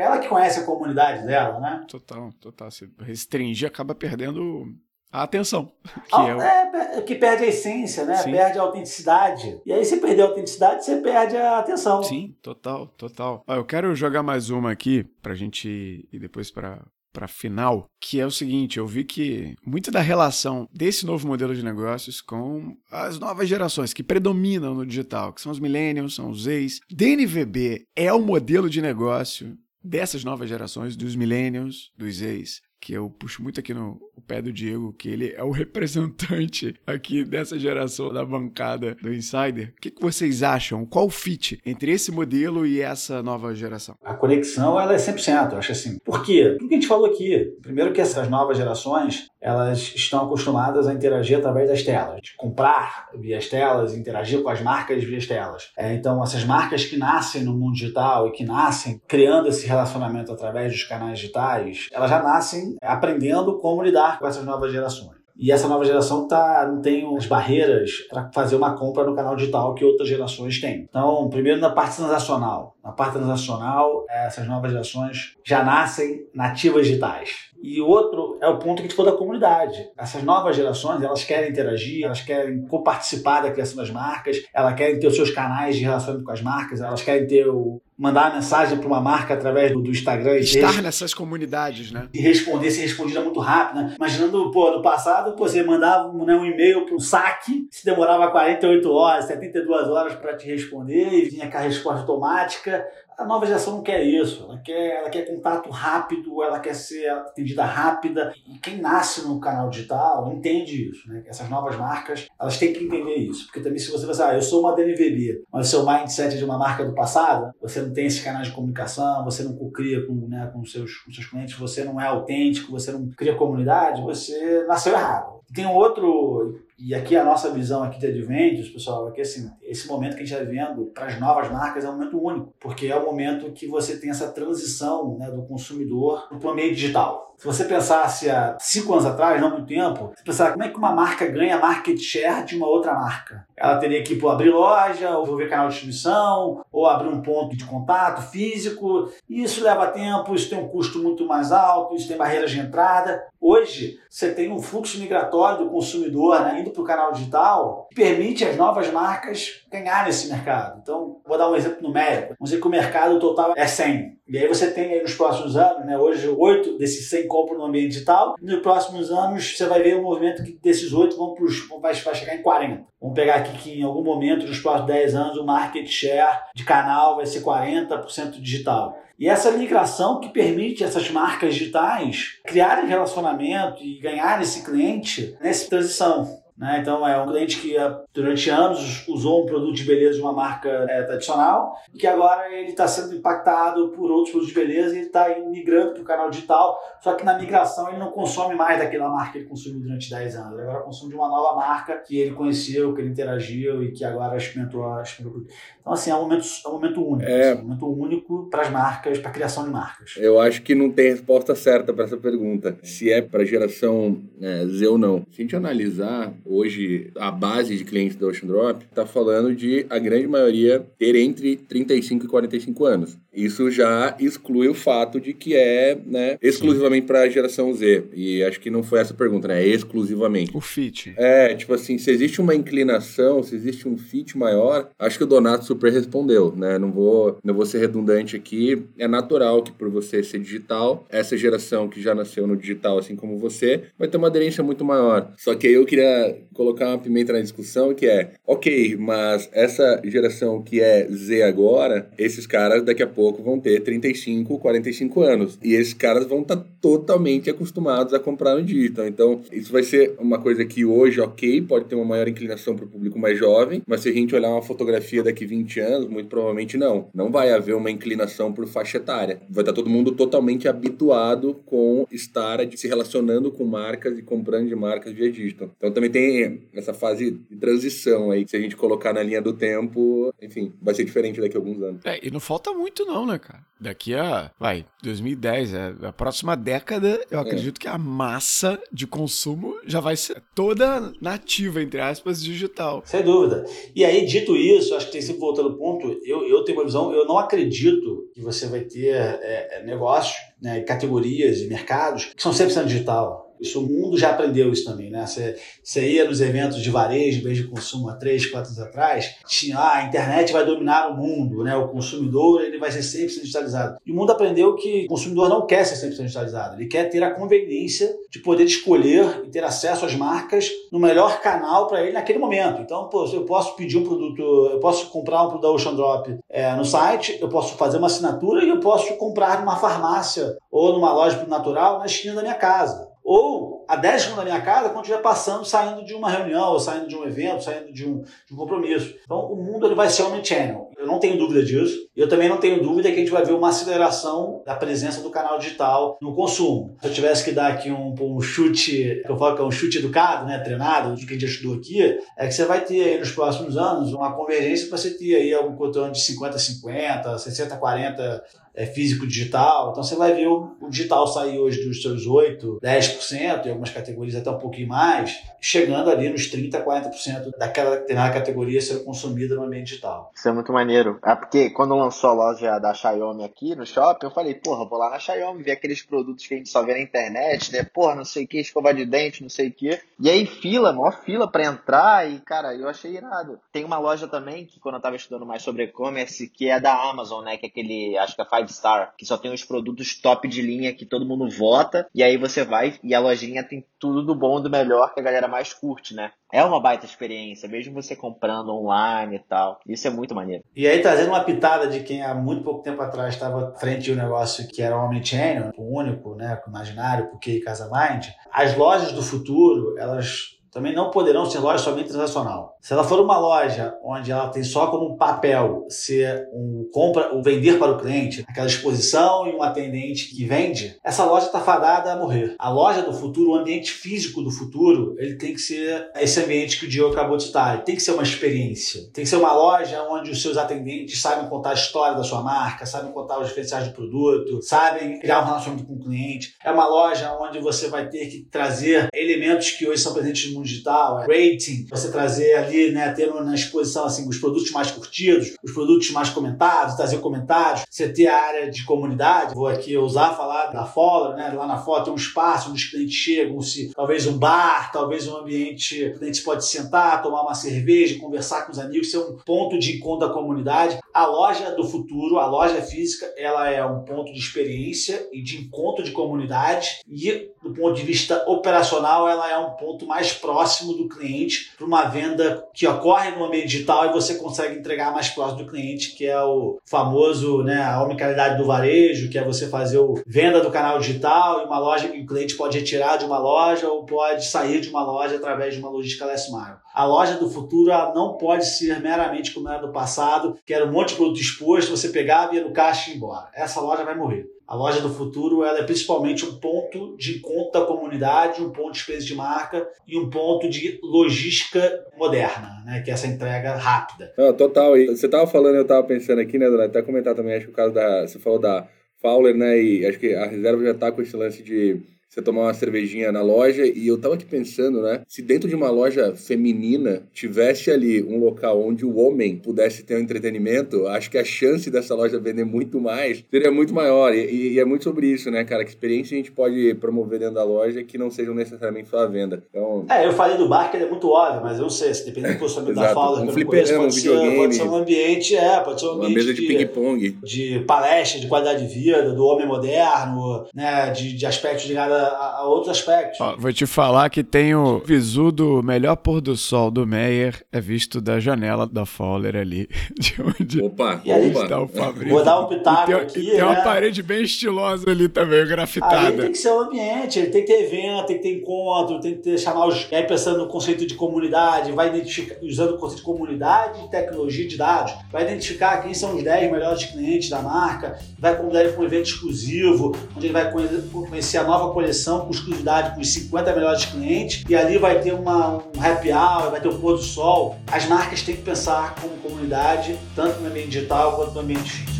ela 0.00 0.18
que 0.18 0.28
conhece 0.28 0.60
a 0.60 0.64
comunidade 0.64 1.26
dela, 1.26 1.60
né? 1.60 1.84
Total, 1.88 2.32
total. 2.40 2.70
Se 2.70 2.90
restringir, 2.98 3.68
acaba 3.68 3.94
perdendo 3.94 4.66
a 5.12 5.22
atenção. 5.22 5.72
Que, 5.84 6.14
ah, 6.14 6.28
é, 6.28 6.34
o... 6.34 6.40
é, 6.40 7.02
que 7.02 7.14
perde 7.14 7.44
a 7.44 7.48
essência, 7.48 8.04
né? 8.04 8.16
Sim. 8.16 8.32
Perde 8.32 8.58
a 8.58 8.62
autenticidade. 8.62 9.60
E 9.66 9.72
aí, 9.72 9.84
se 9.84 9.98
perder 9.98 10.22
a 10.22 10.26
autenticidade, 10.26 10.84
você 10.84 11.00
perde 11.00 11.36
a 11.36 11.58
atenção. 11.58 12.02
Sim, 12.02 12.34
total, 12.40 12.86
total. 12.88 13.44
eu 13.48 13.64
quero 13.64 13.94
jogar 13.94 14.22
mais 14.22 14.50
uma 14.50 14.70
aqui 14.70 15.04
pra 15.20 15.34
gente 15.34 16.08
ir 16.12 16.18
depois 16.18 16.50
pra, 16.50 16.80
para 17.12 17.26
final, 17.26 17.88
que 18.00 18.20
é 18.20 18.26
o 18.26 18.30
seguinte, 18.30 18.78
eu 18.78 18.86
vi 18.86 19.04
que 19.04 19.54
muito 19.66 19.90
da 19.90 20.00
relação 20.00 20.68
desse 20.72 21.04
novo 21.04 21.26
modelo 21.26 21.54
de 21.54 21.64
negócios 21.64 22.20
com 22.20 22.76
as 22.90 23.18
novas 23.18 23.48
gerações 23.48 23.92
que 23.92 24.02
predominam 24.02 24.74
no 24.74 24.86
digital, 24.86 25.32
que 25.32 25.40
são 25.40 25.52
os 25.52 25.60
millennials, 25.60 26.14
são 26.14 26.30
os 26.30 26.46
ex, 26.46 26.80
DNVB 26.90 27.84
é 27.96 28.12
o 28.12 28.20
modelo 28.20 28.70
de 28.70 28.80
negócio 28.80 29.56
dessas 29.82 30.24
novas 30.24 30.48
gerações, 30.48 30.96
dos 30.96 31.16
millennials, 31.16 31.90
dos 31.96 32.20
ex, 32.20 32.60
que 32.80 32.94
eu 32.94 33.10
puxo 33.10 33.42
muito 33.42 33.60
aqui 33.60 33.74
no 33.74 34.00
pé 34.26 34.40
do 34.40 34.52
Diego, 34.52 34.92
que 34.92 35.08
ele 35.08 35.34
é 35.36 35.42
o 35.42 35.50
representante 35.52 36.74
aqui 36.86 37.24
dessa 37.24 37.58
geração 37.58 38.12
da 38.12 38.24
bancada 38.24 38.96
do 39.02 39.12
Insider. 39.12 39.74
O 39.76 39.80
que, 39.80 39.90
que 39.90 40.00
vocês 40.00 40.42
acham? 40.42 40.86
Qual 40.86 41.06
o 41.06 41.10
fit 41.10 41.60
entre 41.66 41.92
esse 41.92 42.10
modelo 42.10 42.66
e 42.66 42.80
essa 42.80 43.22
nova 43.22 43.54
geração? 43.54 43.96
A 44.02 44.14
conexão 44.14 44.80
ela 44.80 44.94
é 44.94 44.96
100%, 44.96 45.52
eu 45.52 45.58
acho 45.58 45.72
assim. 45.72 45.98
Por 46.04 46.24
quê? 46.24 46.56
Tudo 46.58 46.68
que 46.68 46.74
a 46.74 46.78
gente 46.78 46.86
falou 46.86 47.06
aqui. 47.06 47.52
Primeiro 47.60 47.92
que 47.92 48.00
essas 48.00 48.28
novas 48.30 48.56
gerações, 48.56 49.26
elas 49.40 49.92
estão 49.94 50.24
acostumadas 50.24 50.86
a 50.86 50.92
interagir 50.92 51.38
através 51.38 51.68
das 51.68 51.82
telas, 51.82 52.20
de 52.22 52.36
comprar 52.36 53.08
via 53.14 53.38
as 53.38 53.48
telas, 53.48 53.94
interagir 53.94 54.42
com 54.42 54.48
as 54.48 54.60
marcas 54.60 55.02
via 55.02 55.18
as 55.18 55.26
telas. 55.26 55.70
É, 55.76 55.94
então, 55.94 56.22
essas 56.22 56.44
marcas 56.44 56.84
que 56.84 56.96
nascem 56.96 57.42
no 57.42 57.54
mundo 57.54 57.74
digital 57.74 58.28
e 58.28 58.32
que 58.32 58.44
nascem 58.44 59.00
criando 59.08 59.48
esse 59.48 59.66
relacionamento 59.66 60.32
através 60.32 60.72
dos 60.72 60.84
canais 60.84 61.18
digitais, 61.18 61.88
elas 61.92 62.10
já 62.10 62.22
nascem 62.22 62.76
aprendendo 62.82 63.58
como 63.58 63.82
lidar 63.82 64.18
com 64.18 64.26
essas 64.26 64.44
novas 64.44 64.72
gerações. 64.72 65.20
E 65.40 65.50
essa 65.50 65.66
nova 65.66 65.86
geração 65.86 66.28
tá, 66.28 66.68
não 66.70 66.82
tem 66.82 67.16
as 67.16 67.24
barreiras 67.24 67.92
para 68.10 68.30
fazer 68.30 68.56
uma 68.56 68.76
compra 68.76 69.04
no 69.04 69.16
canal 69.16 69.34
digital 69.34 69.74
que 69.74 69.82
outras 69.82 70.06
gerações 70.06 70.60
têm. 70.60 70.86
Então, 70.86 71.30
primeiro 71.30 71.58
na 71.58 71.70
parte 71.70 71.96
transacional. 71.96 72.76
Na 72.84 72.92
parte 72.92 73.14
transacional, 73.14 74.04
essas 74.10 74.46
novas 74.46 74.70
gerações 74.70 75.36
já 75.42 75.64
nascem 75.64 76.26
nativas 76.34 76.86
digitais. 76.86 77.49
E 77.62 77.80
outro 77.80 78.38
é 78.40 78.48
o 78.48 78.58
ponto 78.58 78.76
que 78.76 78.82
a 78.82 78.88
gente 78.88 78.94
falou 78.94 79.12
da 79.12 79.18
comunidade. 79.18 79.90
Essas 79.96 80.22
novas 80.22 80.56
gerações, 80.56 81.02
elas 81.02 81.24
querem 81.24 81.50
interagir, 81.50 82.04
elas 82.04 82.20
querem 82.20 82.66
participar 82.84 83.42
da 83.42 83.50
criação 83.50 83.76
das 83.76 83.90
marcas, 83.90 84.38
elas 84.54 84.74
querem 84.74 84.98
ter 84.98 85.06
os 85.06 85.14
seus 85.14 85.30
canais 85.30 85.76
de 85.76 85.82
relacionamento 85.82 86.24
com 86.24 86.32
as 86.32 86.42
marcas, 86.42 86.80
elas 86.80 87.02
querem 87.02 87.26
ter 87.26 87.48
o, 87.48 87.80
mandar 88.00 88.34
mensagem 88.34 88.78
para 88.78 88.86
uma 88.86 89.00
marca 89.00 89.34
através 89.34 89.72
do, 89.72 89.82
do 89.82 89.90
Instagram. 89.90 90.38
Estar 90.38 90.80
nessas 90.80 91.12
comunidades, 91.12 91.92
né? 91.92 92.08
E 92.14 92.18
responder, 92.18 92.70
ser 92.70 92.80
respondida 92.80 93.20
muito 93.20 93.38
rápido, 93.40 93.82
né? 93.82 93.94
Imaginando, 93.94 94.50
pô, 94.50 94.70
no 94.70 94.80
passado, 94.80 95.36
pô, 95.36 95.46
você 95.46 95.62
mandava 95.62 96.10
né, 96.24 96.34
um 96.34 96.46
e-mail 96.46 96.86
para 96.86 96.94
um 96.94 96.98
saque, 96.98 97.68
se 97.70 97.84
demorava 97.84 98.30
48 98.30 98.90
horas, 98.90 99.26
72 99.26 99.88
horas 99.88 100.14
para 100.14 100.34
te 100.34 100.46
responder 100.46 101.12
e 101.12 101.28
vinha 101.28 101.50
com 101.50 101.58
a 101.58 101.60
resposta 101.60 102.00
automática. 102.00 102.82
A 103.18 103.24
nova 103.24 103.46
geração 103.46 103.76
não 103.76 103.82
quer 103.82 104.02
isso, 104.02 104.44
ela 104.44 104.58
quer, 104.58 104.96
ela 104.98 105.10
quer 105.10 105.26
contato 105.26 105.70
rápido, 105.70 106.42
ela 106.42 106.58
quer 106.58 106.74
ser 106.74 107.08
atendida 107.08 107.64
rápida. 107.64 108.32
E 108.46 108.58
quem 108.58 108.78
nasce 108.78 109.26
no 109.26 109.40
canal 109.40 109.68
digital 109.68 110.32
entende 110.32 110.90
isso, 110.90 111.08
né? 111.08 111.22
Essas 111.26 111.48
novas 111.48 111.76
marcas, 111.76 112.26
elas 112.40 112.58
têm 112.58 112.72
que 112.72 112.84
entender 112.84 113.16
isso. 113.16 113.46
Porque 113.46 113.60
também 113.60 113.78
se 113.78 113.90
você 113.90 114.06
pensar, 114.06 114.30
ah, 114.30 114.34
eu 114.34 114.42
sou 114.42 114.60
uma 114.60 114.74
DNVB, 114.74 115.44
mas 115.52 115.66
o 115.66 115.70
seu 115.70 115.86
mindset 115.86 116.34
é 116.34 116.38
de 116.38 116.44
uma 116.44 116.58
marca 116.58 116.84
do 116.84 116.94
passado, 116.94 117.52
você 117.60 117.80
não 117.82 117.92
tem 117.92 118.06
esse 118.06 118.22
canal 118.22 118.42
de 118.42 118.52
comunicação, 118.52 119.24
você 119.24 119.42
não 119.42 119.56
cria 119.70 120.06
com, 120.06 120.14
né, 120.28 120.50
com, 120.52 120.64
seus, 120.64 120.96
com 120.98 121.12
seus 121.12 121.26
clientes, 121.26 121.58
você 121.58 121.84
não 121.84 122.00
é 122.00 122.06
autêntico, 122.06 122.72
você 122.72 122.90
não 122.92 123.08
cria 123.10 123.36
comunidade, 123.36 124.02
você 124.02 124.64
nasceu 124.66 124.92
errado. 124.92 125.40
Tem 125.52 125.66
um 125.66 125.74
outro 125.74 126.60
e 126.82 126.94
aqui 126.94 127.14
a 127.14 127.24
nossa 127.24 127.50
visão 127.50 127.82
aqui 127.82 127.98
de 127.98 128.06
Adventures, 128.06 128.70
pessoal, 128.70 129.08
é 129.08 129.12
que 129.12 129.20
assim, 129.20 129.50
esse 129.62 129.86
momento 129.86 130.16
que 130.16 130.22
a 130.22 130.24
gente 130.24 130.32
está 130.32 130.44
vivendo 130.44 130.86
para 130.94 131.06
as 131.06 131.20
novas 131.20 131.50
marcas 131.50 131.84
é 131.84 131.90
um 131.90 131.92
momento 131.92 132.22
único, 132.22 132.54
porque 132.58 132.86
é 132.86 132.96
o 132.96 133.04
momento 133.04 133.52
que 133.52 133.66
você 133.66 133.98
tem 133.98 134.08
essa 134.08 134.28
transição 134.28 135.18
né, 135.18 135.30
do 135.30 135.42
consumidor 135.42 136.26
para 136.38 136.50
o 136.50 136.54
meio 136.54 136.74
digital. 136.74 137.30
Se 137.40 137.46
você 137.46 137.64
pensasse 137.64 138.28
há 138.28 138.58
cinco 138.60 138.92
anos 138.92 139.06
atrás, 139.06 139.40
não 139.40 139.50
muito 139.50 139.66
tempo, 139.66 140.12
você 140.14 140.22
pensar 140.22 140.52
como 140.52 140.62
é 140.62 140.68
que 140.68 140.76
uma 140.76 140.94
marca 140.94 141.26
ganha 141.26 141.58
market 141.58 141.98
share 141.98 142.44
de 142.44 142.54
uma 142.54 142.68
outra 142.68 142.92
marca? 142.92 143.46
Ela 143.56 143.78
teria 143.78 144.02
que 144.02 144.12
abrir 144.26 144.50
loja, 144.50 145.10
ou 145.12 145.22
desenvolver 145.22 145.48
canal 145.48 145.68
de 145.68 145.72
distribuição, 145.72 146.62
ou 146.70 146.86
abrir 146.86 147.08
um 147.08 147.22
ponto 147.22 147.56
de 147.56 147.64
contato 147.64 148.30
físico. 148.30 149.10
Isso 149.26 149.64
leva 149.64 149.86
tempo, 149.86 150.34
isso 150.34 150.50
tem 150.50 150.58
um 150.58 150.68
custo 150.68 150.98
muito 150.98 151.26
mais 151.26 151.50
alto, 151.50 151.96
isso 151.96 152.08
tem 152.08 152.16
barreiras 152.18 152.50
de 152.50 152.58
entrada. 152.58 153.22
Hoje, 153.40 153.98
você 154.10 154.34
tem 154.34 154.52
um 154.52 154.60
fluxo 154.60 154.98
migratório 154.98 155.64
do 155.64 155.70
consumidor 155.70 156.42
né, 156.42 156.60
indo 156.60 156.69
para 156.72 156.82
o 156.82 156.86
canal 156.86 157.12
digital 157.12 157.88
permite 157.94 158.44
as 158.44 158.56
novas 158.56 158.90
marcas 158.90 159.64
ganhar 159.70 160.04
nesse 160.04 160.28
mercado. 160.28 160.80
Então, 160.82 161.20
vou 161.26 161.38
dar 161.38 161.50
um 161.50 161.56
exemplo 161.56 161.82
numérico. 161.82 162.34
Vamos 162.38 162.50
dizer 162.50 162.60
que 162.60 162.66
o 162.66 162.70
mercado 162.70 163.18
total 163.18 163.52
é 163.56 163.66
100. 163.66 164.18
E 164.28 164.38
aí 164.38 164.46
você 164.46 164.70
tem 164.70 164.92
aí 164.92 165.02
nos 165.02 165.14
próximos 165.14 165.56
anos, 165.56 165.84
né, 165.84 165.98
hoje, 165.98 166.28
8 166.28 166.78
desses 166.78 167.10
100 167.10 167.26
compram 167.26 167.58
no 167.58 167.64
ambiente 167.64 167.92
digital. 167.94 168.36
Nos 168.40 168.60
próximos 168.60 169.10
anos, 169.10 169.56
você 169.56 169.66
vai 169.66 169.82
ver 169.82 169.96
um 169.96 170.02
movimento 170.02 170.44
que 170.44 170.52
desses 170.62 170.92
8 170.92 171.16
vão 171.16 171.34
pros, 171.34 171.68
vai, 171.80 171.92
vai 171.94 172.14
chegar 172.14 172.36
em 172.36 172.42
40. 172.42 172.84
Vamos 173.00 173.14
pegar 173.14 173.36
aqui 173.36 173.58
que 173.58 173.80
em 173.80 173.82
algum 173.82 174.04
momento, 174.04 174.46
nos 174.46 174.60
próximos 174.60 174.86
10 174.86 175.14
anos, 175.16 175.36
o 175.36 175.44
market 175.44 175.88
share 175.88 176.38
de 176.54 176.64
canal 176.64 177.16
vai 177.16 177.26
ser 177.26 177.42
40% 177.42 178.40
digital. 178.40 178.96
E 179.20 179.28
essa 179.28 179.50
migração 179.50 180.18
que 180.18 180.30
permite 180.30 180.82
essas 180.82 181.10
marcas 181.10 181.54
digitais 181.54 182.38
criarem 182.46 182.86
relacionamento 182.86 183.82
e 183.82 183.98
ganharem 184.00 184.42
esse 184.42 184.64
cliente 184.64 185.36
nessa 185.38 185.68
transição. 185.68 186.39
Né? 186.60 186.80
Então, 186.82 187.08
é 187.08 187.18
um 187.22 187.26
cliente 187.26 187.58
que 187.58 187.74
eh, 187.74 187.96
durante 188.12 188.50
anos 188.50 189.08
usou 189.08 189.44
um 189.44 189.46
produto 189.46 189.74
de 189.76 189.84
beleza 189.84 190.16
de 190.16 190.20
uma 190.20 190.34
marca 190.34 190.68
é, 190.90 191.02
tradicional 191.04 191.74
e 191.94 191.96
que 191.96 192.06
agora 192.06 192.52
ele 192.52 192.68
está 192.68 192.86
sendo 192.86 193.14
impactado 193.14 193.88
por 193.88 194.10
outros 194.10 194.30
produtos 194.30 194.52
de 194.52 194.60
beleza 194.60 194.94
e 194.94 194.98
ele 194.98 195.06
está 195.06 195.26
migrando 195.48 195.94
para 195.94 196.02
o 196.02 196.04
canal 196.04 196.28
digital. 196.28 196.78
Só 197.00 197.14
que 197.14 197.24
na 197.24 197.38
migração 197.38 197.88
ele 197.88 197.96
não 197.96 198.10
consome 198.10 198.54
mais 198.54 198.78
daquela 198.78 199.08
marca 199.08 199.32
que 199.32 199.38
ele 199.38 199.46
consumiu 199.46 199.80
durante 199.80 200.10
10 200.10 200.36
anos. 200.36 200.52
Ele 200.52 200.68
agora 200.68 200.84
consome 200.84 201.08
de 201.08 201.16
uma 201.16 201.30
nova 201.30 201.56
marca 201.56 201.96
que 201.96 202.18
ele 202.18 202.32
conheceu, 202.32 202.94
que 202.94 203.00
ele 203.00 203.08
interagiu 203.08 203.82
e 203.82 203.92
que 203.92 204.04
agora 204.04 204.36
experimentou. 204.36 205.00
experimentou. 205.00 205.44
Então, 205.80 205.94
assim, 205.94 206.10
é 206.10 206.14
um 206.14 206.22
momento, 206.22 206.44
é 206.44 206.68
um 206.68 206.72
momento 206.72 207.08
único. 207.08 207.30
É... 207.30 207.52
Assim, 207.52 207.60
um 207.60 207.64
momento 207.64 207.86
único 207.86 208.50
para 208.50 208.62
as 208.62 208.70
marcas, 208.70 209.18
para 209.18 209.30
a 209.30 209.32
criação 209.32 209.64
de 209.64 209.70
marcas. 209.70 210.12
Eu 210.18 210.38
acho 210.38 210.60
que 210.60 210.74
não 210.74 210.90
tem 210.90 211.10
resposta 211.10 211.54
certa 211.54 211.94
para 211.94 212.04
essa 212.04 212.18
pergunta. 212.18 212.76
Se 212.82 213.10
é 213.10 213.22
para 213.22 213.42
a 213.42 213.46
geração 213.46 214.20
é, 214.42 214.66
Z 214.66 214.86
ou 214.88 214.98
não. 214.98 215.24
Se 215.30 215.40
a 215.40 215.42
gente 215.42 215.56
analisar 215.56 216.34
hoje 216.50 217.12
a 217.16 217.30
base 217.30 217.76
de 217.76 217.84
clientes 217.84 218.16
da 218.16 218.26
Ocean 218.26 218.48
Drop 218.48 218.84
está 218.84 219.06
falando 219.06 219.54
de 219.54 219.86
a 219.88 219.98
grande 219.98 220.26
maioria 220.26 220.84
ter 220.98 221.14
entre 221.14 221.56
35 221.56 222.24
e 222.24 222.28
45 222.28 222.84
anos. 222.84 223.18
Isso 223.32 223.70
já 223.70 224.16
exclui 224.18 224.68
o 224.68 224.74
fato 224.74 225.20
de 225.20 225.32
que 225.32 225.54
é 225.54 225.96
né, 226.04 226.36
exclusivamente 226.42 227.06
para 227.06 227.22
a 227.22 227.28
geração 227.28 227.72
Z. 227.72 228.04
E 228.12 228.42
acho 228.42 228.60
que 228.60 228.70
não 228.70 228.82
foi 228.82 229.00
essa 229.00 229.12
a 229.12 229.16
pergunta, 229.16 229.48
né? 229.48 229.62
É 229.62 229.66
exclusivamente. 229.66 230.56
O 230.56 230.60
fit. 230.60 231.14
É, 231.16 231.54
tipo 231.54 231.72
assim, 231.74 231.96
se 231.98 232.10
existe 232.10 232.40
uma 232.40 232.54
inclinação, 232.54 233.42
se 233.42 233.54
existe 233.54 233.88
um 233.88 233.96
fit 233.96 234.36
maior, 234.36 234.90
acho 234.98 235.16
que 235.16 235.24
o 235.24 235.26
Donato 235.26 235.64
super 235.64 235.92
respondeu, 235.92 236.54
né? 236.56 236.78
Não 236.78 236.90
vou, 236.90 237.38
não 237.44 237.54
vou 237.54 237.64
ser 237.64 237.78
redundante 237.78 238.36
aqui. 238.36 238.84
É 238.98 239.06
natural 239.06 239.62
que 239.62 239.72
por 239.72 239.88
você 239.88 240.22
ser 240.22 240.40
digital, 240.40 241.06
essa 241.08 241.36
geração 241.36 241.88
que 241.88 242.02
já 242.02 242.14
nasceu 242.14 242.46
no 242.46 242.56
digital, 242.56 242.98
assim 242.98 243.14
como 243.14 243.38
você, 243.38 243.84
vai 243.98 244.08
ter 244.08 244.16
uma 244.16 244.26
aderência 244.26 244.62
muito 244.62 244.84
maior. 244.84 245.32
Só 245.36 245.54
que 245.54 245.66
aí 245.66 245.74
eu 245.74 245.86
queria 245.86 246.36
colocar 246.52 246.88
uma 246.88 246.98
pimenta 246.98 247.32
na 247.32 247.40
discussão 247.40 247.94
que 247.94 248.06
é, 248.06 248.32
ok, 248.46 248.96
mas 248.98 249.48
essa 249.52 250.00
geração 250.04 250.62
que 250.62 250.80
é 250.80 251.06
Z 251.10 251.42
agora, 251.42 252.10
esses 252.18 252.46
caras 252.46 252.82
daqui 252.82 253.02
a 253.02 253.06
pouco 253.06 253.19
vão 253.42 253.58
ter 253.58 253.80
35, 253.80 254.58
45 254.58 255.22
anos. 255.22 255.58
E 255.62 255.74
esses 255.74 255.94
caras 255.94 256.26
vão 256.26 256.42
estar 256.42 256.56
tá 256.56 256.64
totalmente 256.80 257.50
acostumados 257.50 258.14
a 258.14 258.18
comprar 258.18 258.56
no 258.56 258.62
digital. 258.62 259.06
Então, 259.06 259.42
isso 259.52 259.72
vai 259.72 259.82
ser 259.82 260.14
uma 260.18 260.38
coisa 260.38 260.64
que 260.64 260.84
hoje, 260.84 261.20
ok, 261.20 261.60
pode 261.62 261.86
ter 261.86 261.94
uma 261.94 262.04
maior 262.04 262.28
inclinação 262.28 262.74
para 262.74 262.84
o 262.84 262.88
público 262.88 263.18
mais 263.18 263.38
jovem, 263.38 263.82
mas 263.86 264.00
se 264.00 264.08
a 264.08 264.12
gente 264.12 264.34
olhar 264.34 264.50
uma 264.50 264.62
fotografia 264.62 265.22
daqui 265.22 265.44
20 265.44 265.80
anos, 265.80 266.08
muito 266.08 266.28
provavelmente 266.28 266.76
não. 266.76 267.08
Não 267.14 267.30
vai 267.30 267.52
haver 267.52 267.74
uma 267.74 267.90
inclinação 267.90 268.52
por 268.52 268.66
faixa 268.66 268.96
etária. 268.96 269.40
Vai 269.48 269.62
estar 269.62 269.72
tá 269.72 269.76
todo 269.76 269.90
mundo 269.90 270.12
totalmente 270.12 270.68
habituado 270.68 271.54
com 271.66 272.06
estar 272.10 272.60
se 272.76 272.88
relacionando 272.88 273.50
com 273.50 273.64
marcas 273.64 274.18
e 274.18 274.22
comprando 274.22 274.68
de 274.68 274.74
marcas 274.74 275.12
via 275.12 275.30
digital. 275.30 275.70
Então, 275.76 275.90
também 275.90 276.10
tem 276.10 276.62
essa 276.74 276.94
fase 276.94 277.30
de 277.30 277.56
transição 277.56 278.30
aí, 278.30 278.46
se 278.48 278.56
a 278.56 278.60
gente 278.60 278.76
colocar 278.76 279.12
na 279.12 279.22
linha 279.22 279.42
do 279.42 279.52
tempo, 279.52 280.32
enfim, 280.40 280.72
vai 280.80 280.94
ser 280.94 281.04
diferente 281.04 281.40
daqui 281.40 281.56
a 281.56 281.60
alguns 281.60 281.82
anos. 281.82 282.04
É, 282.04 282.18
e 282.26 282.30
não 282.30 282.40
falta 282.40 282.72
muito 282.72 283.04
não, 283.10 283.26
né, 283.26 283.38
cara? 283.38 283.60
Daqui 283.80 284.14
a, 284.14 284.50
vai, 284.60 284.84
2010, 285.02 285.74
é, 285.74 285.94
a 286.02 286.12
próxima 286.12 286.54
década, 286.54 287.20
eu 287.30 287.38
é. 287.38 287.42
acredito 287.42 287.78
é. 287.78 287.80
que 287.80 287.88
a 287.88 287.96
massa 287.98 288.80
de 288.92 289.06
consumo 289.06 289.74
já 289.86 290.00
vai 290.00 290.16
ser 290.16 290.42
toda 290.54 291.12
nativa, 291.20 291.82
entre 291.82 292.00
aspas, 292.00 292.42
digital. 292.42 293.02
Sem 293.06 293.22
dúvida. 293.22 293.64
E 293.96 294.04
aí, 294.04 294.24
dito 294.26 294.54
isso, 294.54 294.94
acho 294.94 295.06
que 295.06 295.12
tem 295.12 295.22
sempre 295.22 295.40
voltando 295.40 295.70
ao 295.70 295.76
ponto, 295.76 296.20
eu, 296.24 296.46
eu 296.46 296.62
tenho 296.62 296.78
uma 296.78 296.84
visão, 296.84 297.12
eu 297.12 297.26
não 297.26 297.38
acredito 297.38 298.28
que 298.34 298.40
você 298.40 298.66
vai 298.66 298.80
ter 298.80 299.08
é, 299.08 299.78
é 299.78 299.82
negócios, 299.84 300.36
né, 300.60 300.82
categorias 300.82 301.60
e 301.60 301.66
mercados 301.66 302.26
que 302.36 302.42
são 302.42 302.52
100% 302.52 302.84
digital. 302.84 303.49
Isso 303.60 303.80
o 303.80 303.86
mundo 303.86 304.16
já 304.16 304.30
aprendeu 304.30 304.72
isso 304.72 304.84
também, 304.84 305.10
né? 305.10 305.26
Você, 305.26 305.56
você 305.82 306.10
ia 306.10 306.24
nos 306.24 306.40
eventos 306.40 306.82
de 306.82 306.90
varejo, 306.90 307.42
bem 307.42 307.52
de 307.52 307.64
consumo 307.64 308.08
há 308.08 308.14
três, 308.14 308.46
quatro 308.46 308.70
anos 308.70 308.82
atrás, 308.82 309.36
tinha 309.46 309.78
ah, 309.78 309.98
a 309.98 310.04
internet 310.04 310.52
vai 310.52 310.64
dominar 310.64 311.08
o 311.08 311.16
mundo, 311.16 311.62
né? 311.62 311.76
O 311.76 311.88
consumidor 311.88 312.62
ele 312.62 312.78
vai 312.78 312.90
ser 312.90 313.02
sempre 313.02 313.34
digitalizado. 313.34 313.98
E 314.04 314.12
o 314.12 314.14
mundo 314.14 314.32
aprendeu 314.32 314.74
que 314.74 315.04
o 315.04 315.08
consumidor 315.08 315.48
não 315.48 315.66
quer 315.66 315.84
ser 315.84 315.96
sempre 315.96 316.16
digitalizado, 316.16 316.76
ele 316.76 316.86
quer 316.86 317.04
ter 317.10 317.22
a 317.22 317.34
conveniência 317.34 318.14
de 318.30 318.38
poder 318.40 318.64
escolher 318.64 319.42
e 319.44 319.50
ter 319.50 319.64
acesso 319.64 320.04
às 320.04 320.14
marcas 320.14 320.70
no 320.90 320.98
melhor 320.98 321.40
canal 321.40 321.86
para 321.86 322.02
ele 322.02 322.12
naquele 322.12 322.38
momento. 322.38 322.80
Então, 322.80 323.08
pô, 323.08 323.26
eu 323.26 323.44
posso 323.44 323.76
pedir 323.76 323.98
um 323.98 324.04
produto, 324.04 324.42
eu 324.72 324.80
posso 324.80 325.10
comprar 325.10 325.42
um 325.42 325.48
produto 325.48 325.62
da 325.62 325.70
Ocean 325.70 325.94
Drop 325.94 326.38
é, 326.48 326.74
no 326.74 326.84
site, 326.84 327.38
eu 327.40 327.48
posso 327.48 327.76
fazer 327.76 327.98
uma 327.98 328.06
assinatura 328.06 328.64
e 328.64 328.68
eu 328.68 328.80
posso 328.80 329.14
comprar 329.16 329.60
numa 329.60 329.76
farmácia 329.76 330.56
ou 330.70 330.92
numa 330.92 331.12
loja 331.12 331.44
natural 331.46 331.98
na 331.98 332.06
esquina 332.06 332.34
da 332.34 332.42
minha 332.42 332.54
casa. 332.54 333.09
Ou 333.32 333.84
a 333.86 333.94
10 333.94 334.22
segundos 334.22 334.44
da 334.44 334.50
minha 334.50 334.60
casa 334.60 334.88
quando 334.88 335.04
estiver 335.04 335.22
passando, 335.22 335.64
saindo 335.64 336.04
de 336.04 336.14
uma 336.14 336.28
reunião, 336.28 336.72
ou 336.72 336.80
saindo 336.80 337.06
de 337.06 337.14
um 337.14 337.24
evento, 337.24 337.62
saindo 337.62 337.92
de 337.92 338.04
um, 338.04 338.22
de 338.22 338.52
um 338.52 338.56
compromisso. 338.56 339.14
Então 339.24 339.52
o 339.52 339.54
mundo 339.54 339.86
ele 339.86 339.94
vai 339.94 340.10
ser 340.10 340.24
omnichannel. 340.24 340.89
Eu 341.00 341.06
não 341.06 341.18
tenho 341.18 341.38
dúvida 341.38 341.64
disso. 341.64 342.10
Eu 342.14 342.28
também 342.28 342.46
não 342.46 342.58
tenho 342.58 342.82
dúvida 342.82 343.08
que 343.08 343.16
a 343.16 343.20
gente 343.20 343.30
vai 343.30 343.42
ver 343.42 343.54
uma 343.54 343.70
aceleração 343.70 344.62
da 344.66 344.74
presença 344.74 345.22
do 345.22 345.30
canal 345.30 345.58
digital 345.58 346.18
no 346.20 346.34
consumo. 346.34 346.94
Se 347.00 347.08
eu 347.08 347.12
tivesse 347.12 347.42
que 347.42 347.52
dar 347.52 347.68
aqui 347.68 347.90
um, 347.90 348.14
um 348.20 348.38
chute, 348.38 349.22
que 349.24 349.30
eu 349.30 349.38
falo 349.38 349.56
que 349.56 349.62
é 349.62 349.64
um 349.64 349.70
chute 349.70 349.96
educado, 349.96 350.46
né, 350.46 350.58
treinado, 350.58 351.14
do 351.14 351.26
que 351.26 351.32
a 351.32 351.38
gente 351.38 351.46
estudou 351.46 351.76
aqui, 351.76 352.02
é 352.36 352.46
que 352.46 352.52
você 352.52 352.66
vai 352.66 352.84
ter 352.84 353.02
aí 353.02 353.18
nos 353.18 353.32
próximos 353.32 353.78
anos 353.78 354.12
uma 354.12 354.34
convergência 354.34 354.88
para 354.88 354.98
você 354.98 355.16
ter 355.16 355.36
aí 355.36 355.54
algum 355.54 355.74
contorno 355.74 356.12
de 356.12 356.20
50-50, 356.20 357.36
60-40 357.36 358.42
é, 358.74 358.86
físico 358.86 359.26
digital. 359.26 359.90
Então 359.90 360.02
você 360.02 360.14
vai 360.14 360.34
ver 360.34 360.46
o, 360.46 360.76
o, 360.80 360.88
digital 360.88 361.26
sair 361.26 361.58
hoje 361.58 361.84
dos 361.84 362.02
seus 362.02 362.26
8, 362.26 362.80
10%, 362.82 363.66
em 363.66 363.68
algumas 363.70 363.90
categorias 363.90 364.36
até 364.36 364.50
um 364.50 364.58
pouquinho 364.58 364.88
mais, 364.88 365.38
chegando 365.60 366.10
ali 366.10 366.28
nos 366.28 366.46
30, 366.46 366.84
40% 366.84 367.50
daquela 367.58 367.96
determinada 367.96 368.32
categoria 368.32 368.80
sendo 368.80 369.04
consumida 369.04 369.54
no 369.54 369.64
ambiente 369.64 369.88
digital. 369.88 370.30
Isso 370.34 370.48
é 370.48 370.52
muito 370.52 370.72
maneiro. 370.72 370.89
É 371.24 371.34
porque 371.34 371.70
quando 371.70 371.94
lançou 371.94 372.30
a 372.30 372.34
loja 372.34 372.78
da 372.78 372.94
Xiaomi 372.94 373.44
aqui 373.44 373.74
no 373.74 373.86
shopping, 373.86 374.26
eu 374.26 374.30
falei, 374.30 374.54
porra, 374.54 374.88
vou 374.88 374.98
lá 374.98 375.10
na 375.10 375.18
Xiaomi 375.18 375.62
ver 375.62 375.72
aqueles 375.72 376.02
produtos 376.02 376.46
que 376.46 376.54
a 376.54 376.56
gente 376.56 376.68
só 376.68 376.82
vê 376.84 376.92
na 376.94 377.00
internet, 377.00 377.72
né? 377.72 377.84
Porra, 377.84 378.14
não 378.14 378.24
sei 378.24 378.44
o 378.44 378.48
que, 378.48 378.58
escova 378.58 378.92
de 378.92 379.04
dente, 379.04 379.42
não 379.42 379.48
sei 379.48 379.68
o 379.68 379.72
que. 379.72 380.00
E 380.18 380.28
aí, 380.28 380.46
fila, 380.46 380.92
maior 380.92 381.22
fila 381.24 381.50
para 381.50 381.66
entrar, 381.66 382.30
e 382.30 382.40
cara, 382.40 382.74
eu 382.74 382.88
achei 382.88 383.16
irado. 383.16 383.60
Tem 383.72 383.84
uma 383.84 383.98
loja 383.98 384.28
também 384.28 384.66
que 384.66 384.80
quando 384.80 384.96
eu 384.96 385.00
tava 385.00 385.16
estudando 385.16 385.46
mais 385.46 385.62
sobre 385.62 385.84
e-commerce, 385.84 386.48
que 386.48 386.68
é 386.68 386.80
da 386.80 386.92
Amazon, 387.10 387.44
né? 387.44 387.56
Que 387.56 387.66
é 387.66 387.68
aquele, 387.68 388.18
acho 388.18 388.34
que 388.34 388.42
é 388.42 388.44
Five 388.44 388.72
Star, 388.72 389.14
que 389.16 389.26
só 389.26 389.36
tem 389.36 389.52
os 389.52 389.64
produtos 389.64 390.20
top 390.20 390.48
de 390.48 390.62
linha 390.62 390.94
que 390.94 391.06
todo 391.06 391.26
mundo 391.26 391.48
vota, 391.48 392.08
e 392.14 392.22
aí 392.22 392.36
você 392.36 392.64
vai 392.64 392.98
e 393.02 393.14
a 393.14 393.20
lojinha 393.20 393.62
tem 393.62 393.84
tudo 393.98 394.22
do 394.22 394.34
bom 394.34 394.60
do 394.60 394.70
melhor 394.70 395.12
que 395.12 395.20
a 395.20 395.22
galera 395.22 395.46
mais 395.46 395.72
curte, 395.72 396.14
né? 396.14 396.32
É 396.52 396.64
uma 396.64 396.80
baita 396.80 397.06
experiência, 397.06 397.68
mesmo 397.68 397.94
você 397.94 398.16
comprando 398.16 398.70
online 398.70 399.36
e 399.36 399.38
tal. 399.38 399.80
Isso 399.86 400.08
é 400.08 400.10
muito 400.10 400.34
maneiro. 400.34 400.64
E 400.80 400.88
aí, 400.88 401.02
trazendo 401.02 401.28
uma 401.28 401.44
pitada 401.44 401.88
de 401.88 402.00
quem 402.00 402.22
há 402.22 402.34
muito 402.34 402.64
pouco 402.64 402.82
tempo 402.82 403.02
atrás 403.02 403.34
estava 403.34 403.74
frente 403.78 404.10
a 404.10 404.14
um 404.14 404.16
negócio 404.16 404.66
que 404.66 404.80
era 404.80 404.96
omnichannel, 404.96 405.72
único, 405.76 406.34
né, 406.34 406.58
imaginário, 406.66 407.28
porque 407.28 407.60
Casa 407.60 407.90
Mind, 407.92 408.28
as 408.50 408.74
lojas 408.74 409.12
do 409.12 409.22
futuro, 409.22 409.98
elas 409.98 410.58
também 410.70 410.94
não 410.94 411.10
poderão 411.10 411.46
ser 411.46 411.58
lojas 411.58 411.82
somente 411.82 412.08
transacional. 412.08 412.76
Se 412.80 412.92
ela 412.92 413.04
for 413.04 413.20
uma 413.20 413.38
loja 413.38 413.94
onde 414.02 414.30
ela 414.30 414.48
tem 414.48 414.62
só 414.62 414.86
como 414.86 415.16
papel 415.16 415.86
ser 415.88 416.48
um 416.52 416.88
compra, 416.92 417.34
o 417.34 417.42
vender 417.42 417.78
para 417.78 417.92
o 417.92 417.98
cliente, 417.98 418.44
aquela 418.48 418.66
exposição 418.66 419.46
e 419.46 419.54
um 419.54 419.62
atendente 419.62 420.34
que 420.34 420.44
vende, 420.44 420.96
essa 421.04 421.24
loja 421.24 421.46
está 421.46 421.60
fadada 421.60 422.12
a 422.12 422.16
morrer. 422.16 422.54
A 422.58 422.70
loja 422.70 423.02
do 423.02 423.12
futuro, 423.12 423.50
o 423.50 423.54
ambiente 423.54 423.92
físico 423.92 424.42
do 424.42 424.50
futuro, 424.50 425.14
ele 425.18 425.36
tem 425.36 425.52
que 425.52 425.60
ser 425.60 426.10
esse 426.16 426.40
ambiente 426.40 426.78
que 426.78 426.86
o 426.86 426.88
Diogo 426.88 427.12
acabou 427.12 427.36
de 427.36 427.44
citar. 427.44 427.74
Ele 427.74 427.82
tem 427.82 427.96
que 427.96 428.02
ser 428.02 428.12
uma 428.12 428.22
experiência. 428.22 429.02
Tem 429.12 429.24
que 429.24 429.30
ser 429.30 429.36
uma 429.36 429.52
loja 429.52 430.02
onde 430.10 430.30
os 430.30 430.40
seus 430.40 430.56
atendentes 430.56 431.20
sabem 431.20 431.48
contar 431.48 431.70
a 431.70 431.74
história 431.74 432.16
da 432.16 432.24
sua 432.24 432.42
marca, 432.42 432.86
sabem 432.86 433.12
contar 433.12 433.40
os 433.40 433.48
diferenciais 433.48 433.88
do 433.88 433.94
produto, 433.94 434.62
sabem 434.62 435.18
criar 435.18 435.42
um 435.42 435.46
relacionamento 435.46 435.86
com 435.86 435.94
o 435.94 436.00
cliente. 436.00 436.54
É 436.64 436.70
uma 436.70 436.86
loja 436.86 437.36
onde 437.40 437.58
você 437.58 437.88
vai 437.88 438.08
ter 438.08 438.26
que 438.26 438.42
trazer 438.50 439.08
elementos 439.14 439.70
que 439.72 439.86
hoje 439.86 440.02
são 440.02 440.12
presentes 440.12 440.52
no 440.54 440.59
digital, 440.62 441.20
é 441.20 441.26
rating, 441.26 441.86
você 441.88 442.10
trazer 442.10 442.54
ali, 442.54 442.90
né, 442.90 443.12
ter 443.12 443.32
na 443.32 443.54
exposição 443.54 444.04
assim, 444.04 444.28
os 444.28 444.38
produtos 444.38 444.70
mais 444.70 444.90
curtidos, 444.90 445.54
os 445.62 445.72
produtos 445.72 446.10
mais 446.10 446.30
comentados, 446.30 446.96
trazer 446.96 447.18
comentários, 447.18 447.84
você 447.88 448.12
ter 448.12 448.26
a 448.26 448.36
área 448.36 448.70
de 448.70 448.84
comunidade, 448.84 449.54
vou 449.54 449.66
aqui 449.66 449.96
usar 449.96 450.34
falar 450.34 450.66
da 450.66 450.84
Follow, 450.84 451.34
né, 451.34 451.52
lá 451.52 451.66
na 451.66 451.78
foto 451.78 452.04
tem 452.04 452.12
um 452.12 452.16
espaço 452.16 452.70
onde 452.70 452.82
os 452.82 452.90
clientes 452.90 453.14
chegam, 453.14 453.60
se, 453.60 453.90
talvez 453.94 454.26
um 454.26 454.38
bar, 454.38 454.90
talvez 454.92 455.26
um 455.26 455.36
ambiente, 455.36 456.04
o 456.04 456.18
cliente 456.18 456.42
pode 456.42 456.64
sentar, 456.64 457.22
tomar 457.22 457.42
uma 457.42 457.54
cerveja, 457.54 458.18
conversar 458.18 458.66
com 458.66 458.72
os 458.72 458.78
amigos, 458.78 459.10
ser 459.10 459.18
um 459.18 459.36
ponto 459.36 459.78
de 459.78 459.96
encontro 459.96 460.26
da 460.26 460.32
comunidade. 460.32 460.98
A 461.12 461.26
loja 461.26 461.74
do 461.74 461.84
futuro, 461.84 462.38
a 462.38 462.46
loja 462.46 462.80
física, 462.82 463.32
ela 463.36 463.70
é 463.70 463.84
um 463.84 464.04
ponto 464.04 464.32
de 464.32 464.38
experiência 464.38 465.28
e 465.32 465.42
de 465.42 465.58
encontro 465.58 466.04
de 466.04 466.12
comunidade 466.12 467.00
e 467.08 467.50
do 467.70 467.80
ponto 467.80 467.94
de 467.94 468.02
vista 468.02 468.44
operacional, 468.46 469.28
ela 469.28 469.50
é 469.50 469.56
um 469.58 469.70
ponto 469.70 470.06
mais 470.06 470.32
próximo 470.32 470.94
do 470.94 471.08
cliente 471.08 471.72
para 471.76 471.86
uma 471.86 472.04
venda 472.04 472.66
que 472.74 472.86
ocorre 472.86 473.30
no 473.30 473.44
ambiente 473.44 473.68
digital 473.68 474.06
e 474.06 474.12
você 474.12 474.34
consegue 474.34 474.78
entregar 474.78 475.12
mais 475.12 475.28
próximo 475.28 475.62
do 475.62 475.70
cliente, 475.70 476.16
que 476.16 476.26
é 476.26 476.42
o 476.42 476.78
famoso, 476.84 477.62
né, 477.62 477.82
a 477.82 478.02
omnicalidade 478.02 478.58
do 478.58 478.64
varejo, 478.64 479.30
que 479.30 479.38
é 479.38 479.44
você 479.44 479.68
fazer 479.68 479.98
o 479.98 480.20
venda 480.26 480.60
do 480.60 480.70
canal 480.70 480.98
digital 480.98 481.62
e 481.62 481.64
uma 481.64 481.78
loja 481.78 482.08
que 482.08 482.20
o 482.20 482.26
cliente 482.26 482.56
pode 482.56 482.78
retirar 482.78 483.16
de 483.16 483.24
uma 483.24 483.38
loja 483.38 483.88
ou 483.88 484.04
pode 484.04 484.44
sair 484.44 484.80
de 484.80 484.88
uma 484.88 485.04
loja 485.04 485.36
através 485.36 485.74
de 485.74 485.80
uma 485.80 485.90
logística 485.90 486.26
last 486.26 486.50
mile. 486.50 486.76
A 487.00 487.06
loja 487.06 487.36
do 487.36 487.48
futuro 487.48 487.90
não 488.14 488.36
pode 488.36 488.66
ser 488.66 489.00
meramente 489.00 489.54
como 489.54 489.70
era 489.70 489.78
do 489.78 489.90
passado, 489.90 490.58
que 490.66 490.74
era 490.74 490.84
um 490.84 490.92
monte 490.92 491.08
de 491.08 491.14
produto 491.14 491.40
exposto, 491.40 491.96
você 491.96 492.10
pegava, 492.10 492.54
ia 492.54 492.62
no 492.62 492.74
caixa 492.74 493.08
e 493.08 493.12
ia 493.12 493.16
embora. 493.16 493.48
Essa 493.54 493.80
loja 493.80 494.04
vai 494.04 494.14
morrer. 494.14 494.44
A 494.68 494.76
loja 494.76 495.00
do 495.00 495.08
futuro 495.08 495.64
ela 495.64 495.78
é 495.78 495.82
principalmente 495.82 496.44
um 496.44 496.60
ponto 496.60 497.16
de 497.16 497.38
encontro 497.38 497.80
da 497.80 497.86
comunidade, 497.86 498.62
um 498.62 498.68
ponto 498.68 498.92
de 498.92 498.98
experiência 498.98 499.28
de 499.28 499.34
marca 499.34 499.88
e 500.06 500.18
um 500.18 500.28
ponto 500.28 500.68
de 500.68 501.00
logística 501.02 502.04
moderna, 502.18 502.82
né? 502.84 503.00
que 503.00 503.10
é 503.10 503.14
essa 503.14 503.26
entrega 503.26 503.76
rápida. 503.76 504.34
Não, 504.36 504.52
total. 504.52 504.94
E 504.98 505.06
você 505.06 505.24
estava 505.24 505.46
falando, 505.46 505.76
eu 505.76 505.82
estava 505.82 506.06
pensando 506.06 506.42
aqui, 506.42 506.58
né, 506.58 506.68
Dona? 506.68 506.84
Até 506.84 507.00
comentar 507.00 507.34
também, 507.34 507.54
acho 507.54 507.64
que 507.64 507.72
o 507.72 507.74
caso 507.74 507.94
da. 507.94 508.26
Você 508.26 508.38
falou 508.38 508.58
da 508.58 508.86
Fowler, 509.22 509.56
né? 509.56 509.82
E 509.82 510.04
acho 510.04 510.18
que 510.18 510.34
a 510.34 510.44
reserva 510.44 510.84
já 510.84 510.90
está 510.90 511.10
com 511.10 511.22
esse 511.22 511.34
lance 511.34 511.62
de 511.62 511.98
você 512.30 512.40
tomar 512.40 512.62
uma 512.62 512.74
cervejinha 512.74 513.32
na 513.32 513.42
loja. 513.42 513.84
E 513.84 514.06
eu 514.06 514.18
tava 514.18 514.34
aqui 514.34 514.44
pensando, 514.44 515.02
né? 515.02 515.22
Se 515.26 515.42
dentro 515.42 515.68
de 515.68 515.74
uma 515.74 515.90
loja 515.90 516.32
feminina 516.36 517.22
tivesse 517.32 517.90
ali 517.90 518.22
um 518.22 518.38
local 518.38 518.80
onde 518.80 519.04
o 519.04 519.16
homem 519.16 519.56
pudesse 519.56 520.04
ter 520.04 520.14
um 520.14 520.20
entretenimento, 520.20 521.08
acho 521.08 521.28
que 521.28 521.36
a 521.36 521.44
chance 521.44 521.90
dessa 521.90 522.14
loja 522.14 522.38
vender 522.38 522.64
muito 522.64 523.00
mais 523.00 523.44
seria 523.50 523.72
muito 523.72 523.92
maior. 523.92 524.32
E, 524.32 524.74
e 524.74 524.78
é 524.78 524.84
muito 524.84 525.02
sobre 525.02 525.26
isso, 525.26 525.50
né, 525.50 525.64
cara? 525.64 525.84
Que 525.84 525.90
experiência 525.90 526.36
a 526.36 526.38
gente 526.38 526.52
pode 526.52 526.94
promover 526.94 527.40
dentro 527.40 527.56
da 527.56 527.64
loja 527.64 528.04
que 528.04 528.16
não 528.16 528.30
sejam 528.30 528.54
necessariamente 528.54 529.08
só 529.08 529.18
a 529.18 529.26
venda. 529.26 529.62
Então... 529.68 530.06
É, 530.08 530.24
eu 530.24 530.32
falei 530.32 530.56
do 530.56 530.68
bar 530.68 530.88
que 530.88 530.96
ele 530.96 531.04
é 531.04 531.10
muito 531.10 531.28
óbvio, 531.28 531.62
mas 531.62 531.78
eu 531.78 531.82
não 531.82 531.90
sei, 531.90 532.14
se 532.14 532.24
depende 532.24 532.52
do 532.52 532.58
posicionamento 532.60 532.94
da 533.00 533.12
fala, 533.12 533.42
um 533.42 533.48
fliperama, 533.48 534.04
um 534.04 534.10
videogame. 534.10 534.50
Ser, 534.50 534.56
pode 534.56 534.74
ser 534.76 534.82
um 534.84 534.94
ambiente, 534.94 535.56
é, 535.56 535.80
pode 535.80 536.00
ser 536.00 536.06
um 536.06 536.10
ambiente. 536.12 536.28
Uma 536.28 536.34
mesa 536.34 536.54
de, 536.54 536.60
de 536.60 536.66
ping-pong. 536.66 537.38
De 537.42 537.80
palestra, 537.80 538.38
de 538.38 538.46
qualidade 538.46 538.86
de 538.86 538.94
vida, 538.94 539.32
do 539.32 539.44
homem 539.44 539.66
moderno, 539.66 540.66
né? 540.72 541.10
De, 541.10 541.32
de 541.32 541.46
aspectos 541.46 541.86
ligados 541.86 542.19
a, 542.20 542.56
a 542.58 542.68
outros 542.68 542.90
aspectos. 542.90 543.40
Ó, 543.40 543.56
vou 543.56 543.72
te 543.72 543.86
falar 543.86 544.30
que 544.30 544.42
tem 544.42 544.74
o 544.74 544.98
visu 545.00 545.50
do 545.50 545.82
melhor 545.82 546.16
pôr 546.16 546.40
do 546.40 546.56
sol 546.56 546.90
do 546.90 547.06
Meyer 547.06 547.64
é 547.72 547.80
visto 547.80 548.20
da 548.20 548.38
janela 548.38 548.86
da 548.86 549.06
Fowler 549.06 549.56
ali. 549.56 549.88
De 550.18 550.36
onde 550.42 550.82
opa, 550.82 551.20
e 551.24 551.32
aí, 551.32 551.54
opa. 551.54 551.78
o 551.78 552.28
Vou 552.28 552.44
dar 552.44 552.60
um 552.60 552.66
pitaco 552.66 553.06
tem, 553.06 553.14
aqui. 553.14 553.46
Tem 553.46 553.58
né? 553.58 553.64
uma 553.64 553.82
parede 553.82 554.22
bem 554.22 554.42
estilosa 554.42 555.10
ali 555.10 555.28
também, 555.28 555.66
grafitada. 555.66 556.28
Aí 556.28 556.36
tem 556.36 556.52
que 556.52 556.58
ser 556.58 556.70
o 556.70 556.80
ambiente, 556.80 557.38
ele 557.38 557.50
tem 557.50 557.64
que 557.64 557.72
ter 557.72 557.82
evento, 557.84 558.26
tem 558.26 558.36
que 558.36 558.42
ter 558.42 558.58
encontro, 558.58 559.20
tem 559.20 559.34
que 559.34 559.42
ter, 559.42 559.58
chamar 559.58 559.86
os. 559.86 560.08
E 560.10 560.14
aí 560.14 560.24
pensando 560.24 560.58
no 560.58 560.68
conceito 560.68 561.06
de 561.06 561.14
comunidade, 561.14 561.92
vai 561.92 562.08
identificar, 562.08 562.56
usando 562.62 562.94
o 562.94 562.98
conceito 562.98 563.20
de 563.20 563.24
comunidade, 563.24 564.02
de 564.02 564.10
tecnologia 564.10 564.66
de 564.66 564.76
dados, 564.76 565.12
vai 565.32 565.44
identificar 565.44 566.02
quem 566.02 566.14
são 566.14 566.36
os 566.36 566.42
10 566.42 566.70
melhores 566.70 567.04
clientes 567.04 567.48
da 567.48 567.60
marca, 567.62 568.18
vai 568.38 568.56
convidar 568.56 568.82
ele 568.82 568.92
para 568.92 569.02
um 569.02 569.04
evento 569.04 569.26
exclusivo, 569.26 570.14
onde 570.36 570.46
ele 570.46 570.52
vai 570.52 570.70
conhecer 570.70 571.58
a 571.58 571.64
nova 571.64 571.92
coleção 571.92 572.09
com 572.46 572.50
exclusividade 572.50 573.14
com 573.14 573.20
os 573.20 573.32
50 573.32 573.74
melhores 573.74 574.04
clientes 574.04 574.64
e 574.68 574.74
ali 574.74 574.98
vai 574.98 575.20
ter 575.20 575.32
uma, 575.32 575.76
um 575.76 576.02
happy 576.02 576.30
hour, 576.30 576.70
vai 576.70 576.80
ter 576.80 576.88
o 576.88 576.98
pôr 576.98 577.16
do 577.16 577.22
sol. 577.22 577.78
As 577.90 578.06
marcas 578.06 578.42
têm 578.42 578.56
que 578.56 578.62
pensar 578.62 579.14
como 579.16 579.36
comunidade, 579.38 580.18
tanto 580.34 580.60
no 580.60 580.68
ambiente 580.68 580.88
digital 580.88 581.36
quanto 581.36 581.54
no 581.54 581.60
ambiente 581.60 581.90
físico. 581.90 582.10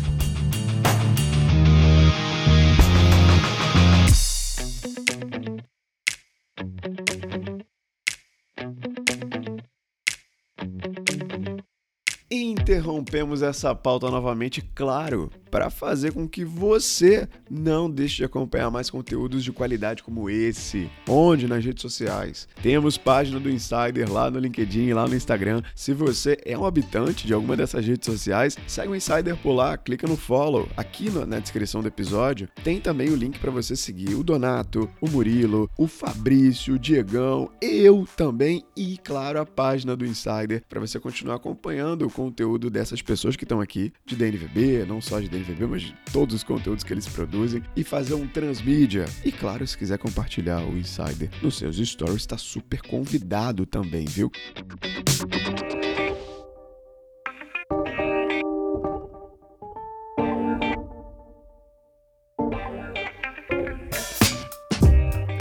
Interrompemos 12.29 13.41
essa 13.41 13.75
pauta 13.75 14.09
novamente, 14.09 14.61
claro, 14.61 15.29
para 15.51 15.69
fazer 15.69 16.13
com 16.13 16.27
que 16.27 16.45
você 16.45 17.27
não 17.49 17.91
deixe 17.91 18.17
de 18.17 18.23
acompanhar 18.23 18.71
mais 18.71 18.89
conteúdos 18.89 19.43
de 19.43 19.51
qualidade 19.51 20.01
como 20.01 20.29
esse. 20.29 20.89
Onde? 21.07 21.47
Nas 21.47 21.63
redes 21.63 21.81
sociais. 21.81 22.47
Temos 22.63 22.97
página 22.97 23.39
do 23.39 23.49
Insider 23.49 24.11
lá 24.11 24.31
no 24.31 24.39
LinkedIn, 24.39 24.93
lá 24.93 25.07
no 25.07 25.15
Instagram. 25.15 25.61
Se 25.75 25.93
você 25.93 26.37
é 26.45 26.57
um 26.57 26.65
habitante 26.65 27.27
de 27.27 27.33
alguma 27.33 27.57
dessas 27.57 27.85
redes 27.85 28.05
sociais, 28.05 28.57
segue 28.65 28.93
o 28.93 28.95
Insider 28.95 29.35
por 29.35 29.51
lá, 29.51 29.77
clica 29.77 30.07
no 30.07 30.15
follow. 30.15 30.67
Aqui 30.77 31.09
na 31.11 31.39
descrição 31.39 31.81
do 31.81 31.89
episódio 31.89 32.47
tem 32.63 32.79
também 32.79 33.09
o 33.09 33.15
link 33.15 33.37
para 33.39 33.51
você 33.51 33.75
seguir 33.75 34.15
o 34.15 34.23
Donato, 34.23 34.89
o 35.01 35.09
Murilo, 35.09 35.69
o 35.77 35.87
Fabrício, 35.87 36.75
o 36.75 36.79
Diegão, 36.79 37.51
eu 37.61 38.07
também 38.15 38.63
e, 38.75 38.97
claro, 38.97 39.39
a 39.39 39.45
página 39.45 39.95
do 39.95 40.05
Insider 40.05 40.63
para 40.69 40.79
você 40.79 40.99
continuar 40.99 41.35
acompanhando 41.35 42.05
o 42.05 42.11
conteúdo 42.11 42.69
dessas 42.69 43.01
pessoas 43.01 43.35
que 43.35 43.43
estão 43.43 43.59
aqui 43.59 43.91
de 44.05 44.15
DNVB, 44.15 44.85
não 44.87 45.01
só 45.01 45.19
de 45.19 45.27
DNVB, 45.27 45.40
mas 45.67 45.81
de 45.81 45.95
todos 46.11 46.35
os 46.35 46.43
conteúdos 46.43 46.83
que 46.83 46.93
eles 46.93 47.07
produzem 47.07 47.63
e 47.75 47.83
fazer 47.83 48.13
um 48.13 48.27
transmídia. 48.27 49.05
E 49.23 49.31
claro, 49.31 49.65
se 49.65 49.77
quiser 49.77 49.97
compartilhar 49.97 50.61
o 50.61 50.77
Insider 50.77 51.29
nos 51.41 51.57
seus 51.57 51.77
stories, 51.77 52.21
está 52.21 52.37
super 52.37 52.81
convidado 52.81 53.65
também, 53.65 54.05
viu? 54.05 54.31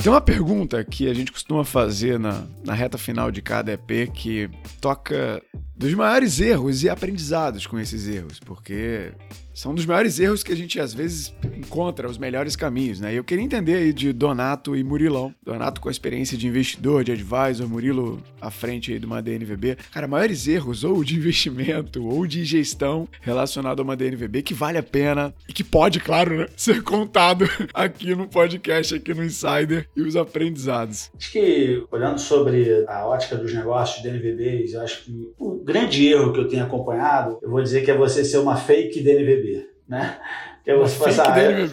Tem 0.02 0.10
uma 0.10 0.20
pergunta 0.20 0.82
que 0.82 1.10
a 1.10 1.14
gente 1.14 1.30
costuma 1.30 1.62
fazer 1.62 2.18
na, 2.18 2.46
na 2.64 2.72
reta 2.72 2.96
final 2.96 3.30
de 3.30 3.42
cada 3.42 3.72
EP 3.72 4.10
que 4.10 4.48
toca 4.80 5.42
dos 5.76 5.92
maiores 5.92 6.40
erros 6.40 6.82
e 6.82 6.88
aprendizados 6.88 7.66
com 7.66 7.78
esses 7.78 8.08
erros, 8.08 8.40
porque 8.40 9.12
são 9.60 9.74
dos 9.74 9.84
maiores 9.84 10.18
erros 10.18 10.42
que 10.42 10.54
a 10.54 10.56
gente 10.56 10.80
às 10.80 10.94
vezes 10.94 11.34
encontra 11.54 12.08
os 12.08 12.16
melhores 12.16 12.56
caminhos, 12.56 12.98
né? 12.98 13.12
Eu 13.12 13.22
queria 13.22 13.44
entender 13.44 13.74
aí 13.74 13.92
de 13.92 14.10
Donato 14.10 14.74
e 14.74 14.82
Murilão. 14.82 15.34
Donato 15.44 15.82
com 15.82 15.90
a 15.90 15.92
experiência 15.92 16.34
de 16.38 16.46
investidor, 16.46 17.04
de 17.04 17.12
advisor, 17.12 17.68
Murilo 17.68 18.22
à 18.40 18.50
frente 18.50 18.90
aí 18.90 18.98
de 18.98 19.04
uma 19.04 19.20
DNVB. 19.20 19.76
Cara, 19.92 20.08
maiores 20.08 20.48
erros 20.48 20.82
ou 20.82 21.04
de 21.04 21.14
investimento 21.14 22.02
ou 22.08 22.26
de 22.26 22.42
gestão 22.42 23.06
relacionado 23.20 23.80
a 23.80 23.82
uma 23.82 23.94
DNVB 23.94 24.40
que 24.40 24.54
vale 24.54 24.78
a 24.78 24.82
pena 24.82 25.34
e 25.46 25.52
que 25.52 25.62
pode, 25.62 26.00
claro, 26.00 26.38
né, 26.38 26.46
ser 26.56 26.82
contado 26.82 27.44
aqui 27.74 28.14
no 28.14 28.26
podcast, 28.26 28.94
aqui 28.94 29.12
no 29.12 29.22
Insider 29.22 29.86
e 29.94 30.00
os 30.00 30.16
aprendizados. 30.16 31.10
Acho 31.14 31.32
que, 31.32 31.84
olhando 31.92 32.18
sobre 32.18 32.86
a 32.88 33.06
ótica 33.06 33.36
dos 33.36 33.52
negócios 33.52 34.02
DNVBs, 34.02 34.74
acho 34.76 35.04
que 35.04 35.34
o 35.38 35.62
grande 35.62 36.08
erro 36.08 36.32
que 36.32 36.40
eu 36.40 36.48
tenho 36.48 36.64
acompanhado, 36.64 37.38
eu 37.42 37.50
vou 37.50 37.62
dizer 37.62 37.84
que 37.84 37.90
é 37.90 37.94
você 37.94 38.24
ser 38.24 38.38
uma 38.38 38.56
fake 38.56 39.02
DNVB 39.02 39.49
né? 39.90 40.18
Que 40.62 40.70
é 40.70 40.76
você 40.76 41.04
passar. 41.04 41.36
É, 41.36 41.68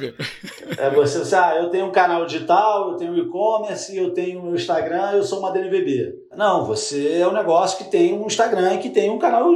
é 0.78 0.89
você 0.89 1.36
ah, 1.36 1.55
eu 1.57 1.70
tenho 1.70 1.86
um 1.86 1.91
canal 1.91 2.26
digital, 2.26 2.91
eu 2.91 2.97
tenho 2.97 3.18
e-commerce, 3.18 3.95
eu 3.95 4.11
tenho 4.11 4.43
um 4.43 4.55
Instagram, 4.55 5.11
eu 5.11 5.24
sou 5.24 5.39
uma 5.39 5.51
DNVB. 5.51 6.15
Não, 6.36 6.65
você 6.65 7.20
é 7.20 7.28
um 7.28 7.34
negócio 7.34 7.78
que 7.78 7.91
tem 7.91 8.13
um 8.13 8.26
Instagram 8.26 8.74
e 8.74 8.80
que 8.80 8.89
tem 8.89 9.11
um 9.11 9.20
canal 9.20 9.47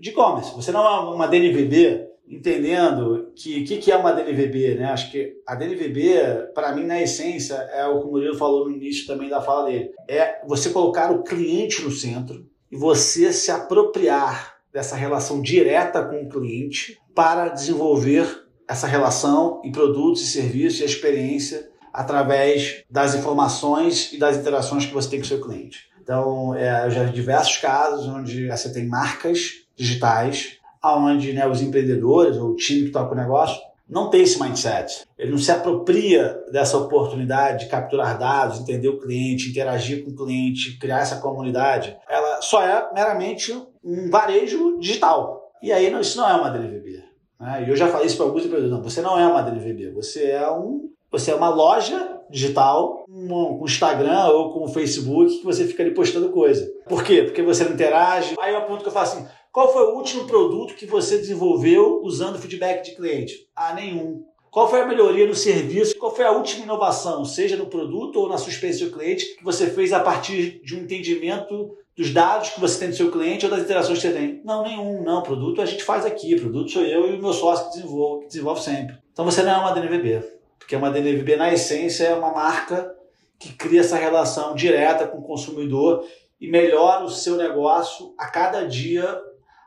de 0.00 0.10
e-commerce. 0.10 0.54
Você 0.54 0.72
não 0.72 0.84
é 0.86 1.14
uma 1.14 1.28
DNVB 1.28 2.06
entendendo 2.28 3.30
que 3.36 3.60
o 3.60 3.64
que, 3.64 3.76
que, 3.76 3.92
é 3.92 3.96
uma 3.96 4.12
DNVB, 4.12 4.76
né? 4.76 4.86
Acho 4.86 5.12
que 5.12 5.34
a 5.46 5.54
DNVB, 5.54 6.52
para 6.54 6.74
mim, 6.74 6.84
na 6.84 7.00
essência, 7.00 7.54
é 7.54 7.86
o 7.86 8.00
que 8.00 8.06
o 8.06 8.10
Murilo 8.10 8.36
falou 8.36 8.64
no 8.64 8.74
início 8.74 9.06
também 9.06 9.28
da 9.28 9.40
fala 9.40 9.70
dele. 9.70 9.90
É 10.08 10.40
você 10.46 10.70
colocar 10.70 11.12
o 11.12 11.22
cliente 11.22 11.82
no 11.82 11.90
centro 11.90 12.44
e 12.72 12.76
você 12.76 13.32
se 13.32 13.50
apropriar 13.50 14.55
dessa 14.76 14.94
relação 14.94 15.40
direta 15.40 16.04
com 16.04 16.20
o 16.20 16.28
cliente 16.28 16.98
para 17.14 17.48
desenvolver 17.48 18.44
essa 18.68 18.86
relação 18.86 19.62
em 19.64 19.72
produtos 19.72 20.20
e 20.20 20.26
serviços 20.26 20.80
e 20.80 20.82
a 20.82 20.86
experiência 20.86 21.66
através 21.90 22.84
das 22.90 23.14
informações 23.14 24.12
e 24.12 24.18
das 24.18 24.36
interações 24.36 24.84
que 24.84 24.92
você 24.92 25.08
tem 25.08 25.18
com 25.18 25.24
o 25.24 25.28
seu 25.28 25.40
cliente. 25.40 25.88
Então, 26.02 26.54
é, 26.54 26.84
eu 26.84 26.90
já 26.90 27.04
vi 27.04 27.12
diversos 27.12 27.56
casos 27.56 28.06
onde 28.06 28.48
você 28.48 28.70
tem 28.70 28.86
marcas 28.86 29.52
digitais, 29.74 30.58
onde 30.84 31.32
né, 31.32 31.48
os 31.48 31.62
empreendedores 31.62 32.36
ou 32.36 32.50
o 32.50 32.56
time 32.56 32.82
que 32.82 32.92
toca 32.92 33.14
o 33.14 33.16
negócio 33.16 33.58
não 33.88 34.10
tem 34.10 34.22
esse 34.22 34.40
mindset. 34.40 35.06
Ele 35.16 35.30
não 35.30 35.38
se 35.38 35.50
apropria 35.50 36.38
dessa 36.50 36.76
oportunidade 36.76 37.64
de 37.64 37.70
capturar 37.70 38.18
dados, 38.18 38.60
entender 38.60 38.88
o 38.88 38.98
cliente, 38.98 39.48
interagir 39.48 40.04
com 40.04 40.10
o 40.10 40.16
cliente, 40.16 40.76
criar 40.78 41.00
essa 41.00 41.20
comunidade. 41.20 41.96
Ela 42.08 42.42
só 42.42 42.62
é 42.62 42.92
meramente 42.92 43.52
um 43.86 44.10
varejo 44.10 44.78
digital. 44.78 45.52
E 45.62 45.72
aí 45.72 45.88
não, 45.90 46.00
isso 46.00 46.18
não 46.18 46.28
é 46.28 46.34
uma 46.34 46.50
DNVB. 46.50 47.04
Né? 47.40 47.64
E 47.66 47.70
eu 47.70 47.76
já 47.76 47.88
falei 47.88 48.06
isso 48.06 48.16
para 48.16 48.26
alguns 48.26 48.44
empreendedores. 48.44 48.76
Não, 48.76 48.82
você 48.82 49.00
não 49.00 49.18
é 49.18 49.26
uma 49.26 49.42
DNVB, 49.42 49.92
você 49.92 50.30
é 50.30 50.50
um. 50.50 50.90
Você 51.10 51.30
é 51.30 51.34
uma 51.34 51.48
loja 51.48 52.20
digital 52.28 53.04
com 53.06 53.64
Instagram 53.64 54.26
ou 54.26 54.52
com 54.52 54.68
Facebook 54.68 55.38
que 55.38 55.44
você 55.44 55.64
fica 55.64 55.84
ali 55.84 55.94
postando 55.94 56.30
coisa. 56.30 56.68
Por 56.88 57.04
quê? 57.04 57.22
Porque 57.22 57.42
você 57.42 57.62
não 57.62 57.72
interage. 57.72 58.34
Aí 58.40 58.52
é 58.52 58.58
um 58.58 58.66
ponto 58.66 58.82
que 58.82 58.88
eu 58.88 58.92
falo 58.92 59.06
assim: 59.06 59.26
qual 59.52 59.72
foi 59.72 59.84
o 59.84 59.94
último 59.94 60.26
produto 60.26 60.74
que 60.74 60.84
você 60.84 61.16
desenvolveu 61.16 62.00
usando 62.02 62.38
feedback 62.38 62.84
de 62.84 62.96
cliente? 62.96 63.48
Ah, 63.54 63.72
nenhum. 63.72 64.24
Qual 64.50 64.68
foi 64.68 64.80
a 64.80 64.86
melhoria 64.86 65.26
no 65.26 65.34
serviço? 65.34 65.96
Qual 65.98 66.14
foi 66.14 66.24
a 66.24 66.32
última 66.32 66.64
inovação, 66.64 67.24
seja 67.24 67.56
no 67.56 67.66
produto 67.66 68.18
ou 68.18 68.28
na 68.28 68.38
sua 68.38 68.50
experiência 68.50 68.86
do 68.86 68.92
cliente, 68.92 69.36
que 69.36 69.44
você 69.44 69.68
fez 69.68 69.92
a 69.92 70.00
partir 70.00 70.60
de 70.62 70.74
um 70.74 70.80
entendimento 70.80 71.76
dos 71.96 72.12
dados 72.12 72.50
que 72.50 72.60
você 72.60 72.78
tem 72.78 72.90
do 72.90 72.96
seu 72.96 73.10
cliente 73.10 73.46
ou 73.46 73.50
das 73.50 73.62
interações 73.62 73.98
que 73.98 74.06
você 74.06 74.12
tem. 74.12 74.42
Não, 74.44 74.62
nenhum, 74.62 75.02
não. 75.02 75.22
Produto 75.22 75.62
a 75.62 75.66
gente 75.66 75.82
faz 75.82 76.04
aqui. 76.04 76.38
Produto 76.38 76.70
sou 76.70 76.82
eu 76.82 77.10
e 77.10 77.16
o 77.16 77.22
meu 77.22 77.32
sócio 77.32 77.66
que 77.66 77.76
desenvolve, 77.76 78.22
que 78.22 78.28
desenvolve 78.28 78.62
sempre. 78.62 78.98
Então 79.12 79.24
você 79.24 79.42
não 79.42 79.52
é 79.52 79.56
uma 79.56 79.72
DNVB. 79.72 80.22
Porque 80.58 80.76
uma 80.76 80.90
DNVB, 80.90 81.36
na 81.36 81.52
essência, 81.52 82.04
é 82.04 82.14
uma 82.14 82.32
marca 82.32 82.94
que 83.38 83.52
cria 83.52 83.80
essa 83.80 83.96
relação 83.96 84.54
direta 84.54 85.06
com 85.06 85.18
o 85.18 85.22
consumidor 85.22 86.04
e 86.40 86.50
melhora 86.50 87.04
o 87.04 87.10
seu 87.10 87.36
negócio 87.36 88.14
a 88.18 88.26
cada 88.26 88.66
dia 88.66 89.18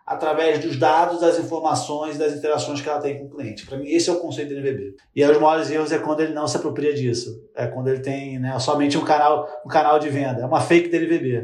através 0.06 0.60
dos 0.60 0.76
dados, 0.76 1.22
das 1.22 1.38
informações 1.38 2.18
das 2.18 2.34
interações 2.34 2.82
que 2.82 2.90
ela 2.90 3.00
tem 3.00 3.20
com 3.20 3.26
o 3.26 3.30
cliente. 3.30 3.66
Para 3.66 3.78
mim, 3.78 3.88
esse 3.88 4.10
é 4.10 4.14
o 4.14 4.20
conceito 4.20 4.50
do 4.50 4.60
NVB. 4.60 4.96
E 5.16 5.24
aí, 5.24 5.32
os 5.32 5.40
maiores 5.40 5.70
erros 5.70 5.92
é 5.92 6.00
quando 6.00 6.22
ele 6.22 6.34
não 6.34 6.48
se 6.48 6.58
apropria 6.58 6.94
disso. 6.94 7.44
É 7.56 7.68
quando 7.68 7.90
ele 7.90 8.00
tem 8.00 8.40
né, 8.40 8.58
somente 8.60 8.98
um 8.98 9.04
canal, 9.04 9.48
um 9.64 9.70
canal 9.70 10.00
de 10.00 10.10
venda. 10.10 10.42
É 10.42 10.46
uma 10.46 10.62
fake 10.62 10.90
DNVB. 10.90 11.44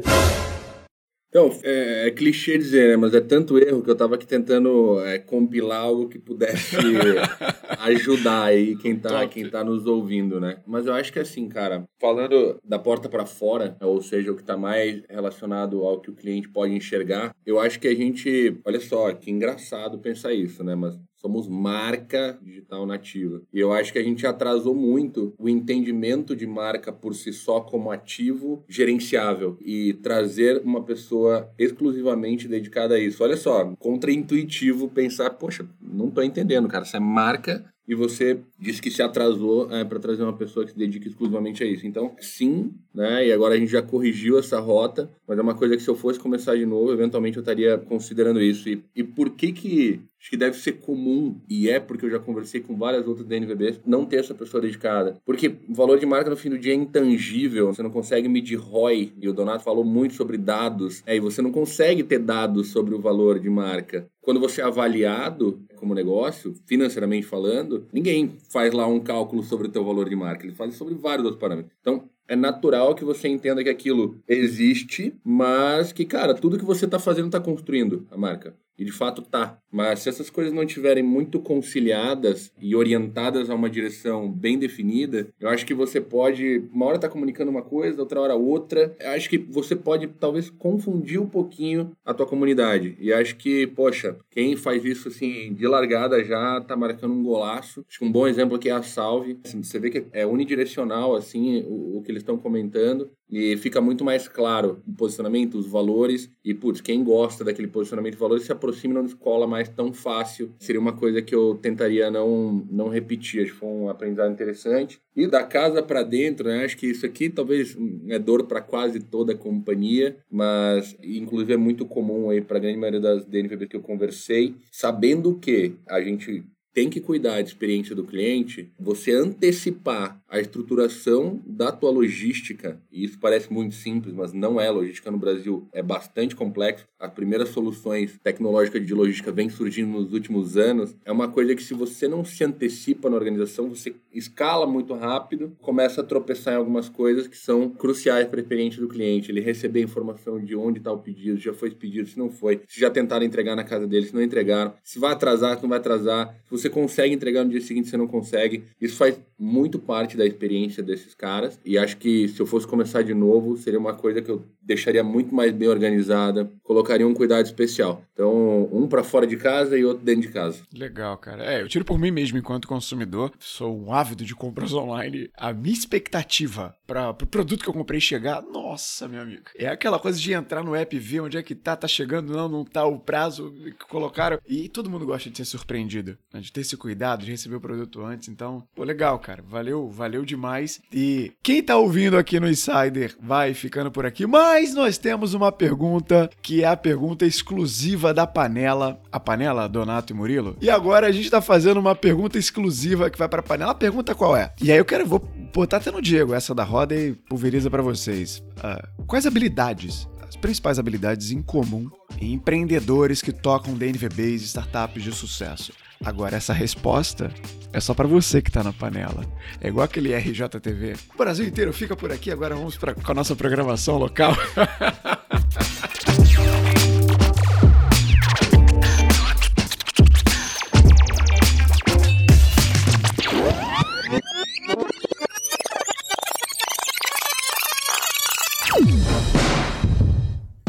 Então, 1.36 1.50
é, 1.64 2.08
é, 2.08 2.10
clichê 2.10 2.56
dizer, 2.56 2.88
né? 2.88 2.96
Mas 2.96 3.12
é 3.12 3.20
tanto 3.20 3.58
erro 3.58 3.82
que 3.82 3.90
eu 3.90 3.92
estava 3.92 4.14
aqui 4.14 4.26
tentando 4.26 4.98
é, 5.04 5.18
compilar 5.18 5.82
algo 5.82 6.08
que 6.08 6.18
pudesse 6.18 6.74
ajudar 7.80 8.44
aí 8.44 8.74
quem 8.76 8.96
tá, 8.96 9.28
quem 9.28 9.50
tá 9.50 9.62
nos 9.62 9.84
ouvindo, 9.84 10.40
né? 10.40 10.62
Mas 10.66 10.86
eu 10.86 10.94
acho 10.94 11.12
que 11.12 11.18
assim, 11.18 11.46
cara, 11.46 11.84
falando 12.00 12.58
da 12.64 12.78
porta 12.78 13.06
para 13.06 13.26
fora, 13.26 13.76
ou 13.82 14.00
seja, 14.00 14.32
o 14.32 14.34
que 14.34 14.40
está 14.40 14.56
mais 14.56 15.02
relacionado 15.10 15.84
ao 15.84 16.00
que 16.00 16.08
o 16.08 16.14
cliente 16.14 16.48
pode 16.48 16.72
enxergar, 16.72 17.34
eu 17.44 17.60
acho 17.60 17.78
que 17.78 17.88
a 17.88 17.94
gente, 17.94 18.58
olha 18.64 18.80
só, 18.80 19.12
que 19.12 19.30
engraçado 19.30 19.98
pensar 19.98 20.32
isso, 20.32 20.64
né? 20.64 20.74
Mas 20.74 20.98
somos 21.26 21.48
marca 21.48 22.38
digital 22.40 22.86
nativa. 22.86 23.42
E 23.52 23.58
eu 23.58 23.72
acho 23.72 23.92
que 23.92 23.98
a 23.98 24.02
gente 24.02 24.24
atrasou 24.24 24.76
muito 24.76 25.34
o 25.36 25.48
entendimento 25.48 26.36
de 26.36 26.46
marca 26.46 26.92
por 26.92 27.14
si 27.14 27.32
só 27.32 27.60
como 27.60 27.90
ativo 27.90 28.64
gerenciável 28.68 29.58
e 29.60 29.92
trazer 29.94 30.62
uma 30.64 30.84
pessoa 30.84 31.50
exclusivamente 31.58 32.46
dedicada 32.46 32.94
a 32.94 33.00
isso. 33.00 33.24
Olha 33.24 33.36
só, 33.36 33.74
contraintuitivo 33.78 34.88
pensar, 34.88 35.30
poxa, 35.30 35.66
não 35.80 36.10
tô 36.10 36.22
entendendo, 36.22 36.68
cara, 36.68 36.84
essa 36.84 36.98
é 36.98 37.00
marca 37.00 37.64
e 37.88 37.94
você 37.94 38.38
disse 38.58 38.82
que 38.82 38.90
se 38.90 39.02
atrasou 39.02 39.70
é, 39.70 39.84
para 39.84 39.98
trazer 39.98 40.22
uma 40.22 40.36
pessoa 40.36 40.64
que 40.64 40.72
se 40.72 40.78
dedique 40.78 41.08
exclusivamente 41.08 41.62
a 41.62 41.66
isso. 41.66 41.86
Então, 41.86 42.14
sim, 42.20 42.72
né? 42.94 43.26
E 43.26 43.32
agora 43.32 43.54
a 43.54 43.58
gente 43.58 43.70
já 43.70 43.82
corrigiu 43.82 44.38
essa 44.38 44.58
rota, 44.58 45.10
mas 45.26 45.38
é 45.38 45.42
uma 45.42 45.54
coisa 45.54 45.76
que 45.76 45.82
se 45.82 45.88
eu 45.88 45.96
fosse 45.96 46.18
começar 46.18 46.56
de 46.56 46.66
novo, 46.66 46.92
eventualmente 46.92 47.36
eu 47.36 47.42
estaria 47.42 47.78
considerando 47.78 48.40
isso. 48.40 48.68
E, 48.68 48.82
e 48.94 49.04
por 49.04 49.30
que 49.30 49.52
que 49.52 50.00
acho 50.26 50.30
que 50.30 50.36
deve 50.36 50.56
ser 50.56 50.72
comum, 50.72 51.40
e 51.48 51.70
é 51.70 51.78
porque 51.78 52.04
eu 52.04 52.10
já 52.10 52.18
conversei 52.18 52.60
com 52.60 52.76
várias 52.76 53.06
outras 53.06 53.26
DNVBs, 53.26 53.80
não 53.86 54.04
ter 54.04 54.16
essa 54.16 54.34
pessoa 54.34 54.60
dedicada. 54.60 55.16
Porque 55.24 55.54
o 55.68 55.74
valor 55.74 56.00
de 56.00 56.06
marca 56.06 56.28
no 56.28 56.36
fim 56.36 56.50
do 56.50 56.58
dia 56.58 56.72
é 56.72 56.76
intangível, 56.76 57.72
você 57.72 57.82
não 57.82 57.90
consegue 57.90 58.28
medir 58.28 58.56
ROI, 58.56 59.12
e 59.20 59.28
o 59.28 59.32
Donato 59.32 59.62
falou 59.62 59.84
muito 59.84 60.14
sobre 60.14 60.36
dados, 60.36 61.02
é, 61.06 61.14
e 61.14 61.20
você 61.20 61.40
não 61.40 61.52
consegue 61.52 62.02
ter 62.02 62.18
dados 62.18 62.70
sobre 62.72 62.94
o 62.94 63.00
valor 63.00 63.38
de 63.38 63.48
marca. 63.48 64.08
Quando 64.26 64.40
você 64.40 64.60
é 64.60 64.64
avaliado 64.64 65.62
como 65.76 65.94
negócio, 65.94 66.52
financeiramente 66.66 67.24
falando, 67.24 67.86
ninguém 67.92 68.36
faz 68.50 68.74
lá 68.74 68.84
um 68.84 68.98
cálculo 68.98 69.44
sobre 69.44 69.68
o 69.68 69.70
teu 69.70 69.84
valor 69.84 70.08
de 70.08 70.16
marca, 70.16 70.44
ele 70.44 70.52
faz 70.52 70.74
sobre 70.74 70.94
vários 70.94 71.24
outros 71.24 71.40
parâmetros. 71.40 71.72
Então, 71.80 72.10
é 72.26 72.34
natural 72.34 72.96
que 72.96 73.04
você 73.04 73.28
entenda 73.28 73.62
que 73.62 73.70
aquilo 73.70 74.20
existe, 74.26 75.14
mas 75.22 75.92
que, 75.92 76.04
cara, 76.04 76.34
tudo 76.34 76.58
que 76.58 76.64
você 76.64 76.86
está 76.86 76.98
fazendo 76.98 77.26
está 77.26 77.38
construindo 77.38 78.04
a 78.10 78.16
marca. 78.16 78.56
E 78.78 78.84
de 78.84 78.92
fato 78.92 79.22
tá. 79.22 79.58
Mas 79.70 80.00
se 80.00 80.08
essas 80.08 80.30
coisas 80.30 80.52
não 80.52 80.62
estiverem 80.62 81.02
muito 81.02 81.40
conciliadas 81.40 82.52
e 82.60 82.74
orientadas 82.74 83.50
a 83.50 83.54
uma 83.54 83.70
direção 83.70 84.30
bem 84.30 84.58
definida, 84.58 85.28
eu 85.40 85.48
acho 85.48 85.66
que 85.66 85.74
você 85.74 86.00
pode, 86.00 86.62
uma 86.72 86.86
hora 86.86 86.98
tá 86.98 87.08
comunicando 87.08 87.50
uma 87.50 87.62
coisa, 87.62 88.00
outra 88.00 88.20
hora 88.20 88.34
outra. 88.34 88.94
Eu 89.00 89.10
acho 89.10 89.28
que 89.28 89.38
você 89.38 89.74
pode 89.74 90.06
talvez 90.06 90.50
confundir 90.50 91.20
um 91.20 91.28
pouquinho 91.28 91.92
a 92.04 92.14
tua 92.14 92.26
comunidade. 92.26 92.96
E 93.00 93.12
acho 93.12 93.36
que, 93.36 93.66
poxa, 93.68 94.16
quem 94.30 94.56
faz 94.56 94.84
isso 94.84 95.08
assim 95.08 95.54
de 95.54 95.66
largada 95.66 96.24
já 96.24 96.60
tá 96.60 96.76
marcando 96.76 97.14
um 97.14 97.22
golaço. 97.22 97.84
Acho 97.88 97.98
que 97.98 98.04
um 98.04 98.12
bom 98.12 98.26
exemplo 98.26 98.56
aqui 98.56 98.68
é 98.68 98.72
a 98.72 98.82
Salve. 98.82 99.38
Assim, 99.44 99.62
você 99.62 99.78
vê 99.78 99.90
que 99.90 100.04
é 100.12 100.26
unidirecional 100.26 101.14
assim 101.14 101.62
o, 101.66 101.98
o 101.98 102.02
que 102.02 102.10
eles 102.10 102.22
estão 102.22 102.36
comentando 102.36 103.10
e 103.30 103.56
fica 103.56 103.80
muito 103.80 104.04
mais 104.04 104.28
claro 104.28 104.82
o 104.86 104.92
posicionamento, 104.92 105.58
os 105.58 105.66
valores 105.66 106.30
e 106.44 106.54
putz, 106.54 106.80
quem 106.80 107.02
gosta 107.02 107.44
daquele 107.44 107.68
posicionamento 107.68 108.14
e 108.14 108.18
valores 108.18 108.44
se 108.44 108.52
aproxima 108.52 108.94
e 108.94 108.96
não 108.96 109.04
descola 109.04 109.46
mais 109.46 109.68
tão 109.68 109.92
fácil. 109.92 110.52
Seria 110.58 110.80
uma 110.80 110.92
coisa 110.92 111.20
que 111.20 111.34
eu 111.34 111.54
tentaria 111.60 112.10
não 112.10 112.64
não 112.70 112.88
repetir, 112.88 113.42
acho 113.42 113.52
que 113.52 113.58
foi 113.58 113.68
um 113.68 113.88
aprendizado 113.88 114.32
interessante. 114.32 115.00
E 115.14 115.26
da 115.26 115.42
casa 115.42 115.82
para 115.82 116.02
dentro, 116.02 116.48
né? 116.48 116.64
Acho 116.64 116.76
que 116.76 116.86
isso 116.86 117.06
aqui 117.06 117.30
talvez 117.30 117.76
é 118.08 118.18
dor 118.18 118.44
para 118.44 118.60
quase 118.60 119.00
toda 119.00 119.32
a 119.32 119.36
companhia, 119.36 120.16
mas 120.30 120.96
inclusive 121.02 121.54
é 121.54 121.56
muito 121.56 121.86
comum 121.86 122.30
aí 122.30 122.40
para 122.40 122.58
a 122.58 122.60
grande 122.60 122.78
maioria 122.78 123.00
das 123.00 123.24
DNVB 123.24 123.66
que 123.66 123.76
eu 123.76 123.80
conversei, 123.80 124.54
sabendo 124.70 125.38
que 125.38 125.74
a 125.88 126.00
gente 126.00 126.44
tem 126.76 126.90
que 126.90 127.00
cuidar 127.00 127.36
da 127.36 127.40
experiência 127.40 127.96
do 127.96 128.04
cliente, 128.04 128.70
você 128.78 129.10
antecipar 129.12 130.20
a 130.28 130.38
estruturação 130.38 131.40
da 131.46 131.72
tua 131.72 131.90
logística, 131.90 132.78
e 132.92 133.02
isso 133.02 133.18
parece 133.18 133.50
muito 133.50 133.74
simples, 133.74 134.12
mas 134.12 134.34
não 134.34 134.60
é. 134.60 134.68
Logística 134.68 135.10
no 135.10 135.16
Brasil 135.16 135.66
é 135.72 135.82
bastante 135.82 136.36
complexo. 136.36 136.84
As 137.00 137.10
primeiras 137.10 137.48
soluções 137.48 138.18
tecnológicas 138.22 138.84
de 138.84 138.92
logística 138.92 139.32
vêm 139.32 139.48
surgindo 139.48 139.90
nos 139.90 140.12
últimos 140.12 140.58
anos. 140.58 140.94
É 141.04 141.10
uma 141.10 141.28
coisa 141.28 141.54
que 141.54 141.62
se 141.62 141.72
você 141.72 142.06
não 142.06 142.24
se 142.24 142.44
antecipa 142.44 143.08
na 143.08 143.16
organização, 143.16 143.70
você 143.70 143.94
escala 144.12 144.66
muito 144.66 144.92
rápido, 144.92 145.56
começa 145.62 146.02
a 146.02 146.04
tropeçar 146.04 146.54
em 146.54 146.56
algumas 146.58 146.90
coisas 146.90 147.26
que 147.26 147.38
são 147.38 147.70
cruciais 147.70 148.28
para 148.28 148.40
a 148.40 148.42
experiência 148.42 148.82
do 148.82 148.88
cliente. 148.88 149.30
Ele 149.30 149.40
receber 149.40 149.80
informação 149.80 150.38
de 150.42 150.54
onde 150.54 150.78
está 150.78 150.92
o 150.92 150.98
pedido, 150.98 151.38
já 151.38 151.54
foi 151.54 151.70
pedido, 151.70 152.08
se 152.08 152.18
não 152.18 152.30
foi, 152.30 152.60
se 152.68 152.80
já 152.80 152.90
tentaram 152.90 153.24
entregar 153.24 153.56
na 153.56 153.64
casa 153.64 153.86
dele, 153.86 154.06
se 154.06 154.14
não 154.14 154.22
entregaram, 154.22 154.74
se 154.82 154.98
vai 154.98 155.12
atrasar, 155.12 155.56
se 155.56 155.62
não 155.62 155.70
vai 155.70 155.78
atrasar, 155.78 156.34
se 156.44 156.50
você 156.50 156.65
você 156.66 156.70
consegue 156.70 157.14
entregar 157.14 157.44
no 157.44 157.50
dia 157.50 157.60
seguinte, 157.60 157.88
você 157.88 157.96
não 157.96 158.06
consegue. 158.06 158.64
Isso 158.80 158.96
faz 158.96 159.18
muito 159.38 159.78
parte 159.78 160.16
da 160.16 160.26
experiência 160.26 160.82
desses 160.82 161.14
caras. 161.14 161.58
E 161.64 161.78
acho 161.78 161.96
que 161.96 162.28
se 162.28 162.40
eu 162.40 162.46
fosse 162.46 162.66
começar 162.66 163.02
de 163.02 163.14
novo, 163.14 163.56
seria 163.56 163.78
uma 163.78 163.94
coisa 163.94 164.20
que 164.20 164.30
eu 164.30 164.42
deixaria 164.66 165.04
muito 165.04 165.34
mais 165.34 165.52
bem 165.52 165.68
organizada, 165.68 166.50
colocaria 166.62 167.06
um 167.06 167.14
cuidado 167.14 167.46
especial. 167.46 168.02
Então, 168.12 168.68
um 168.72 168.88
para 168.88 169.04
fora 169.04 169.26
de 169.26 169.36
casa 169.36 169.78
e 169.78 169.84
outro 169.84 170.04
dentro 170.04 170.22
de 170.22 170.28
casa. 170.28 170.62
Legal, 170.72 171.16
cara. 171.18 171.44
É, 171.44 171.62
eu 171.62 171.68
tiro 171.68 171.84
por 171.84 171.98
mim 171.98 172.10
mesmo 172.10 172.38
enquanto 172.38 172.66
consumidor. 172.66 173.32
Sou 173.38 173.78
um 173.78 173.92
ávido 173.92 174.24
de 174.24 174.34
compras 174.34 174.72
online. 174.74 175.30
A 175.36 175.52
minha 175.52 175.74
expectativa 175.74 176.74
para 176.86 177.10
o 177.10 177.14
pro 177.14 177.26
produto 177.26 177.62
que 177.62 177.68
eu 177.68 177.74
comprei 177.74 178.00
chegar, 178.00 178.42
nossa, 178.42 179.06
meu 179.06 179.20
amigo. 179.20 179.42
É 179.56 179.68
aquela 179.68 179.98
coisa 179.98 180.18
de 180.18 180.32
entrar 180.32 180.64
no 180.64 180.74
app, 180.74 180.98
ver 180.98 181.20
onde 181.20 181.36
é 181.36 181.42
que 181.42 181.54
tá, 181.54 181.76
tá 181.76 181.86
chegando, 181.86 182.32
não, 182.32 182.48
não 182.48 182.64
tá 182.64 182.84
o 182.84 182.98
prazo 182.98 183.52
que 183.78 183.86
colocaram. 183.86 184.38
E 184.46 184.68
todo 184.68 184.90
mundo 184.90 185.06
gosta 185.06 185.28
de 185.30 185.36
ser 185.36 185.44
surpreendido, 185.44 186.16
né? 186.32 186.40
de 186.40 186.50
ter 186.50 186.62
esse 186.62 186.76
cuidado, 186.76 187.24
de 187.24 187.30
receber 187.30 187.56
o 187.56 187.60
produto 187.60 188.02
antes. 188.02 188.28
Então, 188.28 188.66
pô, 188.74 188.82
legal, 188.82 189.18
cara. 189.18 189.42
Valeu, 189.46 189.90
valeu 189.90 190.24
demais. 190.24 190.80
E 190.92 191.32
quem 191.42 191.62
tá 191.62 191.76
ouvindo 191.76 192.16
aqui 192.16 192.40
no 192.40 192.48
Insider 192.48 193.14
vai 193.20 193.52
ficando 193.52 193.90
por 193.90 194.06
aqui, 194.06 194.26
mas 194.26 194.55
nós 194.74 194.96
temos 194.96 195.34
uma 195.34 195.52
pergunta 195.52 196.30
que 196.40 196.62
é 196.62 196.66
a 196.66 196.76
pergunta 196.76 197.26
exclusiva 197.26 198.14
da 198.14 198.26
panela. 198.26 199.00
A 199.12 199.20
panela, 199.20 199.68
Donato 199.68 200.12
e 200.12 200.16
Murilo. 200.16 200.56
E 200.60 200.70
agora 200.70 201.06
a 201.06 201.12
gente 201.12 201.30
tá 201.30 201.42
fazendo 201.42 201.78
uma 201.78 201.94
pergunta 201.94 202.38
exclusiva 202.38 203.10
que 203.10 203.18
vai 203.18 203.28
pra 203.28 203.42
panela. 203.42 203.72
A 203.72 203.74
pergunta 203.74 204.14
qual 204.14 204.36
é? 204.36 204.52
E 204.60 204.72
aí 204.72 204.78
eu 204.78 204.84
quero, 204.84 205.06
vou 205.06 205.18
botar 205.52 205.76
até 205.76 205.90
no 205.90 206.00
Diego 206.00 206.32
essa 206.32 206.54
da 206.54 206.64
roda 206.64 206.94
e 206.94 207.12
pulveriza 207.12 207.70
para 207.70 207.82
vocês. 207.82 208.42
Uh, 208.58 209.04
quais 209.06 209.26
habilidades, 209.26 210.08
as 210.26 210.36
principais 210.36 210.78
habilidades 210.78 211.30
em 211.30 211.42
comum 211.42 211.90
em 212.18 212.32
empreendedores 212.32 213.20
que 213.20 213.32
tocam 213.32 213.74
DNVBs 213.74 214.42
e 214.42 214.46
startups 214.46 215.02
de 215.02 215.12
sucesso? 215.12 215.72
Agora, 216.04 216.36
essa 216.36 216.52
resposta 216.52 217.30
é 217.72 217.80
só 217.80 217.94
para 217.94 218.06
você 218.06 218.40
que 218.40 218.50
tá 218.50 218.62
na 218.62 218.72
panela. 218.72 219.24
É 219.60 219.68
igual 219.68 219.84
aquele 219.84 220.14
RJTV. 220.16 220.96
O 221.14 221.18
Brasil 221.18 221.46
inteiro 221.46 221.72
fica 221.72 221.96
por 221.96 222.12
aqui, 222.12 222.30
agora 222.30 222.54
vamos 222.54 222.76
pra, 222.76 222.94
com 222.94 223.12
a 223.12 223.14
nossa 223.14 223.34
programação 223.34 223.98
local. 223.98 224.36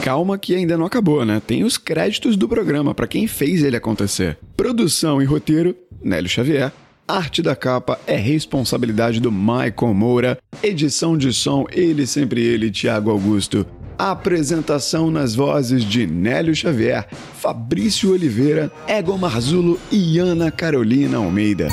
calma 0.08 0.38
que 0.38 0.56
ainda 0.56 0.78
não 0.78 0.86
acabou, 0.86 1.26
né? 1.26 1.42
Tem 1.46 1.66
os 1.66 1.78
créditos 1.78 2.38
do 2.38 2.48
programa 2.48 2.96
para 2.96 3.10
quem 3.10 3.28
fez 3.28 3.62
ele 3.62 3.76
acontecer. 3.76 4.38
Produção 4.56 5.22
e 5.22 5.26
roteiro, 5.26 5.76
Nélio 6.02 6.30
Xavier. 6.30 6.72
Arte 7.06 7.42
da 7.42 7.58
capa 7.58 8.00
é 8.08 8.16
responsabilidade 8.16 9.20
do 9.20 9.30
Michael 9.30 9.94
Moura. 9.94 10.40
Edição 10.64 11.18
de 11.18 11.34
som, 11.34 11.66
ele 11.74 12.08
sempre 12.08 12.42
ele, 12.42 12.72
Tiago 12.72 13.12
Augusto. 13.12 13.66
Apresentação 13.98 15.12
nas 15.12 15.36
vozes 15.36 15.84
de 15.84 16.08
Nélio 16.08 16.56
Xavier, 16.56 17.10
Fabrício 17.34 18.14
Oliveira, 18.14 18.72
Ego 18.88 19.18
Marzulo 19.18 19.78
e 19.92 20.20
Ana 20.20 20.50
Carolina 20.50 21.18
Almeida. 21.18 21.68